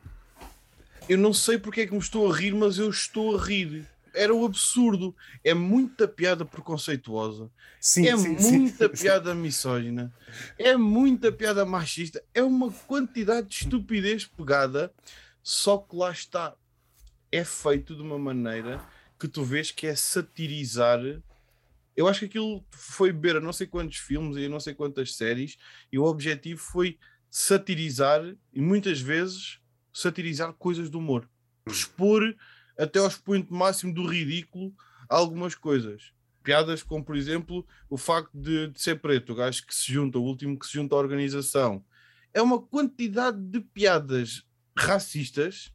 [1.07, 3.87] Eu não sei porque é que me estou a rir, mas eu estou a rir.
[4.13, 5.15] Era o absurdo.
[5.43, 7.49] É muita piada preconceituosa.
[7.79, 9.03] Sim, é sim, muita sim.
[9.03, 10.13] piada misógina.
[10.57, 12.23] É muita piada machista.
[12.33, 14.91] É uma quantidade de estupidez pegada.
[15.43, 16.55] Só que lá está.
[17.31, 18.81] É feito de uma maneira
[19.19, 20.99] que tu vês que é satirizar
[21.95, 24.73] eu acho que aquilo foi beber a não sei quantos filmes e a não sei
[24.73, 25.57] quantas séries,
[25.91, 26.99] e o objetivo foi
[27.29, 28.21] satirizar,
[28.53, 29.59] e muitas vezes
[29.93, 31.29] satirizar coisas do humor.
[31.67, 32.35] Expor
[32.77, 34.73] até ao expoente máximo do ridículo
[35.09, 36.13] algumas coisas.
[36.43, 40.19] Piadas como, por exemplo, o facto de, de ser preto, o gajo que se junta,
[40.19, 41.83] o último que se junta à organização.
[42.33, 44.45] É uma quantidade de piadas
[44.77, 45.73] racistas,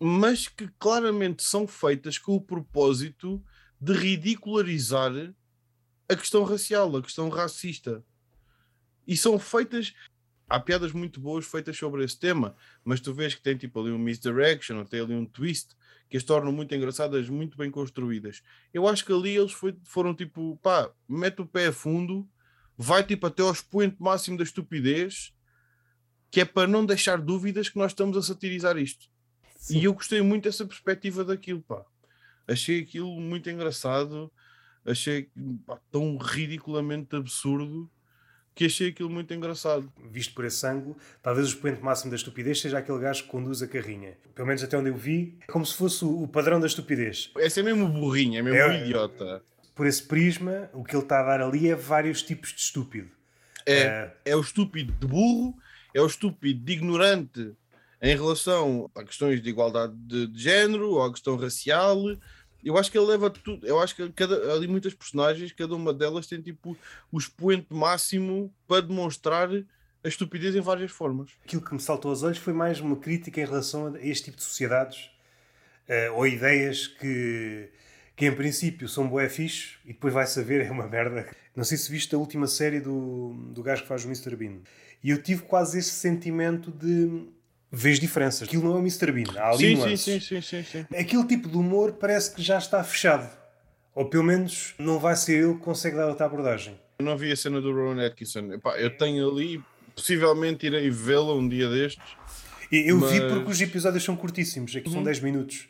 [0.00, 3.42] mas que claramente são feitas com o propósito
[3.80, 5.12] de ridicularizar
[6.08, 8.04] a questão racial, a questão racista.
[9.06, 9.94] E são feitas.
[10.48, 12.54] Há piadas muito boas feitas sobre esse tema,
[12.84, 15.74] mas tu vês que tem tipo ali um misdirection, ou tem ali um twist
[16.08, 18.42] que as tornam muito engraçadas, muito bem construídas.
[18.72, 22.28] Eu acho que ali eles foi, foram tipo, pá, mete o pé a fundo,
[22.78, 25.34] vai tipo até ao expoente máximo da estupidez,
[26.30, 29.08] que é para não deixar dúvidas que nós estamos a satirizar isto.
[29.56, 29.80] Sim.
[29.80, 31.84] E eu gostei muito dessa perspectiva daquilo, pá
[32.46, 34.30] achei aquilo muito engraçado,
[34.84, 35.28] achei
[35.66, 37.90] pá, tão ridiculamente absurdo
[38.54, 39.92] que achei aquilo muito engraçado.
[40.10, 43.60] Visto por esse ângulo, talvez o expoente máximo da estupidez seja aquele gajo que conduz
[43.62, 44.16] a carrinha.
[44.34, 47.30] Pelo menos até onde eu vi, é como se fosse o padrão da estupidez.
[47.36, 49.42] Esse é mesmo burrinho, é mesmo é, idiota.
[49.74, 53.10] Por esse prisma, o que ele está a dar ali é vários tipos de estúpido.
[53.66, 55.54] É, é o estúpido de burro,
[55.92, 57.52] é o estúpido de ignorante
[58.00, 61.98] em relação a questões de igualdade de, de género ou à questão racial,
[62.66, 63.64] Eu acho que ele leva tudo.
[63.64, 66.76] Eu acho que cada, ali muitas personagens, cada uma delas tem tipo
[67.12, 69.48] o expoente máximo para demonstrar
[70.02, 71.30] a estupidez em várias formas.
[71.44, 74.38] Aquilo que me saltou aos olhos foi mais uma crítica em relação a este tipo
[74.38, 75.12] de sociedades
[75.88, 77.68] uh, ou ideias que,
[78.16, 81.28] que em princípio são bué fixe e depois vai saber é uma merda.
[81.54, 84.34] Não sei se viste a última série do, do gajo que faz o Mr.
[84.34, 84.58] Bean.
[85.04, 87.28] E eu tive quase esse sentimento de
[87.76, 88.48] vês diferenças.
[88.48, 89.12] Aquilo não é o Mr.
[89.12, 89.38] Bean.
[89.38, 90.86] Há ali sim, sim, sim, sim, sim.
[90.96, 93.28] Aquele tipo de humor parece que já está fechado.
[93.94, 96.78] Ou pelo menos não vai ser ele que consegue dar outra abordagem.
[96.98, 98.52] Eu não vi a cena do Rowan Atkinson.
[98.52, 99.62] Epá, eu tenho ali,
[99.94, 102.04] possivelmente irei vê-la um dia destes.
[102.72, 103.12] Eu mas...
[103.12, 105.24] vi porque os episódios são curtíssimos, aqui são 10 uhum.
[105.24, 105.68] minutos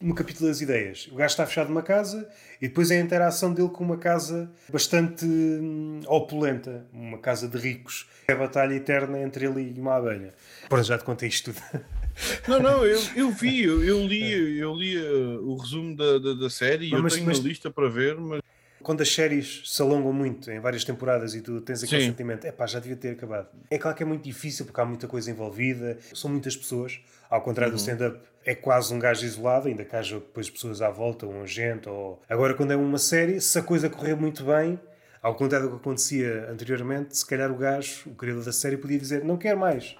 [0.00, 1.08] no capítulo das ideias.
[1.10, 2.28] O gajo está fechado numa casa
[2.60, 7.56] e depois é a interação dele com uma casa bastante hum, opulenta, uma casa de
[7.58, 8.06] ricos.
[8.28, 10.34] É a batalha eterna entre ele e uma abelha.
[10.68, 11.62] Pronto, já te contei isto tudo.
[12.46, 16.34] Não, não, eu, eu vi, eu, eu li, eu li uh, o resumo da, da,
[16.34, 18.40] da série e eu tenho mas, uma lista para ver, mas
[18.84, 22.08] quando as séries se alongam muito em várias temporadas e tu tens aquele Sim.
[22.10, 23.48] sentimento, é pá, já devia ter acabado.
[23.70, 27.40] É claro que é muito difícil porque há muita coisa envolvida, são muitas pessoas, ao
[27.40, 27.78] contrário uhum.
[27.78, 31.42] do stand-up, é quase um gajo isolado, ainda que haja depois pessoas à volta, um
[31.42, 31.88] agente.
[31.88, 32.22] Ou...
[32.28, 34.78] Agora, quando é uma série, se a coisa correr muito bem,
[35.22, 38.98] ao contrário do que acontecia anteriormente, se calhar o gajo, o criador da série, podia
[38.98, 39.96] dizer: não quer mais.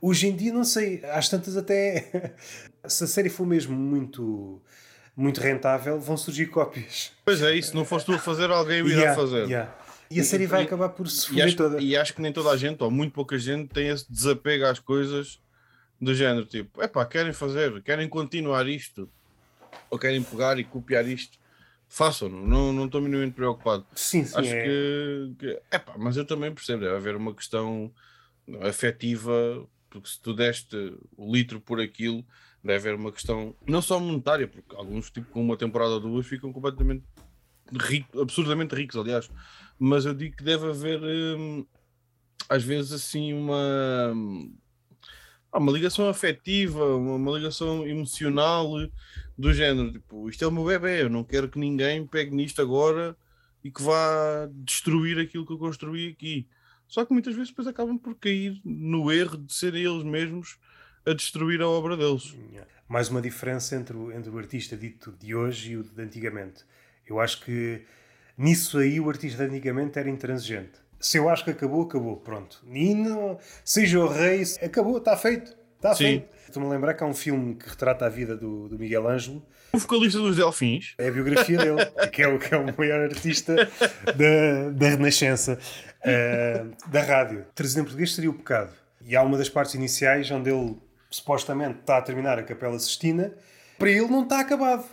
[0.00, 2.34] Hoje em dia, não sei, às tantas até.
[2.86, 4.60] se a série for mesmo muito
[5.18, 7.12] muito rentável, vão surgir cópias.
[7.24, 7.70] Pois é, isso.
[7.70, 9.48] Se não foste tu a fazer, alguém o irá yeah, fazer.
[9.48, 9.74] Yeah.
[10.08, 11.82] E a série vai acabar por se acho, toda.
[11.82, 14.78] E acho que nem toda a gente, ou muito pouca gente, tem esse desapego às
[14.78, 15.40] coisas
[16.00, 16.46] do género.
[16.46, 19.10] Tipo, é pá, querem fazer, querem continuar isto,
[19.90, 21.36] ou querem pegar e copiar isto.
[21.88, 23.84] Façam, não, não estou minimamente preocupado.
[23.96, 24.38] Sim, sim.
[24.38, 24.62] Acho é...
[24.62, 25.60] que, que.
[25.68, 27.92] É pá, mas eu também percebo, deve haver uma questão
[28.62, 32.24] afetiva, porque se tu deste o litro por aquilo
[32.68, 36.26] deve haver uma questão não só monetária, porque alguns, tipo, com uma temporada ou duas,
[36.26, 37.02] ficam completamente
[37.72, 39.30] ricos, absurdamente ricos, aliás.
[39.78, 41.66] Mas eu digo que deve haver, hum,
[42.46, 44.12] às vezes, assim, uma,
[45.52, 48.68] uma ligação afetiva, uma, uma, ligação emocional
[49.36, 49.90] do género.
[49.92, 53.16] Tipo, isto é o meu bebê, eu não quero que ninguém pegue nisto agora
[53.64, 56.46] e que vá destruir aquilo que eu construí aqui.
[56.86, 60.58] Só que muitas vezes depois acabam por cair no erro de serem eles mesmos
[61.08, 62.36] a destruir a obra deles.
[62.86, 66.64] Mais uma diferença entre o, entre o artista dito de hoje e o de antigamente.
[67.06, 67.82] Eu acho que
[68.36, 70.72] nisso aí o artista de antigamente era intransigente.
[71.00, 72.62] Se eu acho que acabou, acabou, pronto.
[72.70, 75.56] E não, seja o rei, acabou, está feito.
[75.76, 76.28] Está feito.
[76.46, 79.46] Estou-me a lembrar que há um filme que retrata a vida do, do Miguel Ângelo.
[79.72, 80.94] O vocalista dos Delfins.
[80.98, 85.58] É a biografia dele, que, é o, que é o maior artista da, da Renascença,
[86.00, 87.46] uh, da rádio.
[87.54, 88.72] Traduzir em português seria o pecado.
[89.04, 90.76] E há uma das partes iniciais onde ele
[91.10, 93.32] supostamente está a terminar a Capela Sistina,
[93.78, 94.84] para ele não está acabado.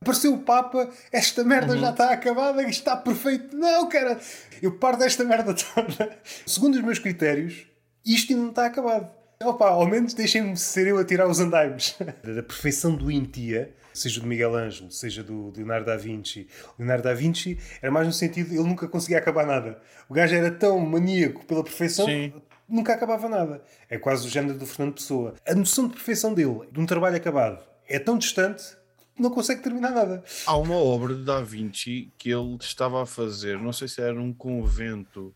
[0.00, 1.80] Apareceu o Papa, esta merda uhum.
[1.80, 3.56] já está acabada, isto está perfeito.
[3.56, 4.18] Não, cara,
[4.60, 6.18] eu paro desta merda toda.
[6.44, 7.66] Segundo os meus critérios,
[8.04, 9.08] isto ainda não está acabado.
[9.44, 11.96] Opa, ao menos deixem-me ser eu a tirar os andaimes.
[12.22, 16.48] da perfeição do Intia, seja do Miguel Ângelo, seja do Leonardo da Vinci.
[16.76, 19.80] Leonardo da Vinci era mais no sentido, ele nunca conseguia acabar nada.
[20.08, 22.32] O gajo era tão maníaco pela perfeição, Sim
[22.72, 23.62] nunca acabava nada.
[23.88, 25.34] É quase o género do Fernando Pessoa.
[25.46, 28.76] A noção de perfeição dele, de um trabalho acabado, é tão distante
[29.14, 30.24] que não consegue terminar nada.
[30.46, 34.18] Há uma obra de Da Vinci que ele estava a fazer, não sei se era
[34.18, 35.34] um convento,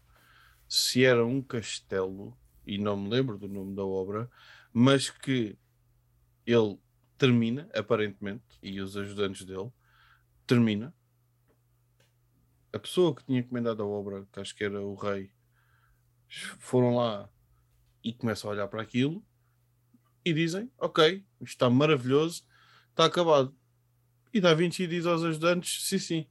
[0.66, 2.36] se era um castelo,
[2.66, 4.30] e não me lembro do nome da obra,
[4.72, 5.58] mas que
[6.46, 6.78] ele
[7.18, 9.70] termina, aparentemente, e os ajudantes dele,
[10.46, 10.94] termina.
[12.72, 15.30] A pessoa que tinha encomendado a obra, que acho que era o rei,
[16.58, 17.28] foram lá
[18.02, 19.24] e começam a olhar para aquilo
[20.24, 22.44] e dizem: Ok, isto está maravilhoso,
[22.90, 23.54] está acabado.
[24.32, 26.26] E Da Vinci diz aos ajudantes: Sim, sim,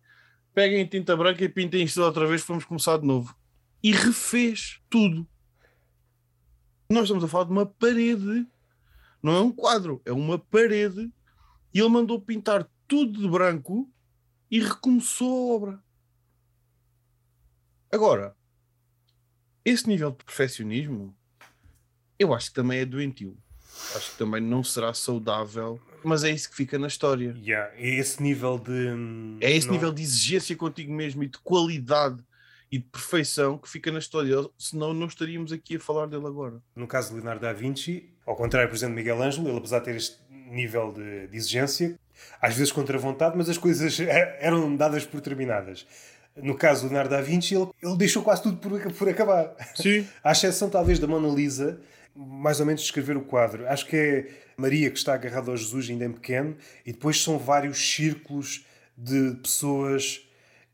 [0.53, 3.35] peguem tinta branca e pintem isto outra vez, vamos começar de novo.
[3.81, 5.27] E refez tudo.
[6.89, 8.47] Nós estamos a falar de uma parede,
[9.21, 11.11] não é um quadro, é uma parede.
[11.73, 13.91] E ele mandou pintar tudo de branco
[14.49, 15.83] e recomeçou a obra.
[17.91, 18.35] Agora,
[19.65, 21.13] esse nível de perfeccionismo,
[22.19, 23.35] eu acho que também é doentio.
[23.95, 27.35] Acho que também não será saudável, mas é isso que fica na história.
[27.43, 29.41] Yeah, é esse nível de.
[29.41, 29.73] É esse não...
[29.73, 32.23] nível de exigência contigo mesmo e de qualidade
[32.71, 36.61] e de perfeição que fica na história, senão não estaríamos aqui a falar dele agora.
[36.75, 39.79] No caso de Leonardo da Vinci, ao contrário, por exemplo, de Miguel Ângelo, ele apesar
[39.79, 41.99] de ter este nível de, de exigência,
[42.41, 43.99] às vezes contra a vontade, mas as coisas
[44.39, 45.85] eram dadas por terminadas.
[46.35, 49.55] No caso do Leonardo da Vinci, ele, ele deixou quase tudo por, por acabar.
[49.75, 50.05] Sim.
[50.23, 51.79] À exceção, talvez, da Mona Lisa,
[52.15, 53.67] mais ou menos descrever o quadro.
[53.67, 56.55] Acho que é Maria que está agarrada ao Jesus ainda em pequeno
[56.85, 58.65] e depois são vários círculos
[58.97, 60.21] de pessoas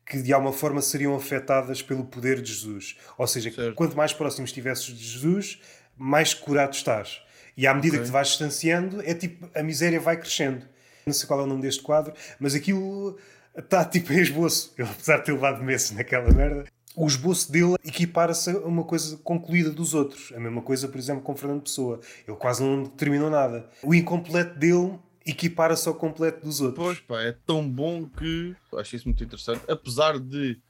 [0.04, 2.96] que de alguma forma seriam afetadas pelo poder de Jesus.
[3.16, 3.74] Ou seja, certo.
[3.74, 5.60] quanto mais próximo estivesses de Jesus,
[5.96, 7.22] mais curado estás.
[7.56, 8.00] E à medida okay.
[8.00, 10.66] que te vais distanciando, é tipo, a miséria vai crescendo.
[11.06, 13.18] Não sei qual é o nome deste quadro, mas aquilo
[13.56, 14.72] está tipo em esboço.
[14.78, 16.64] Ele, apesar de ter levado meses naquela merda,
[16.94, 20.32] o esboço dele equipara-se a uma coisa concluída dos outros.
[20.34, 22.00] A mesma coisa, por exemplo, com Fernando Pessoa.
[22.26, 23.68] Ele quase não terminou nada.
[23.82, 26.84] O incompleto dele equipara-se ao completo dos outros.
[26.84, 29.62] Pois pá, é tão bom que acho isso muito interessante.
[29.70, 30.60] Apesar de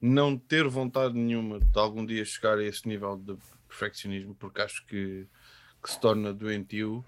[0.00, 3.36] não ter vontade nenhuma de algum dia chegar a esse nível de
[3.68, 5.26] perfeccionismo, porque acho que,
[5.82, 7.04] que se torna doentio,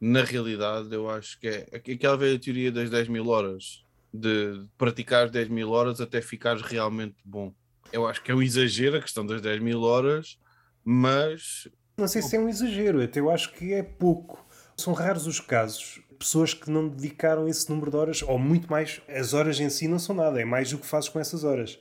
[0.00, 5.28] na realidade eu acho que é aquela velha teoria das 10 mil horas, de praticar
[5.28, 7.52] 10 mil horas até ficares realmente bom.
[7.92, 10.38] Eu acho que é um exagero a questão das 10 mil horas,
[10.84, 11.68] mas.
[11.96, 14.46] Não sei se é um exagero, até eu acho que é pouco.
[14.76, 19.02] São raros os casos pessoas que não dedicaram esse número de horas, ou muito mais.
[19.08, 21.78] As horas em si não são nada, é mais o que fazes com essas horas.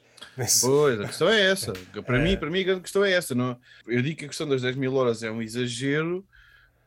[0.62, 1.74] Pois, a questão é essa.
[2.06, 2.24] Para, é.
[2.24, 3.34] mim, para mim, a grande questão é essa.
[3.36, 3.58] Não?
[3.88, 6.26] Eu digo que a questão das 10 mil horas é um exagero,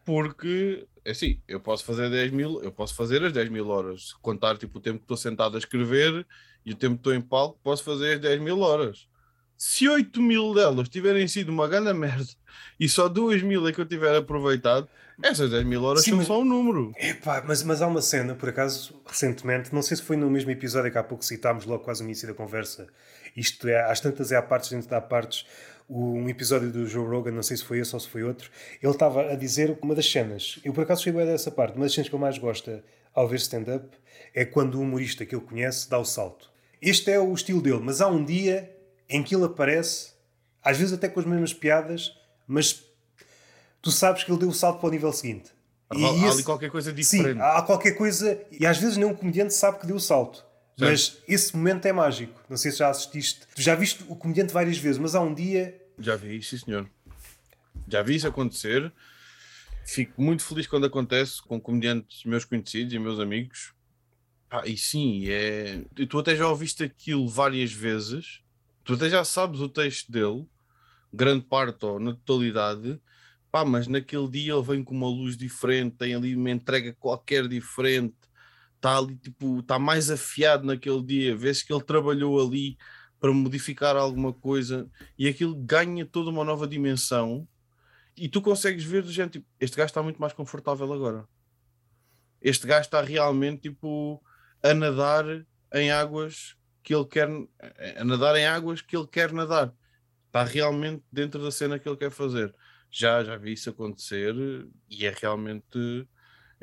[0.04, 4.12] porque, é assim, eu posso fazer 10 mil, eu posso fazer as 10 mil horas.
[4.20, 6.26] Contar tipo, o tempo que estou sentado a escrever
[6.64, 9.06] e o tempo que estou em palco, posso fazer as 10 mil horas.
[9.56, 12.26] Se 8 mil delas tiverem sido uma grande merda
[12.78, 14.88] e só 2 mil é que eu tiver aproveitado,
[15.22, 16.92] essas 10 mil horas Sim, são mas, só um número.
[16.96, 20.50] Epá, mas, mas há uma cena, por acaso, recentemente, não sei se foi no mesmo
[20.50, 22.88] episódio que há pouco citámos, logo quase no início da conversa.
[23.36, 25.46] Isto é, às tantas é a partes dentro da partes.
[25.88, 28.50] Um episódio do Joe Rogan, não sei se foi esse ou se foi outro,
[28.82, 30.58] ele estava a dizer uma das cenas.
[30.64, 31.76] Eu por acaso fui bem dessa parte.
[31.76, 32.82] Uma das cenas que ele mais gosta
[33.12, 33.86] ao ver stand-up
[34.34, 36.50] é quando o humorista que ele conhece dá o salto.
[36.80, 38.74] Este é o estilo dele, mas há um dia
[39.08, 40.12] em que ele aparece,
[40.62, 42.16] às vezes até com as mesmas piadas,
[42.46, 42.84] mas
[43.80, 45.50] tu sabes que ele deu o salto para o nível seguinte.
[45.88, 47.36] Há, e há esse, ali qualquer coisa diferente.
[47.36, 50.44] Sim, há qualquer coisa, e às vezes nem um comediante sabe que deu o salto.
[50.76, 50.90] Certo.
[50.90, 52.40] Mas esse momento é mágico.
[52.48, 53.42] Não sei se já assististe.
[53.54, 55.80] Tu já viste o comediante várias vezes, mas há um dia.
[55.98, 56.90] Já vi, sim senhor.
[57.88, 58.92] Já vi isso acontecer.
[59.86, 63.74] Fico muito feliz quando acontece com comediantes meus conhecidos e meus amigos.
[64.50, 65.84] Ah, e sim, é...
[66.08, 68.40] tu até já ouviste aquilo várias vezes,
[68.84, 70.46] tu até já sabes o texto dele,
[71.12, 73.00] grande parte ou na totalidade,
[73.50, 77.48] pá, mas naquele dia ele vem com uma luz diferente, tem ali uma entrega qualquer
[77.48, 78.14] diferente,
[78.84, 82.76] está ali tipo, está mais afiado naquele dia, vê-se que ele trabalhou ali
[83.18, 87.48] para modificar alguma coisa e aquilo ganha toda uma nova dimensão
[88.16, 91.26] e tu consegues ver, gente, tipo, este gajo está muito mais confortável agora.
[92.40, 94.22] Este gajo está realmente tipo
[94.62, 95.24] a nadar
[95.72, 97.28] em águas que ele quer
[97.96, 99.72] a nadar em águas que ele quer nadar.
[100.26, 102.54] Está realmente dentro da cena que ele quer fazer
[102.94, 104.32] já, já vi isso acontecer
[104.88, 106.06] e é realmente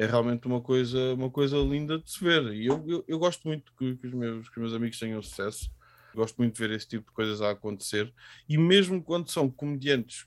[0.02, 2.52] é realmente uma coisa, uma coisa linda de se ver.
[2.56, 5.22] E eu, eu, eu gosto muito que, que, os meus, que os meus amigos tenham
[5.22, 5.72] sucesso.
[6.16, 8.12] Gosto muito de ver esse tipo de coisas a acontecer.
[8.50, 10.26] E mesmo quando são comediantes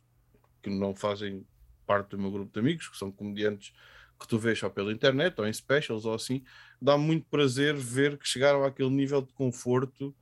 [0.62, 1.44] que não fazem
[1.84, 3.72] parte do meu grupo de amigos, que são comediantes
[4.20, 6.44] que tu vês só pela internet ou em specials ou assim,
[6.80, 10.14] dá muito prazer ver que chegaram àquele nível de conforto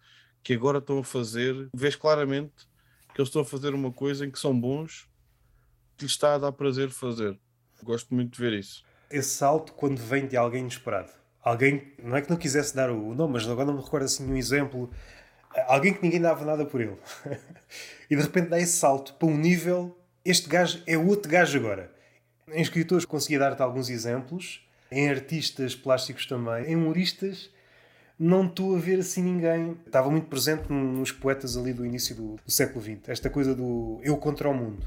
[0.43, 1.69] que agora estão a fazer.
[1.75, 2.67] Vês claramente
[3.15, 5.11] que eles estão a fazer uma coisa em que são bons
[5.99, 7.39] que lhe está a dar prazer fazer.
[7.83, 8.83] Gosto muito de ver isso.
[9.13, 11.11] Esse salto quando vem de alguém inesperado.
[11.43, 14.31] Alguém, não é que não quisesse dar o nome, mas agora não me recordo assim
[14.31, 14.91] um exemplo.
[15.67, 16.97] Alguém que ninguém dava nada por ele.
[18.11, 19.97] e de repente dá esse salto para um nível.
[20.25, 21.91] Este gajo é outro gajo agora.
[22.49, 27.51] Em escritores conseguia dar-te alguns exemplos, em artistas plásticos também, em humoristas
[28.19, 29.77] não estou a ver assim ninguém.
[29.85, 33.09] Estava muito presente nos poetas ali do início do, do século XX.
[33.09, 34.87] Esta coisa do eu contra o mundo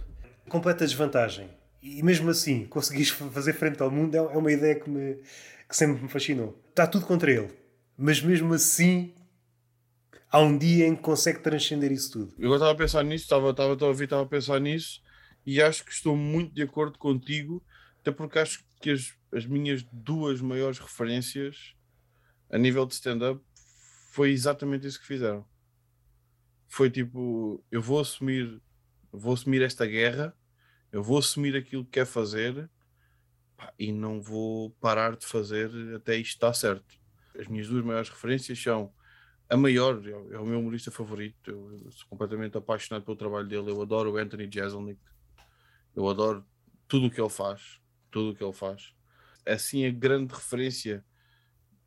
[0.49, 1.49] completa desvantagem.
[1.85, 5.21] E mesmo assim, conseguires fazer frente ao mundo é, é uma ideia que, me,
[5.69, 6.59] que sempre me fascinou.
[6.67, 7.53] Está tudo contra ele.
[7.95, 9.13] Mas mesmo assim,
[10.31, 12.33] há um dia em que consegue transcender isso tudo.
[12.39, 14.99] Eu estava a pensar nisso, estava, estava a ouvir, estava a pensar nisso
[15.45, 17.63] e acho que estou muito de acordo contigo,
[18.01, 21.75] até porque acho que as, as minhas duas maiores referências
[22.49, 23.39] a nível de stand-up
[24.09, 25.45] foi exatamente isso que fizeram.
[26.67, 28.59] Foi tipo, eu vou assumir
[29.11, 30.35] vou assumir esta guerra,
[30.95, 32.69] eu vou assumir aquilo que quer fazer
[33.77, 36.97] e não vou parar de fazer até isto estar certo.
[37.37, 38.93] As minhas duas maiores referências são
[39.49, 43.71] a maior, é, é o meu humorista favorito, eu, sou completamente apaixonado pelo trabalho dele,
[43.71, 45.01] eu adoro o Anthony Jeselnik,
[45.93, 46.47] eu adoro
[46.87, 48.93] tudo o que ele faz, tudo o que ele faz.
[49.45, 51.03] Assim, a grande referência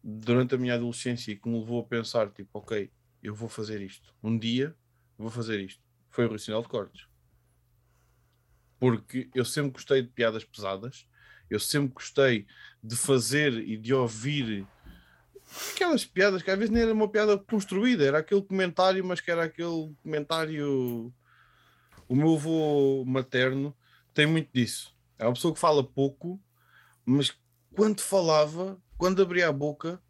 [0.05, 4.15] durante a minha adolescência que me levou a pensar, tipo, ok, eu vou fazer isto,
[4.23, 4.77] um dia
[5.17, 7.09] vou fazer isto, foi o Rui Sinal de Cortes
[8.79, 11.07] porque eu sempre gostei de piadas pesadas,
[11.51, 12.47] eu sempre gostei
[12.83, 14.67] de fazer e de ouvir
[15.73, 19.31] aquelas piadas que às vezes nem era uma piada construída, era aquele comentário, mas que
[19.31, 21.13] era aquele comentário.
[22.07, 23.77] O meu avô materno
[24.15, 24.95] tem muito disso.
[25.19, 26.41] É uma pessoa que fala pouco,
[27.05, 27.37] mas
[27.75, 30.01] quando falava, quando abria a boca,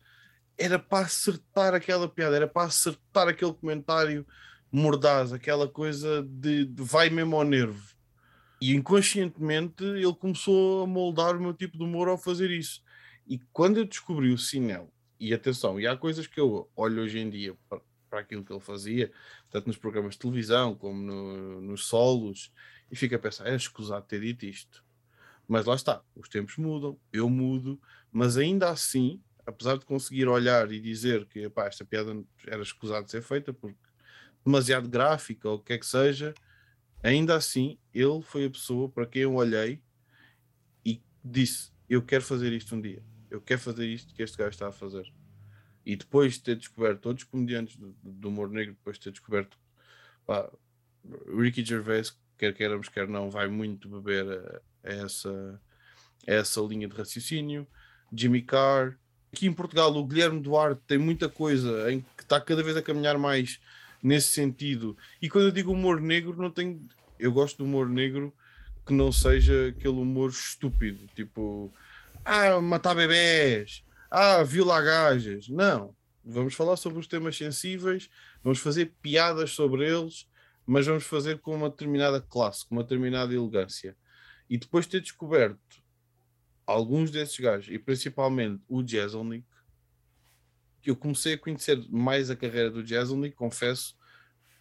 [0.56, 4.26] era para acertar aquela piada, era para acertar aquele comentário
[4.70, 7.97] mordaz, aquela coisa de, de vai mesmo ao nervo.
[8.60, 12.82] E inconscientemente ele começou a moldar o meu tipo de humor ao fazer isso.
[13.26, 17.18] E quando eu descobri o Sinel, e atenção, e há coisas que eu olho hoje
[17.18, 19.12] em dia para, para aquilo que ele fazia,
[19.50, 22.52] tanto nos programas de televisão como no, nos solos,
[22.90, 24.84] e fico a pensar, é escusado ter dito isto.
[25.46, 27.80] Mas lá está, os tempos mudam, eu mudo,
[28.12, 33.06] mas ainda assim, apesar de conseguir olhar e dizer que epá, esta piada era escusado
[33.06, 33.78] de ser feita porque
[34.44, 36.34] demasiado gráfica ou o que é que seja,
[37.02, 39.80] ainda assim, ele foi a pessoa para quem eu olhei
[40.84, 44.50] e disse: Eu quero fazer isto um dia, eu quero fazer isto que este gajo
[44.50, 45.12] está a fazer.
[45.84, 49.10] E depois de ter descoberto todos os comediantes do, do humor negro, depois de ter
[49.10, 49.58] descoberto
[50.26, 50.50] pá,
[51.34, 55.60] Ricky Gervais, quer queiramos, quer não, vai muito beber a, a essa,
[56.26, 57.66] a essa linha de raciocínio.
[58.12, 58.98] Jimmy Carr.
[59.32, 62.82] Aqui em Portugal, o Guilherme Duarte tem muita coisa em que está cada vez a
[62.82, 63.60] caminhar mais
[64.02, 64.96] nesse sentido.
[65.20, 66.80] E quando eu digo humor negro, não tenho.
[67.18, 68.32] Eu gosto do humor negro
[68.86, 71.72] que não seja aquele humor estúpido, tipo,
[72.24, 75.48] ah, matar bebés, ah, violar gajas.
[75.48, 75.94] Não.
[76.24, 78.10] Vamos falar sobre os temas sensíveis,
[78.42, 80.26] vamos fazer piadas sobre eles,
[80.66, 83.96] mas vamos fazer com uma determinada classe, com uma determinada elegância.
[84.48, 85.58] E depois de ter descoberto
[86.66, 89.44] alguns desses gajos, e principalmente o Jezelnik,
[90.84, 93.96] eu comecei a conhecer mais a carreira do Jezelnik, confesso,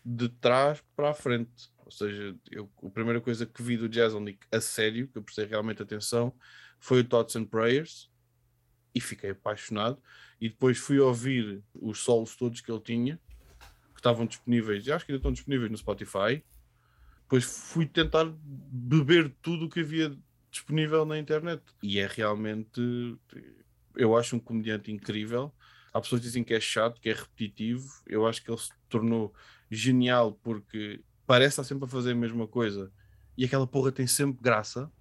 [0.03, 1.69] de trás para a frente.
[1.85, 5.45] Ou seja, eu, a primeira coisa que vi do Jezelnik a sério, que eu prestei
[5.45, 6.33] realmente atenção,
[6.79, 8.09] foi o Thoughts and Prayers
[8.93, 10.01] e fiquei apaixonado.
[10.39, 13.19] E depois fui ouvir os solos todos que ele tinha,
[13.93, 16.43] que estavam disponíveis, e acho que ainda estão disponíveis no Spotify.
[17.23, 20.17] Depois fui tentar beber tudo o que havia
[20.49, 21.61] disponível na internet.
[21.83, 22.81] E é realmente,
[23.95, 25.53] eu acho um comediante incrível.
[25.93, 27.87] Há pessoas que dizem que é chato, que é repetitivo.
[28.05, 29.33] Eu acho que ele se tornou
[29.69, 32.91] genial porque parece estar sempre a fazer a mesma coisa
[33.37, 34.91] e aquela porra tem sempre graça.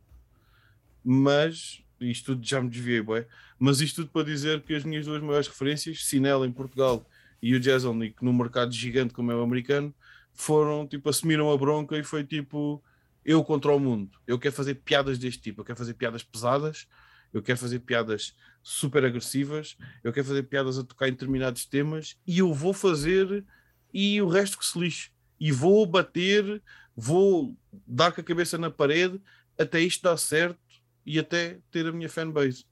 [1.05, 3.27] Mas isto tudo já me desviei, bué.
[3.59, 7.09] Mas isto tudo para dizer que as minhas duas maiores referências, Sinela em Portugal
[7.41, 9.95] e o Jazzonic no mercado gigante como é o americano,
[10.35, 12.83] foram tipo, assumiram a bronca e foi tipo
[13.25, 14.19] eu contra o mundo.
[14.27, 16.87] Eu quero fazer piadas deste tipo, eu quero fazer piadas pesadas,
[17.32, 22.16] eu quero fazer piadas super agressivas, eu quero fazer piadas a tocar em determinados temas
[22.27, 23.44] e eu vou fazer
[23.93, 25.11] e o resto que se lixe.
[25.39, 26.62] E vou bater,
[26.97, 29.20] vou dar com a cabeça na parede
[29.59, 30.59] até isto dar certo
[31.05, 32.65] e até ter a minha fanbase.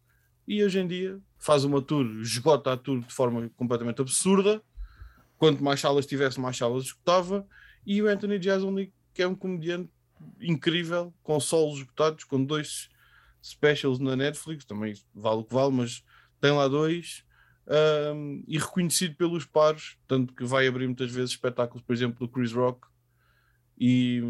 [0.46, 4.62] E hoje em dia faz uma tour, esgota a tour de forma completamente absurda.
[5.38, 7.46] Quanto mais salas tivesse, mais salas esgotava.
[7.86, 9.90] E o Anthony Jeselnik, que é um comediante
[10.40, 12.88] incrível, com solos esgotados, com dois
[13.44, 16.02] specials na Netflix, também vale o que vale, mas
[16.40, 17.24] tem lá dois,
[18.14, 22.32] um, e reconhecido pelos pares, tanto que vai abrir muitas vezes espetáculos, por exemplo, do
[22.32, 22.86] Chris Rock,
[23.76, 24.22] e,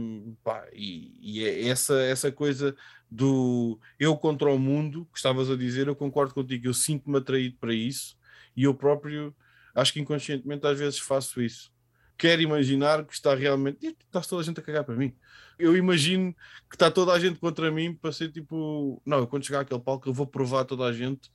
[0.42, 2.74] pá, e, e é essa, essa coisa
[3.10, 7.56] do eu contra o mundo que estavas a dizer, eu concordo contigo, eu sinto-me atraído
[7.58, 8.16] para isso,
[8.56, 9.34] e eu próprio
[9.74, 11.73] acho que inconscientemente às vezes faço isso.
[12.16, 13.96] Quero imaginar que está realmente.
[14.06, 15.14] Está toda a gente a cagar para mim
[15.58, 16.34] eu imagino
[16.68, 19.80] que está toda a gente contra mim para ser tipo, não, eu quando chegar àquele
[19.80, 21.30] palco eu vou provar a toda a gente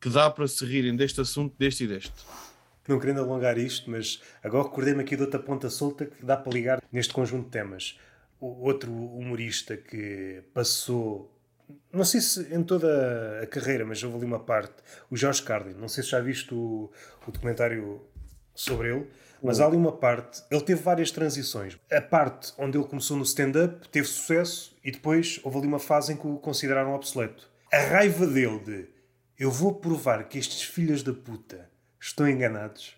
[0.00, 2.12] que dá para se rirem deste assunto, deste e deste.
[2.88, 6.52] Não querendo alongar isto, mas agora recordei-me aqui de outra ponta solta que dá para
[6.52, 7.98] ligar neste conjunto de temas.
[8.40, 11.30] O outro humorista que passou,
[11.92, 14.74] não sei se em toda a carreira, mas houve ali uma parte,
[15.10, 15.74] o Jorge Carlin.
[15.74, 16.90] Não sei se já viste o,
[17.26, 18.00] o documentário
[18.54, 19.06] sobre ele
[19.42, 21.78] mas há ali uma parte, ele teve várias transições.
[21.90, 26.12] A parte onde ele começou no stand-up teve sucesso e depois houve ali uma fase
[26.12, 27.48] em que o consideraram obsoleto.
[27.72, 28.88] A raiva dele de
[29.38, 32.94] eu vou provar que estes filhos da puta estão enganados.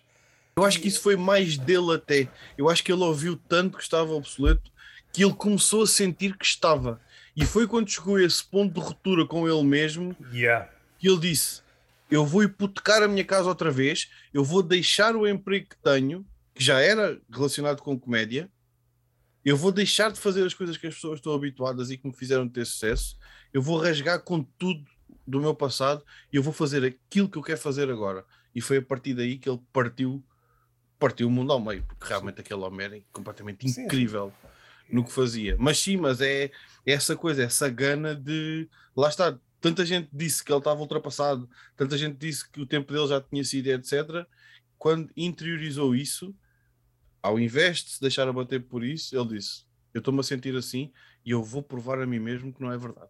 [0.55, 2.27] Eu acho que isso foi mais dele até.
[2.57, 4.71] Eu acho que ele ouviu tanto que estava obsoleto
[5.13, 6.99] que ele começou a sentir que estava.
[7.35, 10.69] E foi quando chegou a esse ponto de ruptura com ele mesmo yeah.
[10.99, 11.61] que ele disse:
[12.09, 16.25] Eu vou hipotecar a minha casa outra vez, eu vou deixar o emprego que tenho
[16.53, 18.49] que já era relacionado com comédia,
[19.43, 22.13] eu vou deixar de fazer as coisas que as pessoas estão habituadas e que me
[22.13, 23.17] fizeram ter sucesso,
[23.53, 24.85] eu vou rasgar com tudo
[25.27, 28.25] do meu passado e eu vou fazer aquilo que eu quero fazer agora.
[28.55, 30.23] E foi a partir daí que ele partiu,
[30.97, 34.31] partiu o mundo ao meio, porque realmente aquele homem era completamente incrível.
[34.41, 34.95] Sim.
[34.95, 35.55] no que fazia.
[35.59, 36.51] Mas sim, mas é, é
[36.85, 38.69] essa coisa, essa gana de.
[38.95, 42.93] Lá está, tanta gente disse que ele estava ultrapassado, tanta gente disse que o tempo
[42.93, 44.25] dele já tinha sido, etc.
[44.77, 46.35] Quando interiorizou isso,
[47.23, 49.63] ao invés de se deixar abater por isso, ele disse:
[49.93, 50.91] Eu estou-me a sentir assim
[51.25, 53.09] e eu vou provar a mim mesmo que não é verdade.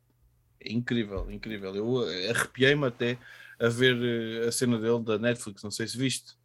[0.62, 1.76] É incrível, incrível.
[1.76, 3.18] Eu eh, arrepiei-me até
[3.60, 6.36] a ver eh, a cena dele da Netflix, não sei se viste,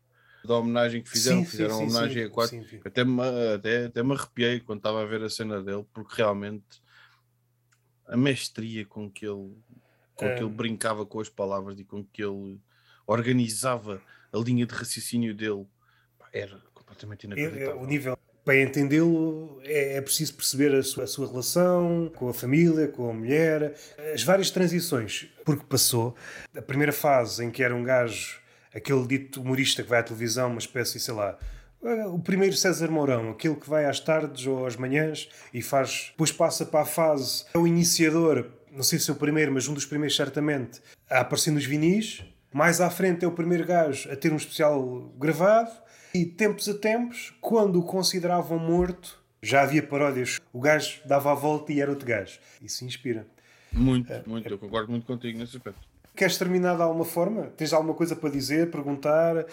[0.45, 2.67] da homenagem que fizeram, sim, fizeram sim, homenagem sim, a quatro.
[2.85, 3.23] Até, me,
[3.55, 6.83] até, até me arrepiei quando estava a ver a cena dele, porque realmente
[8.07, 9.53] a mestria com que ele,
[10.15, 12.59] com que ele brincava com as palavras e com que ele
[13.07, 14.01] organizava
[14.33, 15.67] a linha de raciocínio dele
[16.33, 17.81] era completamente inacreditável.
[17.81, 22.35] o nível para entendê-lo é, é, preciso perceber a sua, a sua, relação com a
[22.35, 23.75] família, com a mulher,
[24.15, 26.17] as várias transições porque passou.
[26.57, 28.39] A primeira fase em que era um gajo,
[28.75, 31.39] aquele dito humorista que vai à televisão, uma espécie, sei lá,
[32.11, 36.33] o primeiro César Mourão, aquele que vai às tardes ou às manhãs e faz, depois
[36.33, 39.75] passa para a fase, é o iniciador, não sei se é o primeiro, mas um
[39.75, 42.25] dos primeiros certamente, a aparecer nos vinis.
[42.51, 45.71] Mais à frente é o primeiro gajo a ter um especial gravado
[46.15, 50.41] e tempos a tempos, quando o consideravam morto, já havia paródias.
[50.53, 52.39] O gajo dava a volta e era outro gajo.
[52.63, 53.27] Isso inspira.
[53.73, 54.49] Muito, uh, muito.
[54.49, 55.81] Eu concordo muito contigo nesse aspecto.
[56.17, 57.45] Queres terminar de alguma forma?
[57.57, 59.45] Tens alguma coisa para dizer, perguntar uh,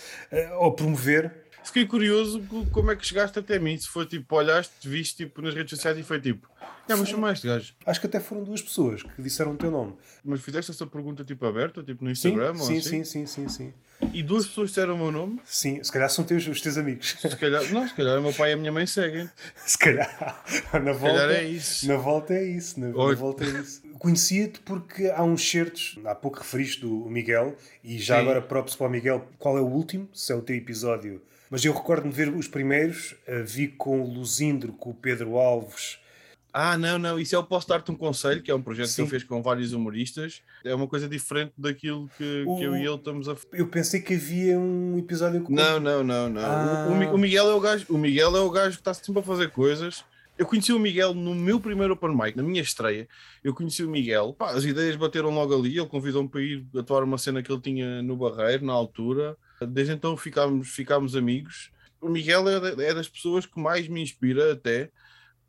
[0.60, 1.45] ou promover?
[1.66, 3.78] Fiquei curioso como é que chegaste até mim.
[3.78, 6.48] Se foi tipo, olhaste, viste tipo, nas redes sociais e foi tipo,
[6.88, 7.74] é, mas chamaste este gajo.
[7.86, 9.96] Acho que até foram duas pessoas que disseram o teu nome.
[10.24, 12.54] Mas fizeste essa pergunta tipo aberta, tipo no Instagram?
[12.56, 13.04] Sim, sim, assim?
[13.04, 13.74] sim, sim, sim, sim.
[14.14, 15.40] E duas pessoas disseram o meu nome?
[15.46, 17.16] Sim, se calhar são teus, os teus amigos.
[17.20, 19.28] Se calhar, não, se calhar o meu pai e a minha mãe seguem.
[19.66, 20.44] Se calhar,
[20.74, 21.88] na se volta, calhar é isso.
[21.88, 23.82] Na volta é isso, na, na volta é isso.
[23.98, 28.22] Conhecia-te porque há uns certos, há pouco referiste do Miguel, e já Sim.
[28.22, 30.08] agora próprio para o Miguel, qual é o último?
[30.14, 34.14] Se é o teu episódio mas eu recordo-me ver os primeiros, uh, vi com o
[34.14, 36.00] Luzindro, com o Pedro Alves.
[36.58, 38.96] Ah, não, não, isso é o Posso Dar-te um Conselho, que é um projeto Sim.
[38.96, 40.42] que eu fiz com vários humoristas.
[40.64, 42.56] É uma coisa diferente daquilo que, o...
[42.56, 46.02] que eu e ele estamos a Eu pensei que havia um episódio com Não, não,
[46.02, 46.42] não, não.
[46.42, 46.88] Ah.
[46.90, 49.24] O, o, Miguel é o gajo, o Miguel é o gajo que está sempre a
[49.24, 50.06] fazer coisas.
[50.38, 53.06] Eu conheci o Miguel no meu primeiro open mic, na minha estreia.
[53.44, 55.78] Eu conheci o Miguel, pá, as ideias bateram logo ali.
[55.78, 59.36] Ele convidou-me para ir atuar uma cena que ele tinha no Barreiro, na altura.
[59.62, 61.72] Desde então ficámos, ficámos amigos.
[62.02, 64.92] O Miguel é, é das pessoas que mais me inspira, até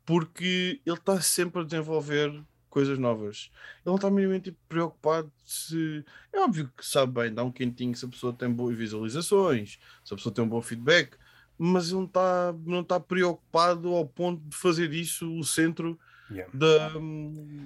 [0.05, 2.31] porque ele está sempre a desenvolver
[2.69, 3.49] coisas novas.
[3.77, 6.05] Ele não está minimamente preocupado se.
[6.31, 10.13] É óbvio que sabe bem, dá um quentinho se a pessoa tem boas visualizações, se
[10.13, 11.17] a pessoa tem um bom feedback,
[11.57, 16.51] mas ele não está, não está preocupado ao ponto de fazer isso o centro yeah.
[16.53, 16.91] da,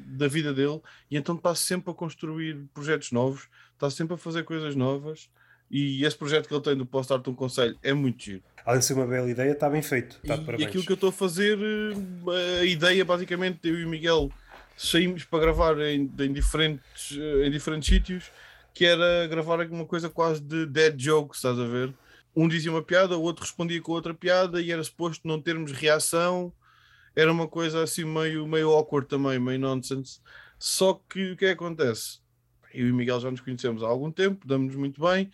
[0.08, 0.82] da vida dele.
[1.10, 5.30] E então está sempre a construir projetos novos, está sempre a fazer coisas novas.
[5.72, 8.44] E esse projeto que ele tem do Posso Dar-te um Conselho é muito giro.
[8.66, 10.20] Além de ser uma bela ideia, está bem feito.
[10.22, 13.86] Está e, e aquilo que eu estou a fazer, eh, a ideia basicamente, eu e
[13.86, 14.30] o Miguel
[14.76, 18.30] saímos para gravar em, em diferentes, eh, em diferentes sítios,
[18.74, 21.94] que era gravar alguma coisa quase de dead joke, estás a ver?
[22.36, 25.72] Um dizia uma piada, o outro respondia com outra piada e era suposto não termos
[25.72, 26.52] reação.
[27.16, 30.20] Era uma coisa assim meio, meio awkward também, meio nonsense.
[30.60, 32.20] Só que o que é que acontece?
[32.74, 35.32] Eu e o Miguel já nos conhecemos há algum tempo, damos-nos muito bem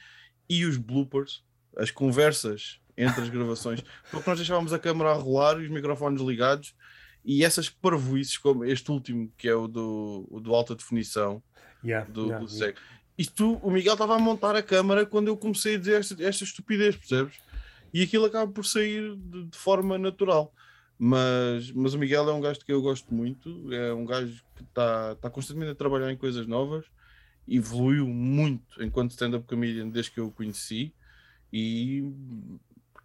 [0.50, 1.44] e os bloopers,
[1.76, 6.22] as conversas entre as gravações, porque nós deixávamos a câmera a rolar e os microfones
[6.22, 6.74] ligados
[7.24, 11.44] e essas parvoices, como este último, que é o do, o do alta definição,
[11.84, 12.80] yeah, do, yeah, do yeah.
[13.18, 16.44] Isto, o Miguel estava a montar a câmera quando eu comecei a dizer esta, esta
[16.44, 17.36] estupidez, percebes?
[17.94, 20.54] E aquilo acaba por sair de, de, forma natural.
[21.00, 24.64] Mas, mas o Miguel é um gajo que eu gosto muito, é um gajo que
[24.64, 26.86] está tá constantemente a trabalhar em coisas novas
[27.48, 30.94] evoluiu muito enquanto stand-up comedian desde que eu o conheci
[31.52, 32.04] e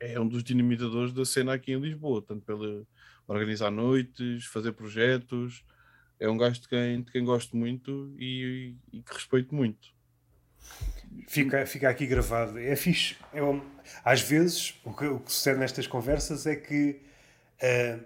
[0.01, 2.85] é um dos dinamitadores da cena aqui em Lisboa, tanto pela
[3.27, 5.65] organizar noites, fazer projetos.
[6.19, 9.93] É um gajo de quem, de quem gosto muito e, e, e que respeito muito.
[11.29, 12.59] Fica, fica aqui gravado.
[12.59, 13.17] É fixe.
[13.33, 13.41] É
[14.05, 17.01] às vezes, o que, o que, sucede nestas conversas é que
[17.63, 18.05] uh,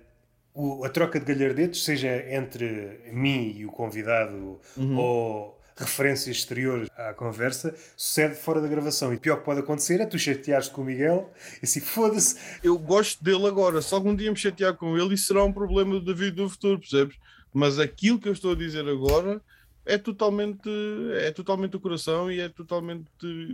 [0.54, 4.96] o, a troca de galhardetes, seja entre mim e o convidado uhum.
[4.96, 9.12] ou referências exteriores à conversa, sucede fora da gravação.
[9.12, 11.32] E o pior que pode acontecer é tu chateares com o Miguel
[11.62, 12.36] e assim, foda-se.
[12.62, 15.92] Eu gosto dele agora, se algum dia me chatear com ele, isso será um problema
[15.92, 17.16] do David do futuro, percebes?
[17.52, 19.40] Mas aquilo que eu estou a dizer agora
[19.84, 20.68] é totalmente,
[21.14, 23.06] é totalmente o coração e é totalmente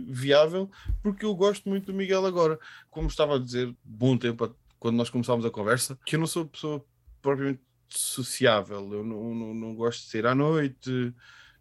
[0.07, 0.69] viável,
[1.01, 2.59] porque eu gosto muito do Miguel agora.
[2.89, 6.45] Como estava a dizer, bom tempo quando nós começámos a conversa, que eu não sou
[6.45, 6.83] pessoa
[7.21, 11.13] propriamente sociável, eu não, não, não gosto de sair à noite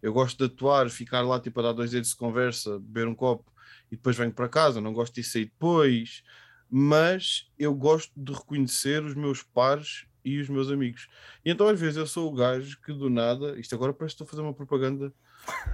[0.03, 3.15] eu gosto de atuar, ficar lá tipo a dar dois dedos de conversa, beber um
[3.15, 3.51] copo
[3.91, 4.81] e depois venho para casa.
[4.81, 6.23] Não gosto de sair depois,
[6.69, 11.09] mas eu gosto de reconhecer os meus pares e os meus amigos.
[11.45, 14.23] E então às vezes eu sou o gajo que do nada, isto agora parece que
[14.23, 15.13] estou a fazer uma propaganda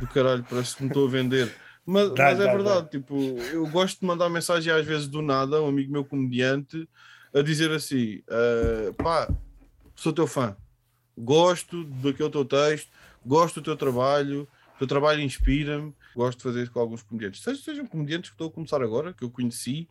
[0.01, 1.55] do caralho, parece que me estou a vender.
[1.85, 2.89] Mas, dá, mas é dá, verdade, dá.
[2.89, 3.17] tipo,
[3.53, 6.87] eu gosto de mandar mensagem às vezes do nada, um amigo meu comediante,
[7.35, 9.33] a dizer assim: uh, pá,
[9.97, 10.55] sou teu fã,
[11.17, 12.91] gosto daquele teu texto,
[13.25, 17.43] gosto do teu trabalho, o teu trabalho inspira-me, gosto de fazer isso com alguns comediantes.
[17.43, 19.89] Sejam, sejam comediantes que estou a começar agora, que eu conheci,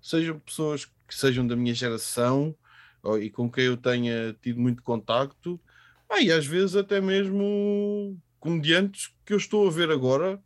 [0.00, 2.54] sejam pessoas que sejam da minha geração
[3.02, 5.60] ou, e com quem eu tenha tido muito contacto,
[6.08, 10.40] ah, e às vezes até mesmo comediantes que eu estou a ver agora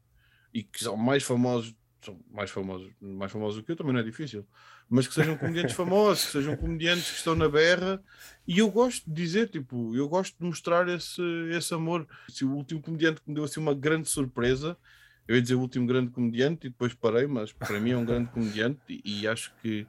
[0.52, 4.00] e que são mais famosos, são mais famosos, mais famosos do que eu, também não
[4.00, 4.46] é difícil,
[4.92, 7.98] mas que sejam comediantes famosos, que sejam comediantes que estão na berra,
[8.46, 12.06] e eu gosto de dizer, tipo, eu gosto de mostrar esse, esse amor.
[12.28, 14.76] Se o último comediante que me deu assim uma grande surpresa,
[15.26, 18.04] eu ia dizer o último grande comediante e depois parei, mas para mim é um
[18.04, 19.86] grande comediante e, e acho que,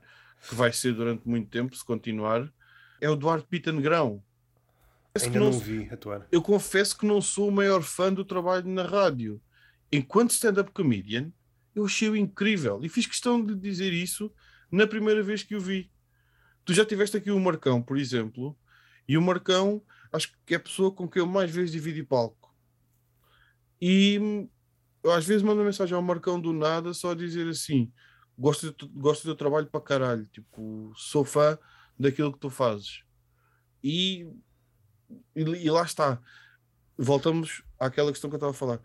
[0.48, 2.50] que vai ser durante muito tempo, se continuar,
[3.02, 4.24] é o Duarte Pita Negrão.
[5.22, 6.26] Ainda não, não vi atuar.
[6.32, 9.42] Eu confesso que não sou o maior fã do trabalho na rádio.
[9.92, 11.30] Enquanto stand-up comedian,
[11.76, 14.32] eu achei-o incrível e fiz questão de dizer isso
[14.74, 15.92] na primeira vez que o vi.
[16.66, 18.58] Tu já tiveste aqui o Marcão, por exemplo,
[19.08, 22.52] e o Marcão acho que é a pessoa com quem eu mais vezes dividi palco.
[23.80, 24.50] E
[25.04, 27.94] eu às vezes mando mensagem ao Marcão do nada só a dizer assim:
[28.36, 31.56] gosto, de, gosto do teu trabalho para caralho, tipo, sou fã
[32.00, 33.04] daquilo que tu fazes.
[33.84, 34.28] E,
[35.36, 36.20] e, e lá está.
[36.98, 38.82] Voltamos àquela questão que eu estava a falar.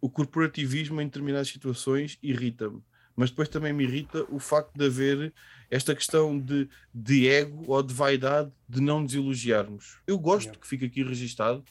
[0.00, 2.82] O corporativismo em determinadas situações irrita-me
[3.20, 5.34] mas depois também me irrita o facto de haver
[5.70, 9.98] esta questão de, de ego ou de vaidade de não nos elogiarmos.
[10.06, 11.62] Eu gosto que fique aqui registado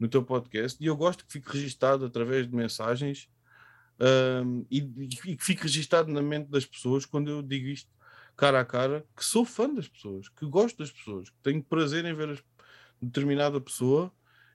[0.00, 3.28] no teu podcast e eu gosto que fique registado através de mensagens
[4.00, 4.78] um, e,
[5.26, 7.90] e que fique registado na mente das pessoas quando eu digo isto
[8.34, 12.06] cara a cara, que sou fã das pessoas, que gosto das pessoas, que tenho prazer
[12.06, 12.42] em ver as,
[12.98, 14.10] determinada pessoa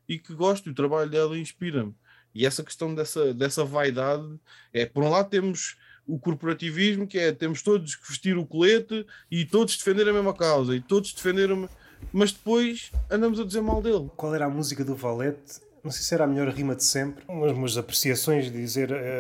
[0.07, 1.95] e que gosto do trabalho dela inspira-me.
[2.33, 4.39] E essa questão dessa, dessa vaidade
[4.73, 5.77] é, por um lado, temos
[6.13, 10.33] o corporativismo, que é temos todos que vestir o colete e todos defender a mesma
[10.33, 11.69] causa e todos defender uma
[12.11, 14.09] mas depois andamos a dizer mal dele.
[14.15, 15.59] Qual era a música do Valete?
[15.83, 18.91] Não sei se era a melhor rima de sempre, umas, umas apreciações de dizer.
[18.91, 19.19] Uh,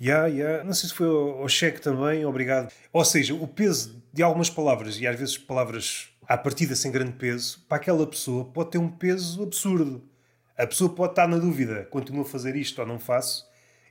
[0.00, 0.64] Yeah, yeah.
[0.64, 2.72] Não sei se foi o cheque também, obrigado.
[2.92, 7.12] Ou seja, o peso de algumas palavras, e às vezes palavras à partida sem grande
[7.12, 10.02] peso, para aquela pessoa pode ter um peso absurdo.
[10.56, 13.44] A pessoa pode estar na dúvida, continuo a fazer isto ou não faço,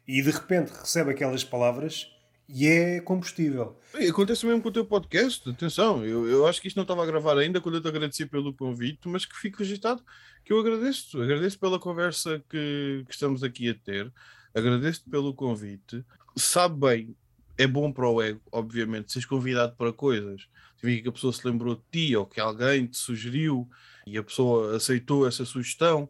[0.07, 2.11] e de repente recebe aquelas palavras
[2.47, 3.79] e é combustível.
[3.97, 7.03] E acontece mesmo com o teu podcast, atenção, eu, eu acho que isto não estava
[7.03, 10.03] a gravar ainda quando eu te agradeci pelo convite, mas que fique registrado
[10.43, 14.11] que eu agradeço, agradeço pela conversa que, que estamos aqui a ter,
[14.53, 16.03] agradeço-te pelo convite,
[16.35, 17.15] sabe bem,
[17.57, 20.47] é bom para o ego, obviamente, seres convidado para coisas,
[20.77, 23.69] significa que a pessoa se lembrou de ti ou que alguém te sugeriu
[24.05, 26.09] e a pessoa aceitou essa sugestão,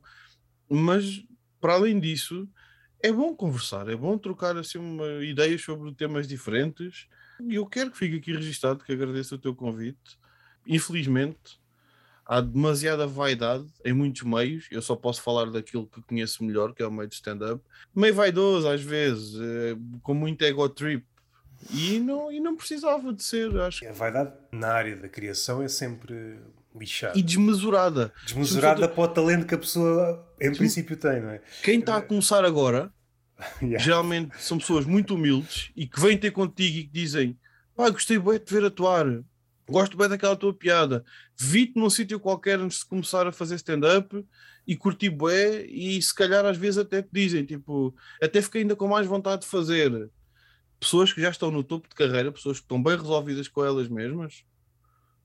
[0.67, 1.23] mas
[1.61, 2.49] para além disso
[3.03, 7.05] é bom conversar, é bom trocar assim uma, ideias sobre temas diferentes.
[7.41, 10.17] E eu quero que fique aqui registado que agradeço o teu convite.
[10.65, 11.59] Infelizmente,
[12.25, 14.67] há demasiada vaidade em muitos meios.
[14.71, 17.61] Eu só posso falar daquilo que conheço melhor, que é o meio de stand-up.
[17.93, 21.05] Meio vaidoso, às vezes, é, com muito ego trip.
[21.71, 23.85] E não, e não precisava de ser, acho.
[23.85, 26.39] A vaidade na área da criação é sempre
[27.15, 28.11] E desmesurada.
[28.25, 31.41] Desmesurada para o talento que a pessoa, em princípio, tem, não é?
[31.63, 32.91] Quem está a começar agora,
[33.61, 33.77] yeah.
[33.77, 37.37] geralmente são pessoas muito humildes e que vêm ter contigo e que dizem:
[37.75, 39.05] Pá, gostei bem de te ver atuar,
[39.67, 41.03] gosto bem daquela tua piada.
[41.37, 44.25] Vi-te num sítio qualquer antes de começar a fazer stand-up
[44.65, 48.75] e curti bué e se calhar às vezes até te dizem, tipo, até fiquei ainda
[48.75, 50.09] com mais vontade de fazer.
[50.79, 53.87] Pessoas que já estão no topo de carreira, pessoas que estão bem resolvidas com elas
[53.87, 54.43] mesmas,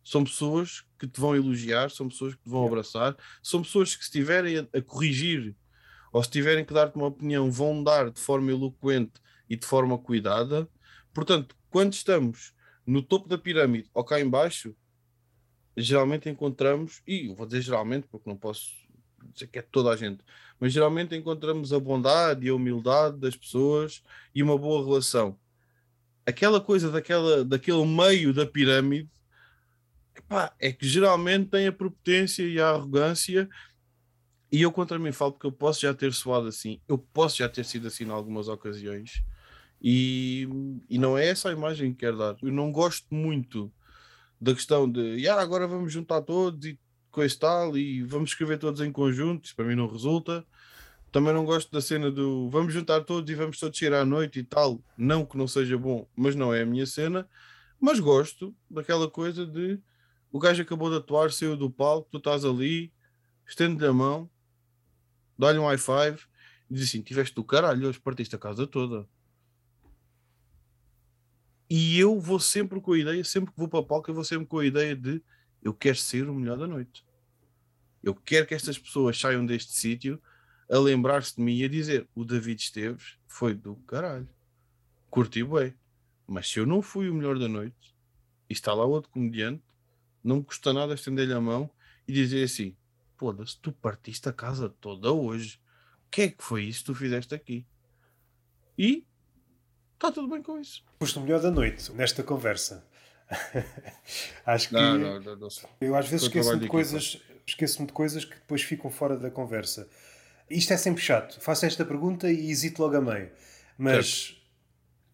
[0.09, 4.03] são pessoas que te vão elogiar, são pessoas que te vão abraçar, são pessoas que
[4.03, 5.55] se estiverem a, a corrigir
[6.11, 9.21] ou se tiverem que dar-te uma opinião, vão dar de forma eloquente
[9.51, 10.67] e de forma cuidada.
[11.13, 12.55] Portanto, quando estamos
[12.87, 14.75] no topo da pirâmide ou cá embaixo,
[15.77, 18.73] geralmente encontramos, e vou dizer geralmente porque não posso
[19.35, 20.25] dizer que é toda a gente,
[20.59, 24.03] mas geralmente encontramos a bondade e a humildade das pessoas
[24.35, 25.39] e uma boa relação.
[26.25, 29.18] Aquela coisa daquela, daquele meio da pirâmide
[30.19, 33.49] Epá, é que geralmente tem a prepotência e a arrogância
[34.51, 37.49] e eu contra mim falo porque eu posso já ter soado assim, eu posso já
[37.49, 39.23] ter sido assim em algumas ocasiões
[39.81, 40.49] e,
[40.89, 42.37] e não é essa a imagem que quero dar.
[42.43, 43.73] Eu não gosto muito
[44.41, 46.79] da questão de ah, agora vamos juntar todos e
[47.11, 50.45] coisa tal e vamos escrever todos em conjunto, isso para mim não resulta.
[51.13, 54.41] Também não gosto da cena do vamos juntar todos e vamos todos sair à noite
[54.41, 54.83] e tal.
[54.97, 57.29] Não que não seja bom, mas não é a minha cena.
[57.81, 59.79] Mas gosto daquela coisa de
[60.31, 62.93] O gajo acabou de atuar, saiu do palco, tu estás ali,
[63.47, 64.31] estende-lhe a mão,
[65.39, 66.27] dá-lhe um high five
[66.71, 69.09] e diz assim: Tiveste do caralho, hoje partiste a casa toda.
[71.71, 74.25] E eu vou sempre com a ideia, sempre que vou para a palco, eu vou
[74.25, 75.23] sempre com a ideia de
[75.63, 77.05] eu quero ser o melhor da noite.
[78.03, 80.21] Eu quero que estas pessoas saiam deste sítio
[80.71, 84.29] a lembrar-se de mim e a dizer: o David Esteves foi do caralho.
[85.11, 85.75] Curti bem.
[86.27, 87.97] Mas se eu não fui o melhor da noite
[88.49, 89.63] e está lá outro comediante,
[90.29, 91.71] não me custa nada estender-lhe a mão
[92.07, 92.77] e dizer assim:
[93.17, 95.59] foda-se, tu partiste a casa toda hoje.
[96.07, 97.67] O que é que foi isso que tu fizeste aqui?
[98.77, 99.05] E
[99.95, 100.85] está tudo bem com isso.
[101.01, 102.87] Foste o melhor da noite nesta conversa.
[104.47, 105.49] Acho que Não, não, não,
[105.81, 109.89] eu às vezes esqueço-me de coisas, esqueço-me de coisas que depois ficam fora da conversa.
[110.49, 111.41] Isto é sempre chato.
[111.41, 113.31] Faço esta pergunta e hesito logo a meio.
[113.77, 114.41] Mas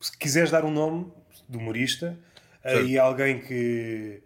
[0.01, 1.13] se quiseres dar um nome
[1.49, 2.17] de humorista
[2.63, 2.87] Certo.
[2.87, 4.23] e alguém que,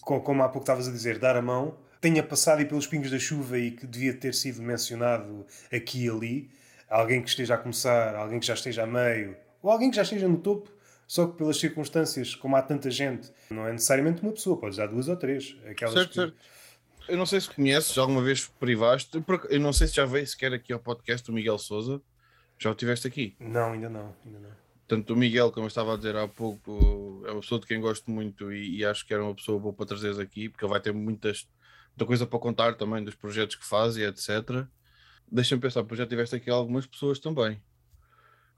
[0.00, 3.18] como há pouco estavas a dizer, dar a mão, tenha passado aí pelos pingos da
[3.18, 6.50] chuva e que devia ter sido mencionado aqui e ali,
[6.88, 10.02] alguém que esteja a começar, alguém que já esteja a meio, ou alguém que já
[10.02, 10.70] esteja no topo,
[11.06, 14.86] só que pelas circunstâncias, como há tanta gente, não é necessariamente uma pessoa, podes dar
[14.88, 15.56] duas ou três.
[15.66, 16.34] Aquelas Certo, que- certo.
[17.08, 19.22] Eu não sei se conheces, alguma vez privaste.
[19.50, 22.00] Eu não sei se já veio sequer aqui ao podcast do Miguel Souza.
[22.58, 23.34] Já o tiveste aqui.
[23.40, 24.50] Não, ainda não, ainda não.
[24.92, 27.80] Tanto o Miguel, como eu estava a dizer há pouco, é uma pessoa de quem
[27.80, 30.70] gosto muito e, e acho que era uma pessoa boa para trazeres aqui, porque ele
[30.70, 31.48] vai ter muitas,
[31.92, 34.68] muita coisa para contar também dos projetos que faz e etc.
[35.26, 37.58] Deixa-me pensar, pois já tiveste aqui algumas pessoas também.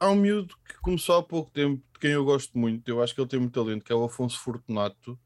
[0.00, 3.14] Há um miúdo que começou há pouco tempo, de quem eu gosto muito, eu acho
[3.14, 5.16] que ele tem muito talento, que é o Afonso Fortunato.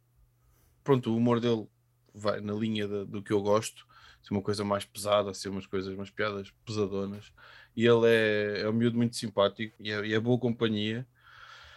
[0.84, 1.66] Pronto, o humor dele
[2.12, 3.86] vai na linha da- do que eu gosto,
[4.22, 7.32] ser uma coisa mais pesada, ser umas coisas, umas piadas pesadonas.
[7.78, 11.06] E ele é, é um miúdo muito simpático e é, e é boa companhia.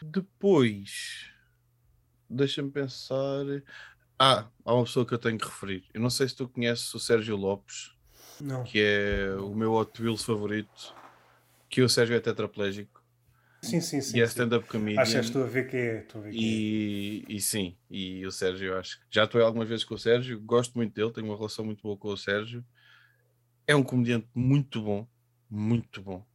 [0.01, 1.29] Depois,
[2.27, 3.45] deixa-me pensar.
[4.17, 5.83] Ah, há uma pessoa que eu tenho que referir.
[5.93, 7.91] Eu não sei se tu conheces o Sérgio Lopes,
[8.39, 8.63] Não.
[8.63, 10.95] que é o meu Hot Wheels favorito,
[11.69, 13.05] que o Sérgio é tetraplégico
[13.61, 14.17] Sim, sim, sim.
[14.17, 15.03] e é stand-up comedian.
[15.05, 16.07] Que estou a ver que é.
[16.15, 16.41] Ver que é.
[16.41, 18.99] E, e sim, e o Sérgio, eu acho.
[19.07, 21.95] Já estou algumas vezes com o Sérgio, gosto muito dele, tenho uma relação muito boa
[21.95, 22.65] com o Sérgio.
[23.67, 25.07] É um comediante muito bom,
[25.51, 26.25] muito bom.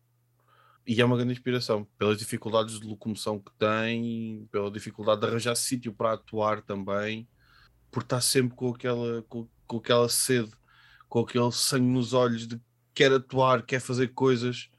[0.86, 5.56] E é uma grande inspiração, pelas dificuldades de locomoção que tem, pela dificuldade de arranjar
[5.56, 7.26] sítio para atuar também,
[7.90, 10.52] por estar sempre com aquela, com, com aquela sede,
[11.09, 12.60] com aquele sangue nos olhos de
[12.94, 14.70] quer atuar, quer fazer coisas.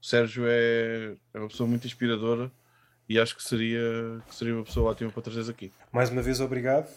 [0.00, 2.52] O Sérgio é, é uma pessoa muito inspiradora
[3.08, 5.72] e acho que seria, que seria uma pessoa ótima para trazeres aqui.
[5.90, 6.88] Mais uma vez, obrigado.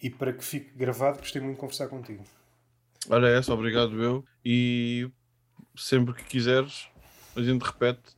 [0.00, 2.24] E para que fique gravado, gostei muito de conversar contigo.
[3.08, 4.24] Olha essa, obrigado eu.
[4.44, 5.10] E
[5.74, 6.88] sempre que quiseres,
[7.36, 8.16] a gente repete